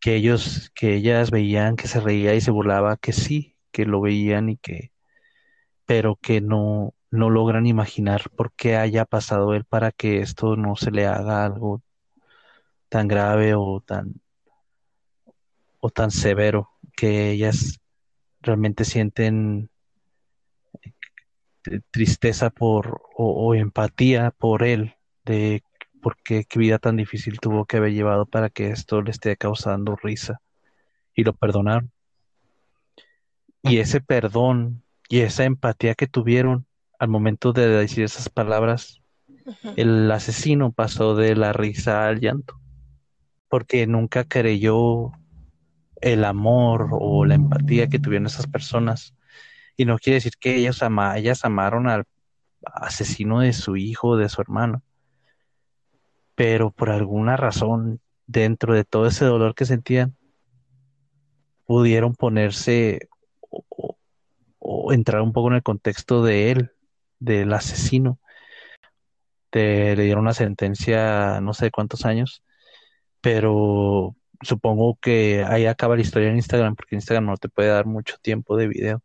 que 0.00 0.14
ellos, 0.14 0.70
que 0.76 0.94
ellas 0.94 1.32
veían 1.32 1.74
que 1.74 1.88
se 1.88 1.98
reía 1.98 2.32
y 2.36 2.40
se 2.40 2.52
burlaba, 2.52 2.96
que 2.96 3.12
sí, 3.12 3.56
que 3.72 3.86
lo 3.86 4.00
veían 4.00 4.50
y 4.50 4.56
que, 4.56 4.92
pero 5.84 6.14
que 6.14 6.40
no, 6.40 6.94
no 7.12 7.30
logran 7.30 7.66
imaginar 7.66 8.22
por 8.36 8.52
qué 8.52 8.76
haya 8.76 9.04
pasado 9.04 9.54
él 9.54 9.64
para 9.64 9.92
que 9.92 10.20
esto 10.20 10.56
no 10.56 10.76
se 10.76 10.90
le 10.90 11.06
haga 11.06 11.44
algo 11.44 11.82
tan 12.88 13.06
grave 13.06 13.54
o 13.54 13.80
tan 13.86 14.14
o 15.80 15.90
tan 15.90 16.10
severo 16.10 16.70
que 16.96 17.30
ellas 17.30 17.80
realmente 18.40 18.84
sienten 18.84 19.68
tristeza 21.90 22.50
por 22.50 23.02
o, 23.14 23.54
empatía 23.54 24.30
por 24.30 24.62
él, 24.62 24.94
de 25.24 25.62
por 26.00 26.16
qué 26.22 26.46
vida 26.56 26.78
tan 26.78 26.96
difícil 26.96 27.38
tuvo 27.40 27.66
que 27.66 27.76
haber 27.76 27.92
llevado 27.92 28.26
para 28.26 28.48
que 28.48 28.70
esto 28.70 29.02
le 29.02 29.10
esté 29.10 29.36
causando 29.36 29.96
risa. 29.96 30.40
Y 31.14 31.24
lo 31.24 31.34
perdonaron. 31.34 31.92
Y 33.62 33.78
ese 33.78 34.00
perdón 34.00 34.82
y 35.08 35.20
esa 35.20 35.44
empatía 35.44 35.94
que 35.94 36.06
tuvieron 36.06 36.66
al 37.02 37.08
momento 37.08 37.52
de 37.52 37.66
decir 37.66 38.04
esas 38.04 38.28
palabras, 38.28 39.02
el 39.74 40.08
asesino 40.12 40.70
pasó 40.70 41.16
de 41.16 41.34
la 41.34 41.52
risa 41.52 42.06
al 42.06 42.20
llanto, 42.20 42.60
porque 43.48 43.88
nunca 43.88 44.22
creyó 44.22 45.10
el 46.00 46.24
amor 46.24 46.90
o 46.92 47.24
la 47.24 47.34
empatía 47.34 47.88
que 47.88 47.98
tuvieron 47.98 48.26
esas 48.26 48.46
personas. 48.46 49.16
Y 49.76 49.84
no 49.84 49.98
quiere 49.98 50.18
decir 50.18 50.34
que 50.38 50.54
ellas, 50.54 50.80
ama, 50.84 51.18
ellas 51.18 51.44
amaron 51.44 51.88
al 51.88 52.04
asesino 52.64 53.40
de 53.40 53.52
su 53.52 53.76
hijo, 53.76 54.16
de 54.16 54.28
su 54.28 54.40
hermano. 54.40 54.84
Pero 56.36 56.70
por 56.70 56.90
alguna 56.90 57.36
razón, 57.36 58.00
dentro 58.28 58.74
de 58.76 58.84
todo 58.84 59.08
ese 59.08 59.24
dolor 59.24 59.56
que 59.56 59.64
sentían, 59.64 60.16
pudieron 61.66 62.14
ponerse 62.14 63.08
o, 63.50 64.92
entrar 64.92 65.20
un 65.20 65.32
poco 65.32 65.48
en 65.48 65.54
el 65.54 65.64
contexto 65.64 66.22
de 66.22 66.52
él, 66.52 66.70
del 67.24 67.52
asesino. 67.52 68.18
le 69.52 69.96
dieron 69.96 70.22
una 70.22 70.34
sentencia, 70.34 71.40
no 71.40 71.54
sé 71.54 71.70
cuántos 71.70 72.04
años, 72.06 72.42
pero 73.20 74.16
supongo 74.42 74.98
que 75.00 75.44
ahí 75.44 75.66
acaba 75.66 75.96
la 75.96 76.02
historia 76.02 76.28
en 76.30 76.36
Instagram, 76.36 76.76
porque 76.76 76.96
Instagram 76.96 77.26
no 77.26 77.36
te 77.36 77.48
puede 77.48 77.68
dar 77.70 77.86
mucho 77.86 78.16
tiempo 78.22 78.56
de 78.56 78.68
video. 78.68 79.02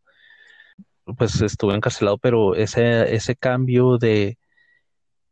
Pues 1.16 1.40
estuvo 1.40 1.72
encarcelado, 1.74 2.18
pero 2.18 2.54
ese, 2.54 3.14
ese 3.14 3.34
cambio 3.36 3.96
de, 3.98 4.38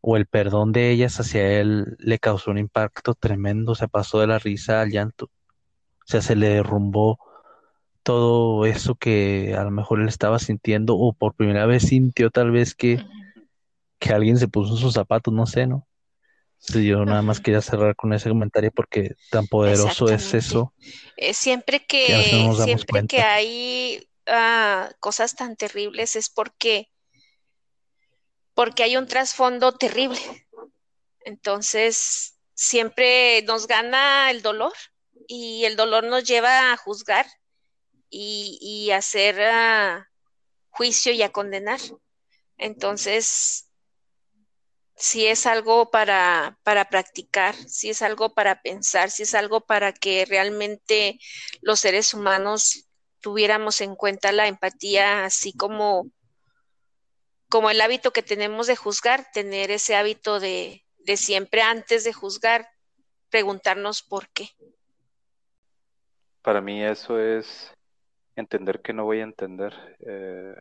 o 0.00 0.16
el 0.16 0.26
perdón 0.26 0.72
de 0.72 0.90
ellas 0.90 1.20
hacia 1.20 1.60
él 1.60 1.96
le 1.98 2.18
causó 2.18 2.50
un 2.50 2.58
impacto 2.58 3.14
tremendo, 3.14 3.74
se 3.74 3.88
pasó 3.88 4.20
de 4.20 4.28
la 4.28 4.38
risa 4.38 4.80
al 4.80 4.90
llanto, 4.90 5.26
o 5.26 5.30
sea, 6.06 6.22
se 6.22 6.36
le 6.36 6.48
derrumbó 6.48 7.18
todo 8.06 8.66
eso 8.66 8.94
que 8.94 9.56
a 9.58 9.64
lo 9.64 9.72
mejor 9.72 10.00
él 10.00 10.06
estaba 10.06 10.38
sintiendo, 10.38 10.94
o 10.94 11.12
por 11.12 11.34
primera 11.34 11.66
vez 11.66 11.88
sintió 11.88 12.30
tal 12.30 12.52
vez 12.52 12.72
que, 12.72 13.04
que 13.98 14.12
alguien 14.12 14.38
se 14.38 14.46
puso 14.46 14.74
en 14.74 14.78
sus 14.78 14.94
zapatos, 14.94 15.34
no 15.34 15.44
sé, 15.44 15.66
¿no? 15.66 15.88
yo 16.68 17.04
nada 17.04 17.22
más 17.22 17.40
quería 17.40 17.60
cerrar 17.60 17.96
con 17.96 18.12
ese 18.12 18.28
comentario 18.28 18.70
porque 18.70 19.16
tan 19.30 19.48
poderoso 19.48 20.08
es 20.08 20.34
eso. 20.34 20.72
Eh, 21.16 21.34
siempre 21.34 21.84
que, 21.84 22.48
siempre 22.64 23.08
que 23.08 23.22
hay 23.22 24.08
ah, 24.26 24.88
cosas 25.00 25.34
tan 25.34 25.56
terribles 25.56 26.14
es 26.14 26.30
porque, 26.30 26.88
porque 28.54 28.84
hay 28.84 28.96
un 28.96 29.08
trasfondo 29.08 29.72
terrible. 29.72 30.20
Entonces, 31.24 32.38
siempre 32.54 33.42
nos 33.42 33.66
gana 33.66 34.30
el 34.30 34.42
dolor 34.42 34.74
y 35.26 35.64
el 35.64 35.74
dolor 35.74 36.04
nos 36.04 36.22
lleva 36.22 36.72
a 36.72 36.76
juzgar 36.76 37.26
y, 38.10 38.90
hacer 38.92 39.40
ah, 39.42 40.08
juicio 40.70 41.12
y 41.12 41.22
a 41.22 41.32
condenar. 41.32 41.80
Entonces, 42.56 43.68
si 44.96 45.26
es 45.26 45.46
algo 45.46 45.90
para, 45.90 46.58
para 46.62 46.88
practicar, 46.88 47.54
si 47.54 47.90
es 47.90 48.02
algo 48.02 48.34
para 48.34 48.62
pensar, 48.62 49.10
si 49.10 49.24
es 49.24 49.34
algo 49.34 49.60
para 49.60 49.92
que 49.92 50.24
realmente 50.24 51.18
los 51.60 51.80
seres 51.80 52.14
humanos 52.14 52.88
tuviéramos 53.20 53.80
en 53.80 53.94
cuenta 53.94 54.32
la 54.32 54.46
empatía, 54.46 55.24
así 55.24 55.52
como, 55.52 56.10
como 57.48 57.70
el 57.70 57.80
hábito 57.80 58.12
que 58.12 58.22
tenemos 58.22 58.66
de 58.66 58.76
juzgar, 58.76 59.30
tener 59.32 59.70
ese 59.70 59.96
hábito 59.96 60.40
de, 60.40 60.84
de 60.98 61.16
siempre 61.16 61.60
antes 61.60 62.04
de 62.04 62.12
juzgar, 62.12 62.70
preguntarnos 63.28 64.02
por 64.02 64.28
qué. 64.30 64.50
Para 66.42 66.60
mí 66.60 66.82
eso 66.82 67.18
es 67.18 67.75
entender 68.36 68.80
que 68.82 68.92
no 68.92 69.04
voy 69.04 69.20
a 69.20 69.24
entender. 69.24 69.74
Eh, 70.00 70.54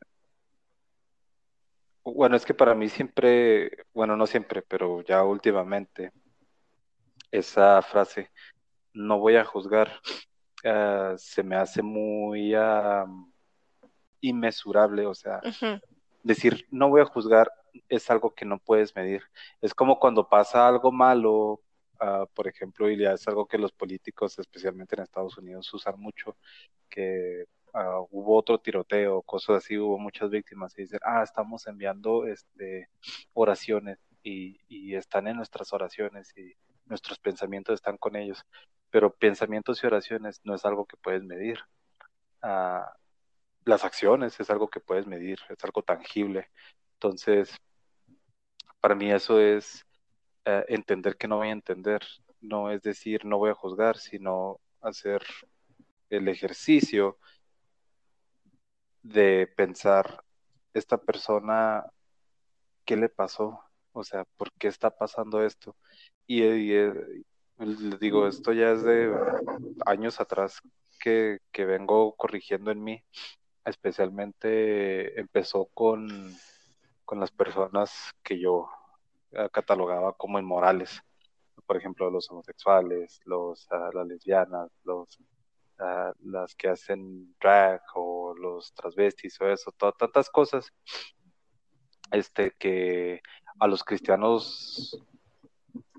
bueno, 2.03 2.36
es 2.36 2.45
que 2.45 2.53
para 2.53 2.76
mí 2.76 2.89
siempre, 2.89 3.71
bueno, 3.93 4.15
no 4.15 4.28
siempre, 4.28 4.61
pero 4.61 5.01
ya 5.01 5.23
últimamente, 5.23 6.11
esa 7.32 7.82
frase, 7.82 8.32
no 8.93 9.19
voy 9.19 9.36
a 9.36 9.45
juzgar, 9.45 9.91
ah, 10.63 11.15
se 11.17 11.43
me 11.43 11.55
hace 11.55 11.82
muy 11.82 12.55
uh, 12.55 13.32
inmesurable, 14.21 15.05
o 15.05 15.15
sea, 15.15 15.41
decir 16.23 16.65
no 16.71 16.89
voy 16.89 17.01
a 17.01 17.05
juzgar 17.05 17.51
es 17.89 18.09
algo 18.09 18.34
que 18.34 18.45
no 18.45 18.59
puedes 18.59 18.95
medir. 18.95 19.23
Es 19.61 19.73
como 19.73 19.99
cuando 19.99 20.30
pasa 20.30 20.67
algo 20.67 20.91
malo, 20.91 21.61
uh, 22.01 22.26
por 22.34 22.47
ejemplo, 22.47 22.89
y 22.89 22.97
ya 22.97 23.13
es 23.13 23.28
algo 23.28 23.47
que 23.47 23.57
los 23.57 23.71
políticos, 23.71 24.38
especialmente 24.39 24.95
en 24.95 25.03
Estados 25.03 25.38
Unidos, 25.38 25.73
usan 25.73 25.99
mucho, 25.99 26.38
que 26.89 27.45
Ah, 27.78 27.99
hubo 28.09 28.38
otro 28.38 28.57
tiroteo, 28.59 29.21
cosas 29.23 29.57
así, 29.57 29.78
hubo 29.78 29.99
muchas 29.99 30.30
víctimas 30.30 30.78
y 30.78 30.84
dicen, 30.84 30.99
ah, 31.03 31.21
estamos 31.23 31.67
enviando 31.67 32.26
este, 32.26 32.89
oraciones 33.34 33.99
y, 34.23 34.61
y 34.69 34.95
están 34.95 35.28
en 35.28 35.36
nuestras 35.36 35.73
oraciones 35.73 36.34
y 36.38 36.53
nuestros 36.86 37.19
pensamientos 37.19 37.76
están 37.76 37.97
con 37.97 38.15
ellos, 38.15 38.45
pero 38.89 39.13
pensamientos 39.13 39.84
y 39.84 39.88
oraciones 39.88 40.39
no 40.45 40.55
es 40.55 40.63
algo 40.65 40.86
que 40.86 40.95
puedes 40.97 41.23
medir. 41.23 41.59
Ah, 42.41 42.95
las 43.65 43.84
acciones 43.84 44.39
es 44.39 44.49
algo 44.49 44.69
que 44.69 44.80
puedes 44.80 45.05
medir, 45.07 45.39
es 45.49 45.63
algo 45.65 45.82
tangible. 45.84 46.49
Entonces, 46.93 47.57
para 48.80 48.95
mí 48.95 49.11
eso 49.11 49.39
es 49.41 49.86
eh, 50.45 50.63
entender 50.69 51.17
que 51.17 51.28
no 51.28 51.38
voy 51.38 51.49
a 51.49 51.51
entender, 51.51 52.01
no 52.39 52.71
es 52.71 52.82
decir 52.84 53.26
no 53.26 53.38
voy 53.38 53.49
a 53.51 53.55
juzgar, 53.55 53.97
sino 53.97 54.61
hacer 54.82 55.23
el 56.09 56.28
ejercicio 56.30 57.17
de 59.06 59.47
pensar, 59.56 60.24
esta 60.74 60.97
persona, 60.97 61.86
¿qué 62.86 62.97
le 62.97 63.10
pasó? 63.10 63.60
O 63.93 64.03
sea, 64.03 64.26
¿por 64.38 64.51
qué 64.53 64.68
está 64.68 64.89
pasando 64.89 65.43
esto? 65.43 65.76
Y, 66.28 66.41
eh, 66.43 67.24
les 67.60 67.99
digo, 67.99 68.28
esto 68.28 68.51
ya 68.53 68.72
es 68.72 68.84
de 68.84 69.14
años 69.86 70.20
atrás 70.20 70.60
que, 70.99 71.39
que 71.51 71.66
vengo 71.66 72.16
corrigiendo 72.16 72.72
en 72.72 72.84
mí. 72.84 73.03
Especialmente 73.64 75.20
empezó 75.20 75.66
con, 75.74 76.08
con 77.06 77.20
las 77.20 77.32
personas 77.32 78.12
que 78.24 78.39
yo 78.39 78.70
eh, 79.32 79.49
catalogaba 79.51 80.14
como 80.14 80.39
inmorales. 80.39 81.01
Por 81.66 81.78
ejemplo, 81.78 82.10
los 82.12 82.30
homosexuales, 82.32 83.22
los, 83.26 83.68
ah, 83.72 83.89
las 83.93 84.08
lesbianas, 84.08 84.70
los 84.84 85.20
las 85.78 86.55
que 86.55 86.69
hacen 86.69 87.36
drag 87.39 87.82
o 87.95 88.34
los 88.36 88.73
transvestis 88.73 89.39
o 89.41 89.47
eso, 89.47 89.71
todas 89.71 89.95
tantas 89.97 90.30
cosas, 90.30 90.71
este, 92.11 92.51
que 92.57 93.21
a 93.59 93.67
los 93.67 93.84
cristianos 93.84 94.97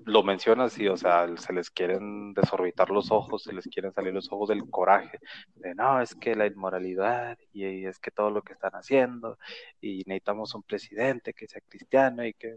lo 0.07 0.23
mencionas 0.23 0.77
y, 0.79 0.87
o 0.87 0.95
sea, 0.95 1.27
se 1.37 1.51
les 1.51 1.69
quieren 1.69 2.33
desorbitar 2.33 2.89
los 2.89 3.11
ojos, 3.11 3.43
se 3.43 3.53
les 3.53 3.65
quieren 3.65 3.91
salir 3.91 4.13
los 4.13 4.31
ojos 4.31 4.47
del 4.47 4.69
coraje, 4.69 5.19
de 5.55 5.75
no, 5.75 6.01
es 6.01 6.15
que 6.15 6.33
la 6.33 6.47
inmoralidad 6.47 7.37
y 7.51 7.85
es 7.85 7.99
que 7.99 8.09
todo 8.09 8.29
lo 8.29 8.41
que 8.41 8.53
están 8.53 8.71
haciendo 8.71 9.37
y 9.81 10.03
necesitamos 10.05 10.55
un 10.55 10.63
presidente 10.63 11.33
que 11.33 11.47
sea 11.47 11.61
cristiano 11.67 12.25
y 12.25 12.33
que, 12.33 12.55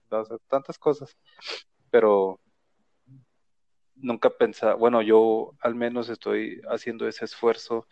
tantas 0.48 0.78
cosas, 0.78 1.16
pero 1.90 2.38
nunca 4.02 4.30
pensaba, 4.30 4.74
bueno, 4.74 5.02
yo 5.02 5.54
al 5.60 5.74
menos 5.74 6.08
estoy 6.08 6.60
haciendo 6.68 7.06
ese 7.08 7.24
esfuerzo 7.24 7.86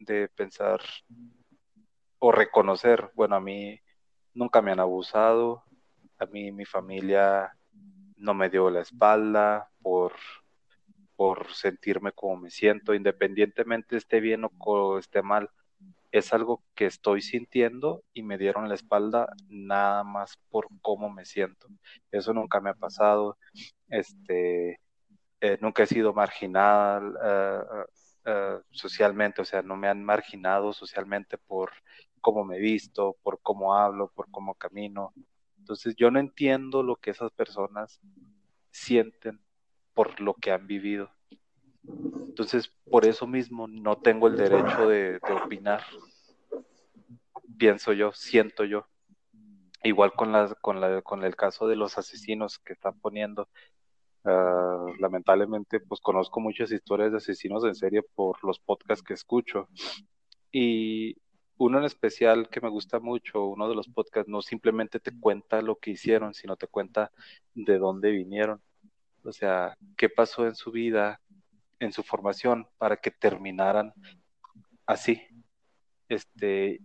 de 0.00 0.28
pensar 0.28 0.80
o 2.18 2.32
reconocer, 2.32 3.10
bueno, 3.14 3.36
a 3.36 3.40
mí 3.40 3.80
nunca 4.34 4.62
me 4.62 4.72
han 4.72 4.80
abusado, 4.80 5.64
a 6.18 6.26
mí 6.26 6.52
mi 6.52 6.64
familia 6.64 7.52
no 8.16 8.34
me 8.34 8.48
dio 8.48 8.70
la 8.70 8.80
espalda 8.80 9.70
por, 9.82 10.12
por 11.14 11.52
sentirme 11.52 12.12
como 12.12 12.36
me 12.36 12.50
siento, 12.50 12.94
independientemente 12.94 13.96
esté 13.96 14.20
bien 14.20 14.42
o 14.58 14.98
esté 14.98 15.22
mal, 15.22 15.50
es 16.18 16.32
algo 16.32 16.62
que 16.74 16.86
estoy 16.86 17.22
sintiendo 17.22 18.02
y 18.12 18.22
me 18.22 18.38
dieron 18.38 18.68
la 18.68 18.74
espalda 18.74 19.28
nada 19.48 20.04
más 20.04 20.38
por 20.50 20.68
cómo 20.82 21.10
me 21.10 21.24
siento. 21.24 21.68
Eso 22.10 22.32
nunca 22.32 22.60
me 22.60 22.70
ha 22.70 22.74
pasado. 22.74 23.38
Este, 23.88 24.80
eh, 25.40 25.58
nunca 25.60 25.82
he 25.82 25.86
sido 25.86 26.12
marginada 26.14 27.00
eh, 27.24 27.84
eh, 28.26 28.58
socialmente, 28.70 29.42
o 29.42 29.44
sea, 29.44 29.62
no 29.62 29.76
me 29.76 29.88
han 29.88 30.02
marginado 30.04 30.72
socialmente 30.72 31.38
por 31.38 31.72
cómo 32.20 32.44
me 32.44 32.58
visto, 32.58 33.16
por 33.22 33.40
cómo 33.42 33.74
hablo, 33.76 34.10
por 34.14 34.30
cómo 34.30 34.54
camino. 34.54 35.12
Entonces 35.58 35.94
yo 35.96 36.10
no 36.10 36.18
entiendo 36.18 36.82
lo 36.82 36.96
que 36.96 37.10
esas 37.10 37.30
personas 37.32 38.00
sienten 38.70 39.40
por 39.94 40.20
lo 40.20 40.34
que 40.34 40.52
han 40.52 40.66
vivido. 40.66 41.10
Entonces, 41.88 42.70
por 42.90 43.06
eso 43.06 43.26
mismo 43.26 43.66
no 43.66 43.96
tengo 43.96 44.28
el 44.28 44.36
derecho 44.36 44.88
de, 44.88 45.18
opinar. 45.42 45.82
pienso 47.58 47.92
yo, 47.92 48.12
siento 48.12 48.64
yo. 48.64 48.86
Igual 49.82 50.12
con, 50.12 50.32
con, 50.60 50.80
la, 50.80 51.02
con 51.02 51.24
el 51.24 51.36
caso 51.36 51.66
de 51.66 51.76
los 51.76 51.96
asesinos 51.96 52.58
que 52.58 52.74
están 52.74 52.98
poniendo, 53.00 53.48
ah, 54.24 54.86
lamentablemente, 54.98 55.80
pues 55.80 56.00
conozco 56.00 56.40
muchas 56.40 56.72
historias 56.72 57.12
de 57.12 57.18
asesinos 57.18 57.64
en 57.64 57.74
serie 57.74 58.02
por 58.02 58.42
los 58.44 58.58
podcasts 58.58 59.04
que 59.04 59.14
escucho. 59.14 59.68
Y 60.52 61.16
uno 61.58 61.78
en 61.78 61.84
especial 61.84 62.48
que 62.50 62.60
me 62.60 62.68
gusta 62.68 63.00
mucho, 63.00 63.46
uno 63.46 63.68
de 63.68 63.74
los 63.74 63.88
podcasts, 63.88 64.28
no 64.28 64.42
simplemente 64.42 65.00
te 65.00 65.18
cuenta 65.18 65.62
lo 65.62 65.76
que 65.76 65.92
hicieron, 65.92 66.34
sino 66.34 66.56
te 66.56 66.66
cuenta 66.66 67.12
de 67.54 67.78
dónde 67.78 68.10
vinieron. 68.10 68.60
O 69.24 69.32
sea, 69.32 69.76
qué 69.96 70.08
pasó 70.08 70.46
en 70.46 70.54
su 70.54 70.70
vida, 70.70 71.20
en 71.80 71.92
su 71.92 72.02
formación, 72.02 72.68
para 72.78 72.96
que 72.96 73.10
terminaran 73.10 73.92
así. 74.86 75.22
Este, 76.08 76.80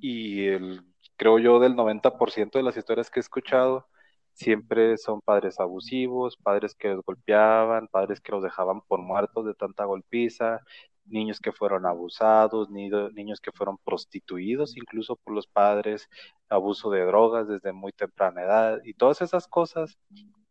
y 0.00 0.46
el, 0.46 0.82
creo 1.16 1.38
yo 1.38 1.60
del 1.60 1.74
90% 1.74 2.58
de 2.58 2.62
las 2.62 2.76
historias 2.76 3.10
que 3.10 3.20
he 3.20 3.22
escuchado 3.22 3.86
siempre 4.32 4.96
son 4.98 5.20
padres 5.20 5.60
abusivos, 5.60 6.36
padres 6.36 6.74
que 6.74 6.88
los 6.88 7.04
golpeaban, 7.04 7.88
padres 7.88 8.20
que 8.20 8.32
los 8.32 8.42
dejaban 8.42 8.80
por 8.82 9.00
muertos 9.00 9.46
de 9.46 9.54
tanta 9.54 9.84
golpiza, 9.84 10.60
niños 11.04 11.40
que 11.40 11.52
fueron 11.52 11.86
abusados, 11.86 12.70
niños 12.70 13.40
que 13.40 13.52
fueron 13.52 13.78
prostituidos 13.78 14.76
incluso 14.76 15.16
por 15.16 15.34
los 15.34 15.46
padres, 15.46 16.08
abuso 16.48 16.90
de 16.90 17.04
drogas 17.04 17.48
desde 17.48 17.72
muy 17.72 17.92
temprana 17.92 18.42
edad 18.42 18.80
y 18.84 18.94
todas 18.94 19.20
esas 19.22 19.46
cosas 19.48 19.98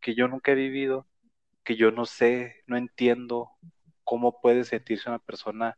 que 0.00 0.14
yo 0.14 0.28
nunca 0.28 0.52
he 0.52 0.54
vivido, 0.54 1.06
que 1.64 1.76
yo 1.76 1.90
no 1.90 2.06
sé, 2.06 2.56
no 2.66 2.76
entiendo 2.76 3.50
cómo 4.04 4.40
puede 4.40 4.64
sentirse 4.64 5.08
una 5.08 5.18
persona 5.18 5.76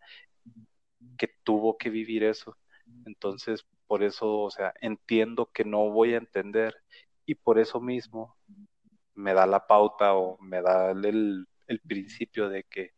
que 1.19 1.29
tuvo 1.45 1.77
que 1.77 1.91
vivir 1.91 2.25
eso. 2.25 2.57
Entonces, 3.07 3.67
por 3.87 4.03
eso, 4.03 4.41
o 4.41 4.51
sea, 4.51 4.75
entiendo 4.81 5.51
que 5.53 5.65
no 5.65 5.91
voy 5.91 6.15
a 6.15 6.19
entender 6.19 6.75
y 7.27 7.35
por 7.35 7.59
eso 7.59 7.81
mismo 7.81 8.37
me 9.15 9.35
da 9.35 9.47
la 9.47 9.67
pauta 9.67 10.15
o 10.15 10.39
me 10.41 10.63
da 10.63 10.91
el, 10.91 11.47
principio 11.87 12.49
de 12.49 12.65
que 12.65 12.93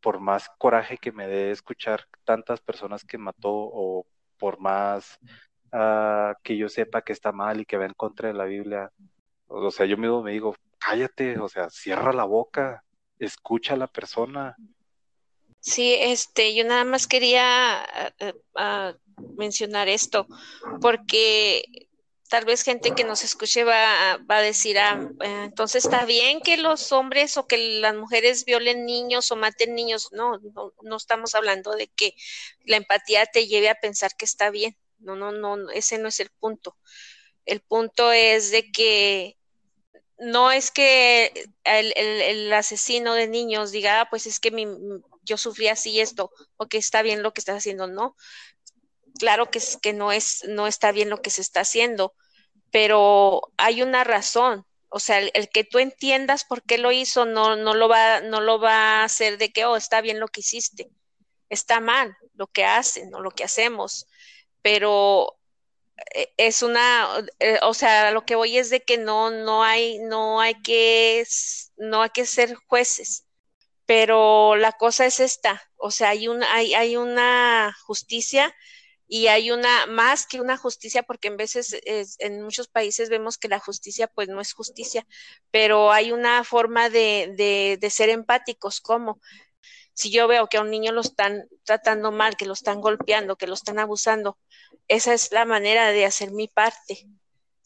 por 0.00 0.20
más 0.20 0.50
coraje 0.58 0.98
que 0.98 1.12
me 1.12 1.26
dé 1.26 1.50
escuchar 1.50 2.06
tantas 2.24 2.60
personas 2.60 3.04
que 3.04 3.18
mató 3.18 3.52
o 3.52 4.06
por 4.38 4.60
más 4.60 5.18
uh, 5.72 6.34
que 6.42 6.56
yo 6.56 6.68
sepa 6.68 7.02
que 7.02 7.12
está 7.12 7.32
mal 7.32 7.60
y 7.60 7.64
que 7.66 7.76
va 7.76 7.86
en 7.86 7.94
contra 7.94 8.28
de 8.28 8.34
la 8.34 8.44
Biblia, 8.44 8.90
o 9.48 9.70
sea, 9.70 9.86
yo 9.86 9.96
mismo 9.96 10.22
me 10.22 10.32
digo, 10.32 10.54
cállate, 10.86 11.38
o 11.38 11.48
sea, 11.48 11.68
cierra 11.68 12.12
la 12.12 12.24
boca, 12.24 12.84
escucha 13.18 13.74
a 13.74 13.76
la 13.76 13.88
persona. 13.88 14.56
Sí, 15.58 15.94
este, 15.98 16.54
yo 16.54 16.64
nada 16.64 16.84
más 16.84 17.08
quería 17.08 17.84
uh, 18.20 18.92
mencionar 19.36 19.88
esto, 19.88 20.28
porque 20.80 21.88
tal 22.28 22.44
vez 22.44 22.62
gente 22.62 22.92
que 22.94 23.02
nos 23.04 23.24
escuche 23.24 23.64
va, 23.64 24.18
va 24.30 24.36
a 24.36 24.42
decir, 24.42 24.78
ah, 24.78 25.10
eh, 25.22 25.42
entonces 25.46 25.84
está 25.84 26.04
bien 26.04 26.40
que 26.40 26.56
los 26.56 26.92
hombres 26.92 27.36
o 27.36 27.46
que 27.46 27.80
las 27.80 27.94
mujeres 27.96 28.44
violen 28.44 28.84
niños 28.84 29.30
o 29.32 29.36
maten 29.36 29.74
niños. 29.74 30.08
No, 30.12 30.38
no, 30.38 30.72
no 30.82 30.96
estamos 30.96 31.34
hablando 31.34 31.72
de 31.72 31.88
que 31.88 32.14
la 32.64 32.76
empatía 32.76 33.26
te 33.26 33.46
lleve 33.46 33.68
a 33.68 33.80
pensar 33.80 34.12
que 34.16 34.24
está 34.24 34.50
bien. 34.50 34.76
No, 34.98 35.16
no, 35.16 35.32
no, 35.32 35.70
ese 35.70 35.98
no 35.98 36.08
es 36.08 36.20
el 36.20 36.30
punto. 36.30 36.76
El 37.44 37.60
punto 37.60 38.12
es 38.12 38.50
de 38.50 38.70
que 38.70 39.36
no 40.18 40.50
es 40.50 40.70
que 40.70 41.32
el, 41.64 41.92
el, 41.96 42.52
asesino 42.52 43.14
de 43.14 43.28
niños 43.28 43.70
diga, 43.70 44.00
ah, 44.00 44.08
pues 44.10 44.26
es 44.26 44.40
que 44.40 44.50
mi, 44.50 44.66
yo 45.22 45.36
sufrí 45.36 45.68
así 45.68 46.00
esto, 46.00 46.30
o 46.56 46.66
que 46.66 46.78
está 46.78 47.02
bien 47.02 47.22
lo 47.22 47.32
que 47.32 47.40
estás 47.40 47.56
haciendo. 47.56 47.86
No, 47.86 48.16
claro 49.18 49.50
que, 49.50 49.58
es, 49.58 49.76
que 49.76 49.92
no, 49.92 50.12
es, 50.12 50.44
no 50.48 50.66
está 50.66 50.92
bien 50.92 51.10
lo 51.10 51.20
que 51.20 51.30
se 51.30 51.42
está 51.42 51.60
haciendo, 51.60 52.14
pero 52.70 53.52
hay 53.56 53.82
una 53.82 54.04
razón. 54.04 54.64
O 54.88 55.00
sea, 55.00 55.18
el, 55.18 55.48
que 55.50 55.64
tú 55.64 55.78
entiendas 55.78 56.44
por 56.44 56.62
qué 56.62 56.78
lo 56.78 56.92
hizo 56.92 57.26
no, 57.26 57.56
no, 57.56 57.74
lo 57.74 57.88
va, 57.88 58.20
no 58.20 58.40
lo 58.40 58.58
va 58.60 59.00
a 59.00 59.04
hacer 59.04 59.36
de 59.36 59.52
que, 59.52 59.64
oh, 59.66 59.76
está 59.76 60.00
bien 60.00 60.20
lo 60.20 60.28
que 60.28 60.40
hiciste. 60.40 60.88
Está 61.50 61.80
mal 61.80 62.16
lo 62.34 62.46
que 62.46 62.64
hacen 62.64 63.14
o 63.14 63.20
lo 63.20 63.30
que 63.30 63.44
hacemos, 63.44 64.06
pero 64.62 65.36
es 66.36 66.62
una, 66.62 67.08
eh, 67.38 67.58
o 67.62 67.74
sea, 67.74 68.10
lo 68.10 68.24
que 68.24 68.36
voy 68.36 68.58
es 68.58 68.70
de 68.70 68.82
que 68.82 68.98
no, 68.98 69.30
no 69.30 69.64
hay, 69.64 69.98
no 70.00 70.40
hay 70.40 70.60
que, 70.62 71.26
no 71.76 72.02
hay 72.02 72.10
que 72.10 72.26
ser 72.26 72.54
jueces 72.68 73.26
pero 73.86 74.56
la 74.56 74.72
cosa 74.72 75.06
es 75.06 75.20
esta, 75.20 75.62
o 75.76 75.90
sea, 75.90 76.10
hay 76.10 76.28
una, 76.28 76.52
hay, 76.52 76.74
hay 76.74 76.96
una 76.96 77.74
justicia 77.86 78.54
y 79.08 79.28
hay 79.28 79.52
una 79.52 79.86
más 79.86 80.26
que 80.26 80.40
una 80.40 80.56
justicia 80.56 81.04
porque 81.04 81.28
en 81.28 81.36
veces 81.36 81.76
en 82.18 82.42
muchos 82.42 82.66
países 82.66 83.08
vemos 83.08 83.38
que 83.38 83.48
la 83.48 83.60
justicia 83.60 84.08
pues 84.08 84.28
no 84.28 84.40
es 84.40 84.52
justicia 84.52 85.06
pero 85.52 85.92
hay 85.92 86.10
una 86.10 86.42
forma 86.42 86.90
de, 86.90 87.32
de, 87.36 87.78
de, 87.80 87.90
ser 87.90 88.08
empáticos 88.08 88.80
como 88.80 89.20
si 89.96 90.10
yo 90.10 90.28
veo 90.28 90.46
que 90.46 90.58
a 90.58 90.60
un 90.60 90.70
niño 90.70 90.92
lo 90.92 91.00
están 91.00 91.48
tratando 91.64 92.12
mal 92.12 92.36
que 92.36 92.46
lo 92.46 92.52
están 92.52 92.80
golpeando 92.80 93.36
que 93.36 93.46
lo 93.46 93.54
están 93.54 93.78
abusando 93.78 94.38
esa 94.88 95.14
es 95.14 95.32
la 95.32 95.44
manera 95.46 95.90
de 95.90 96.04
hacer 96.04 96.30
mi 96.32 96.48
parte 96.48 97.06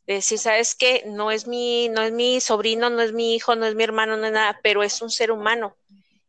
de 0.07 0.15
decir 0.15 0.39
sabes 0.39 0.75
qué 0.77 1.03
no 1.07 1.31
es 1.33 1.49
mi 1.49 1.89
no 1.89 2.03
es 2.03 2.13
mi 2.13 2.41
sobrino 2.41 2.89
no 2.89 3.03
es 3.03 3.13
mi 3.13 3.35
hijo 3.35 3.57
no 3.57 3.67
es 3.67 3.75
mi 3.75 3.83
hermano 3.83 4.17
no 4.17 4.27
es 4.27 4.33
nada 4.33 4.61
pero 4.63 4.83
es 4.85 5.03
un 5.03 5.11
ser 5.11 5.33
humano 5.33 5.77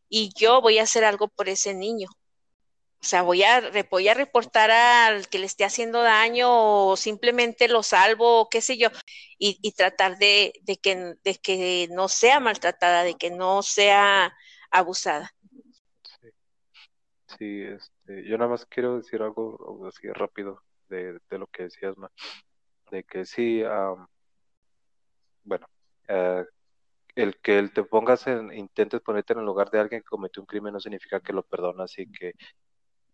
y 0.08 0.32
yo 0.34 0.60
voy 0.60 0.78
a 0.78 0.82
hacer 0.82 1.04
algo 1.04 1.28
por 1.28 1.48
ese 1.48 1.72
niño 1.72 2.08
o 3.02 3.04
sea, 3.04 3.22
voy 3.22 3.42
a, 3.42 3.60
voy 3.90 4.08
a 4.08 4.14
reportar 4.14 4.70
al 4.70 5.28
que 5.28 5.40
le 5.40 5.46
esté 5.46 5.64
haciendo 5.64 6.02
daño 6.02 6.48
o 6.88 6.96
simplemente 6.96 7.66
lo 7.66 7.82
salvo 7.82 8.42
o 8.42 8.48
qué 8.48 8.60
sé 8.60 8.78
yo, 8.78 8.90
y, 9.38 9.72
tratar 9.72 10.18
de, 10.18 10.52
que, 10.80 11.16
de 11.24 11.34
que 11.34 11.88
no 11.90 12.08
sea 12.08 12.38
maltratada, 12.38 13.02
de 13.02 13.16
que 13.16 13.30
no 13.32 13.62
sea 13.64 14.32
abusada. 14.70 15.34
Sí, 17.38 17.62
este, 17.62 18.24
yo 18.24 18.36
nada 18.38 18.50
más 18.50 18.66
quiero 18.66 18.96
decir 18.96 19.22
algo 19.22 19.86
así 19.86 20.08
rápido 20.12 20.62
de, 20.88 21.18
lo 21.30 21.46
que 21.46 21.64
decías, 21.64 21.94
de 22.90 23.04
que 23.04 23.24
sí, 23.24 23.62
bueno, 25.44 25.66
eh, 26.08 26.44
el 27.14 27.36
que 27.40 27.58
el 27.58 27.72
te 27.72 27.84
pongas 27.84 28.26
en, 28.26 28.52
intentes 28.52 29.00
ponerte 29.00 29.32
en 29.32 29.40
el 29.40 29.46
lugar 29.46 29.70
de 29.70 29.80
alguien 29.80 30.02
que 30.02 30.08
cometió 30.08 30.42
un 30.42 30.46
crimen 30.46 30.72
no 30.72 30.80
significa 30.80 31.20
que 31.20 31.32
lo 31.32 31.42
perdonas 31.42 31.98
y 31.98 32.10
que 32.10 32.34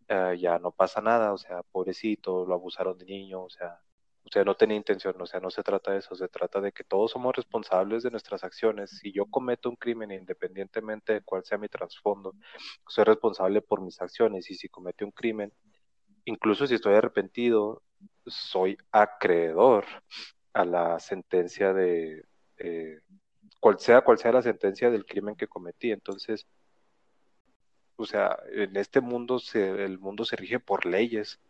eh, 0.09 0.39
ya 0.41 0.59
no 0.59 0.73
pasa 0.73 1.01
nada, 1.01 1.33
o 1.33 1.39
sea, 1.39 1.63
pobrecito, 1.65 2.47
lo 2.47 2.55
abusaron 2.55 2.99
de 2.99 3.05
niño, 3.07 3.43
o 3.43 3.51
sea, 3.51 3.81
o 4.29 4.33
sea, 4.33 4.45
no 4.45 4.55
tenía 4.55 4.77
intención, 4.77 5.21
o 5.21 5.27
sea, 5.27 5.41
no 5.41 5.51
se 5.51 5.63
trata 5.63 5.93
de 5.93 5.99
eso, 5.99 6.15
se 6.15 6.29
trata 6.29 6.61
de 6.61 6.73
que 6.73 6.85
todos 6.85 7.13
somos 7.13 7.35
responsables 7.35 8.03
de 8.03 8.11
nuestras 8.11 8.45
acciones. 8.45 8.91
Si 8.91 9.11
yo 9.13 9.27
cometo 9.27 9.71
un 9.71 9.77
crimen, 9.77 10.11
independientemente 10.11 11.15
de 11.15 11.21
cuál 11.23 11.45
sea 11.45 11.57
mi 11.57 11.69
trasfondo, 11.69 12.35
soy 12.87 13.05
responsable 13.05 13.63
por 13.63 13.81
mis 13.81 14.01
acciones 14.03 14.51
y 14.51 14.55
si 14.55 14.69
cometo 14.69 15.05
un 15.05 15.13
crimen, 15.13 15.53
incluso 16.27 16.67
si 16.67 16.75
estoy 16.75 16.95
arrepentido, 16.95 17.83
soy 18.27 18.77
acreedor 18.93 19.87
a 20.53 20.65
la 20.65 20.99
sentencia 20.99 21.73
de, 21.73 22.25
eh, 22.59 23.01
cual 23.61 23.79
sea 23.79 24.03
cual 24.03 24.19
sea 24.19 24.33
la 24.33 24.43
sentencia 24.43 24.91
del 24.91 25.07
crimen 25.07 25.37
que 25.37 25.49
cometí. 25.49 25.91
Entonces, 25.91 26.47
o 27.97 28.05
sea, 28.07 28.39
en 28.53 28.77
este 28.77 29.01
mundo 29.01 29.39
se, 29.39 29.85
el 29.85 29.99
mundo 29.99 30.25
se 30.25 30.37
rige 30.37 30.61
por 30.61 30.87
leyes. 30.87 31.41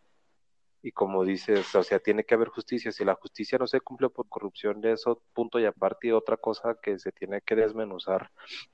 Y 0.81 0.91
como 0.91 1.25
dices, 1.25 1.75
o 1.75 1.83
sea, 1.83 1.99
tiene 1.99 2.23
que 2.23 2.35
haber 2.35 2.49
justicia. 2.49 2.91
Si 2.91 3.03
la 3.03 3.15
justicia 3.15 3.57
no 3.57 3.67
se 3.67 3.81
cumple 3.81 4.09
por 4.09 4.29
corrupción, 4.29 4.79
de 4.81 4.93
eso 4.93 5.21
punto 5.33 5.59
y 5.59 5.65
aparte, 5.65 6.07
y 6.07 6.11
otra 6.11 6.37
cosa 6.37 6.77
que 6.81 6.99
se 6.99 7.11
tiene 7.11 7.41
que 7.41 7.55
desmenuzar 7.55 8.31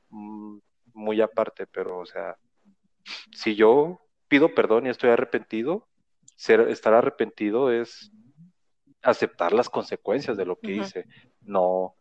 mm, 0.09 0.57
muy 0.93 1.21
aparte. 1.21 1.65
Pero, 1.67 1.99
o 1.99 2.05
sea, 2.05 2.37
si 3.31 3.55
yo 3.55 3.99
pido 4.27 4.53
perdón 4.53 4.85
y 4.85 4.89
estoy 4.89 5.09
arrepentido, 5.09 5.87
ser, 6.35 6.61
estar 6.61 6.93
arrepentido 6.93 7.71
es 7.71 8.11
aceptar 9.01 9.53
las 9.53 9.69
consecuencias 9.69 10.35
de 10.37 10.45
lo 10.45 10.57
que 10.59 10.73
hice, 10.73 11.05
no 11.41 11.95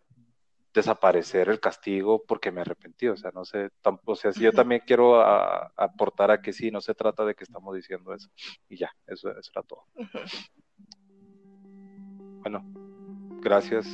desaparecer 0.74 1.48
el 1.48 1.60
castigo 1.60 2.22
porque 2.26 2.50
me 2.50 2.60
arrepentí, 2.60 3.06
o 3.08 3.16
sea, 3.16 3.30
no 3.32 3.44
sé, 3.44 3.70
o 4.04 4.16
sea, 4.16 4.32
si 4.32 4.42
yo 4.42 4.52
también 4.52 4.82
quiero 4.84 5.20
aportar 5.20 6.32
a 6.32 6.42
que 6.42 6.52
sí, 6.52 6.70
no 6.70 6.80
se 6.80 6.94
trata 6.94 7.24
de 7.24 7.34
que 7.34 7.44
estamos 7.44 7.74
diciendo 7.76 8.12
eso, 8.12 8.28
y 8.68 8.76
ya, 8.76 8.90
eso, 9.06 9.30
eso 9.30 9.52
era 9.54 9.62
todo. 9.62 9.86
Bueno, 12.40 12.62
gracias 13.40 13.86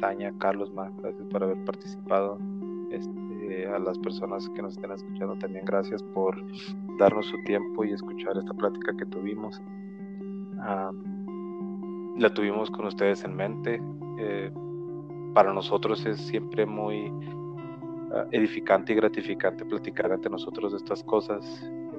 Tania, 0.00 0.32
Carlos, 0.38 0.72
más 0.72 0.94
gracias 0.96 1.26
por 1.30 1.42
haber 1.42 1.62
participado. 1.64 2.38
Este, 2.90 3.66
a 3.66 3.78
las 3.78 3.98
personas 3.98 4.48
que 4.50 4.62
nos 4.62 4.72
estén 4.74 4.90
escuchando 4.92 5.36
también 5.36 5.64
gracias 5.66 6.02
por 6.14 6.36
darnos 6.98 7.26
su 7.26 7.36
tiempo 7.44 7.84
y 7.84 7.92
escuchar 7.92 8.36
esta 8.38 8.54
plática 8.54 8.96
que 8.96 9.04
tuvimos. 9.06 9.60
la 10.56 12.34
tuvimos 12.34 12.70
con 12.70 12.86
ustedes 12.86 13.24
en 13.24 13.36
mente. 13.36 13.82
Eh, 14.18 14.50
para 15.38 15.52
nosotros 15.52 16.04
es 16.04 16.20
siempre 16.22 16.66
muy 16.66 17.12
ah, 18.12 18.26
edificante 18.32 18.92
y 18.92 18.96
gratificante 18.96 19.64
platicar 19.64 20.10
ante 20.10 20.28
nosotros 20.28 20.72
de 20.72 20.78
estas 20.78 21.04
cosas 21.04 21.44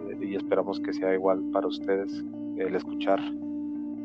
eh, 0.09 0.17
y 0.21 0.35
esperamos 0.35 0.77
que 0.81 0.91
sea 0.91 1.13
igual 1.13 1.41
para 1.53 1.65
ustedes 1.65 2.21
el 2.57 2.75
escuchar. 2.75 3.17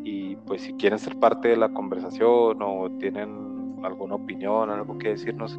Y 0.04 0.36
pues 0.46 0.62
si 0.62 0.72
quieren 0.74 1.00
ser 1.00 1.16
parte 1.16 1.48
de 1.48 1.56
la 1.56 1.68
conversación 1.68 2.62
o 2.62 2.88
tienen 3.00 3.74
alguna 3.82 4.14
opinión, 4.14 4.70
algo 4.70 4.96
que 4.98 5.08
decirnos, 5.08 5.58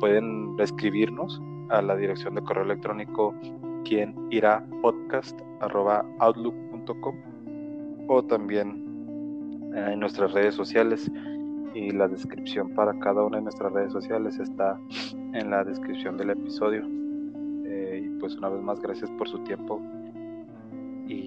pueden 0.00 0.56
escribirnos 0.58 1.38
a 1.68 1.82
la 1.82 1.94
dirección 1.96 2.34
de 2.34 2.40
correo 2.40 2.64
electrónico 2.64 3.34
quien 3.84 4.14
irá 4.30 4.64
podcast 4.80 5.38
outlook.com 5.60 7.14
o 8.08 8.22
también 8.24 8.70
en 9.76 10.00
nuestras 10.00 10.32
redes 10.32 10.54
sociales 10.54 11.10
y 11.74 11.90
la 11.90 12.08
descripción 12.08 12.70
para 12.70 12.98
cada 12.98 13.24
una 13.24 13.38
de 13.38 13.44
nuestras 13.44 13.72
redes 13.72 13.92
sociales 13.92 14.38
está 14.38 14.78
en 15.32 15.50
la 15.50 15.64
descripción 15.64 16.16
del 16.16 16.30
episodio. 16.30 16.86
Eh, 17.64 18.04
y 18.04 18.20
pues 18.20 18.36
una 18.36 18.48
vez 18.48 18.62
más 18.62 18.80
gracias 18.80 19.10
por 19.12 19.28
su 19.28 19.38
tiempo 19.44 19.80
y 21.06 21.26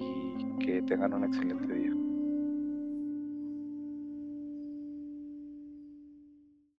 que 0.59 0.81
tengan 0.83 1.13
un 1.13 1.23
excelente 1.23 1.73
día. 1.73 1.94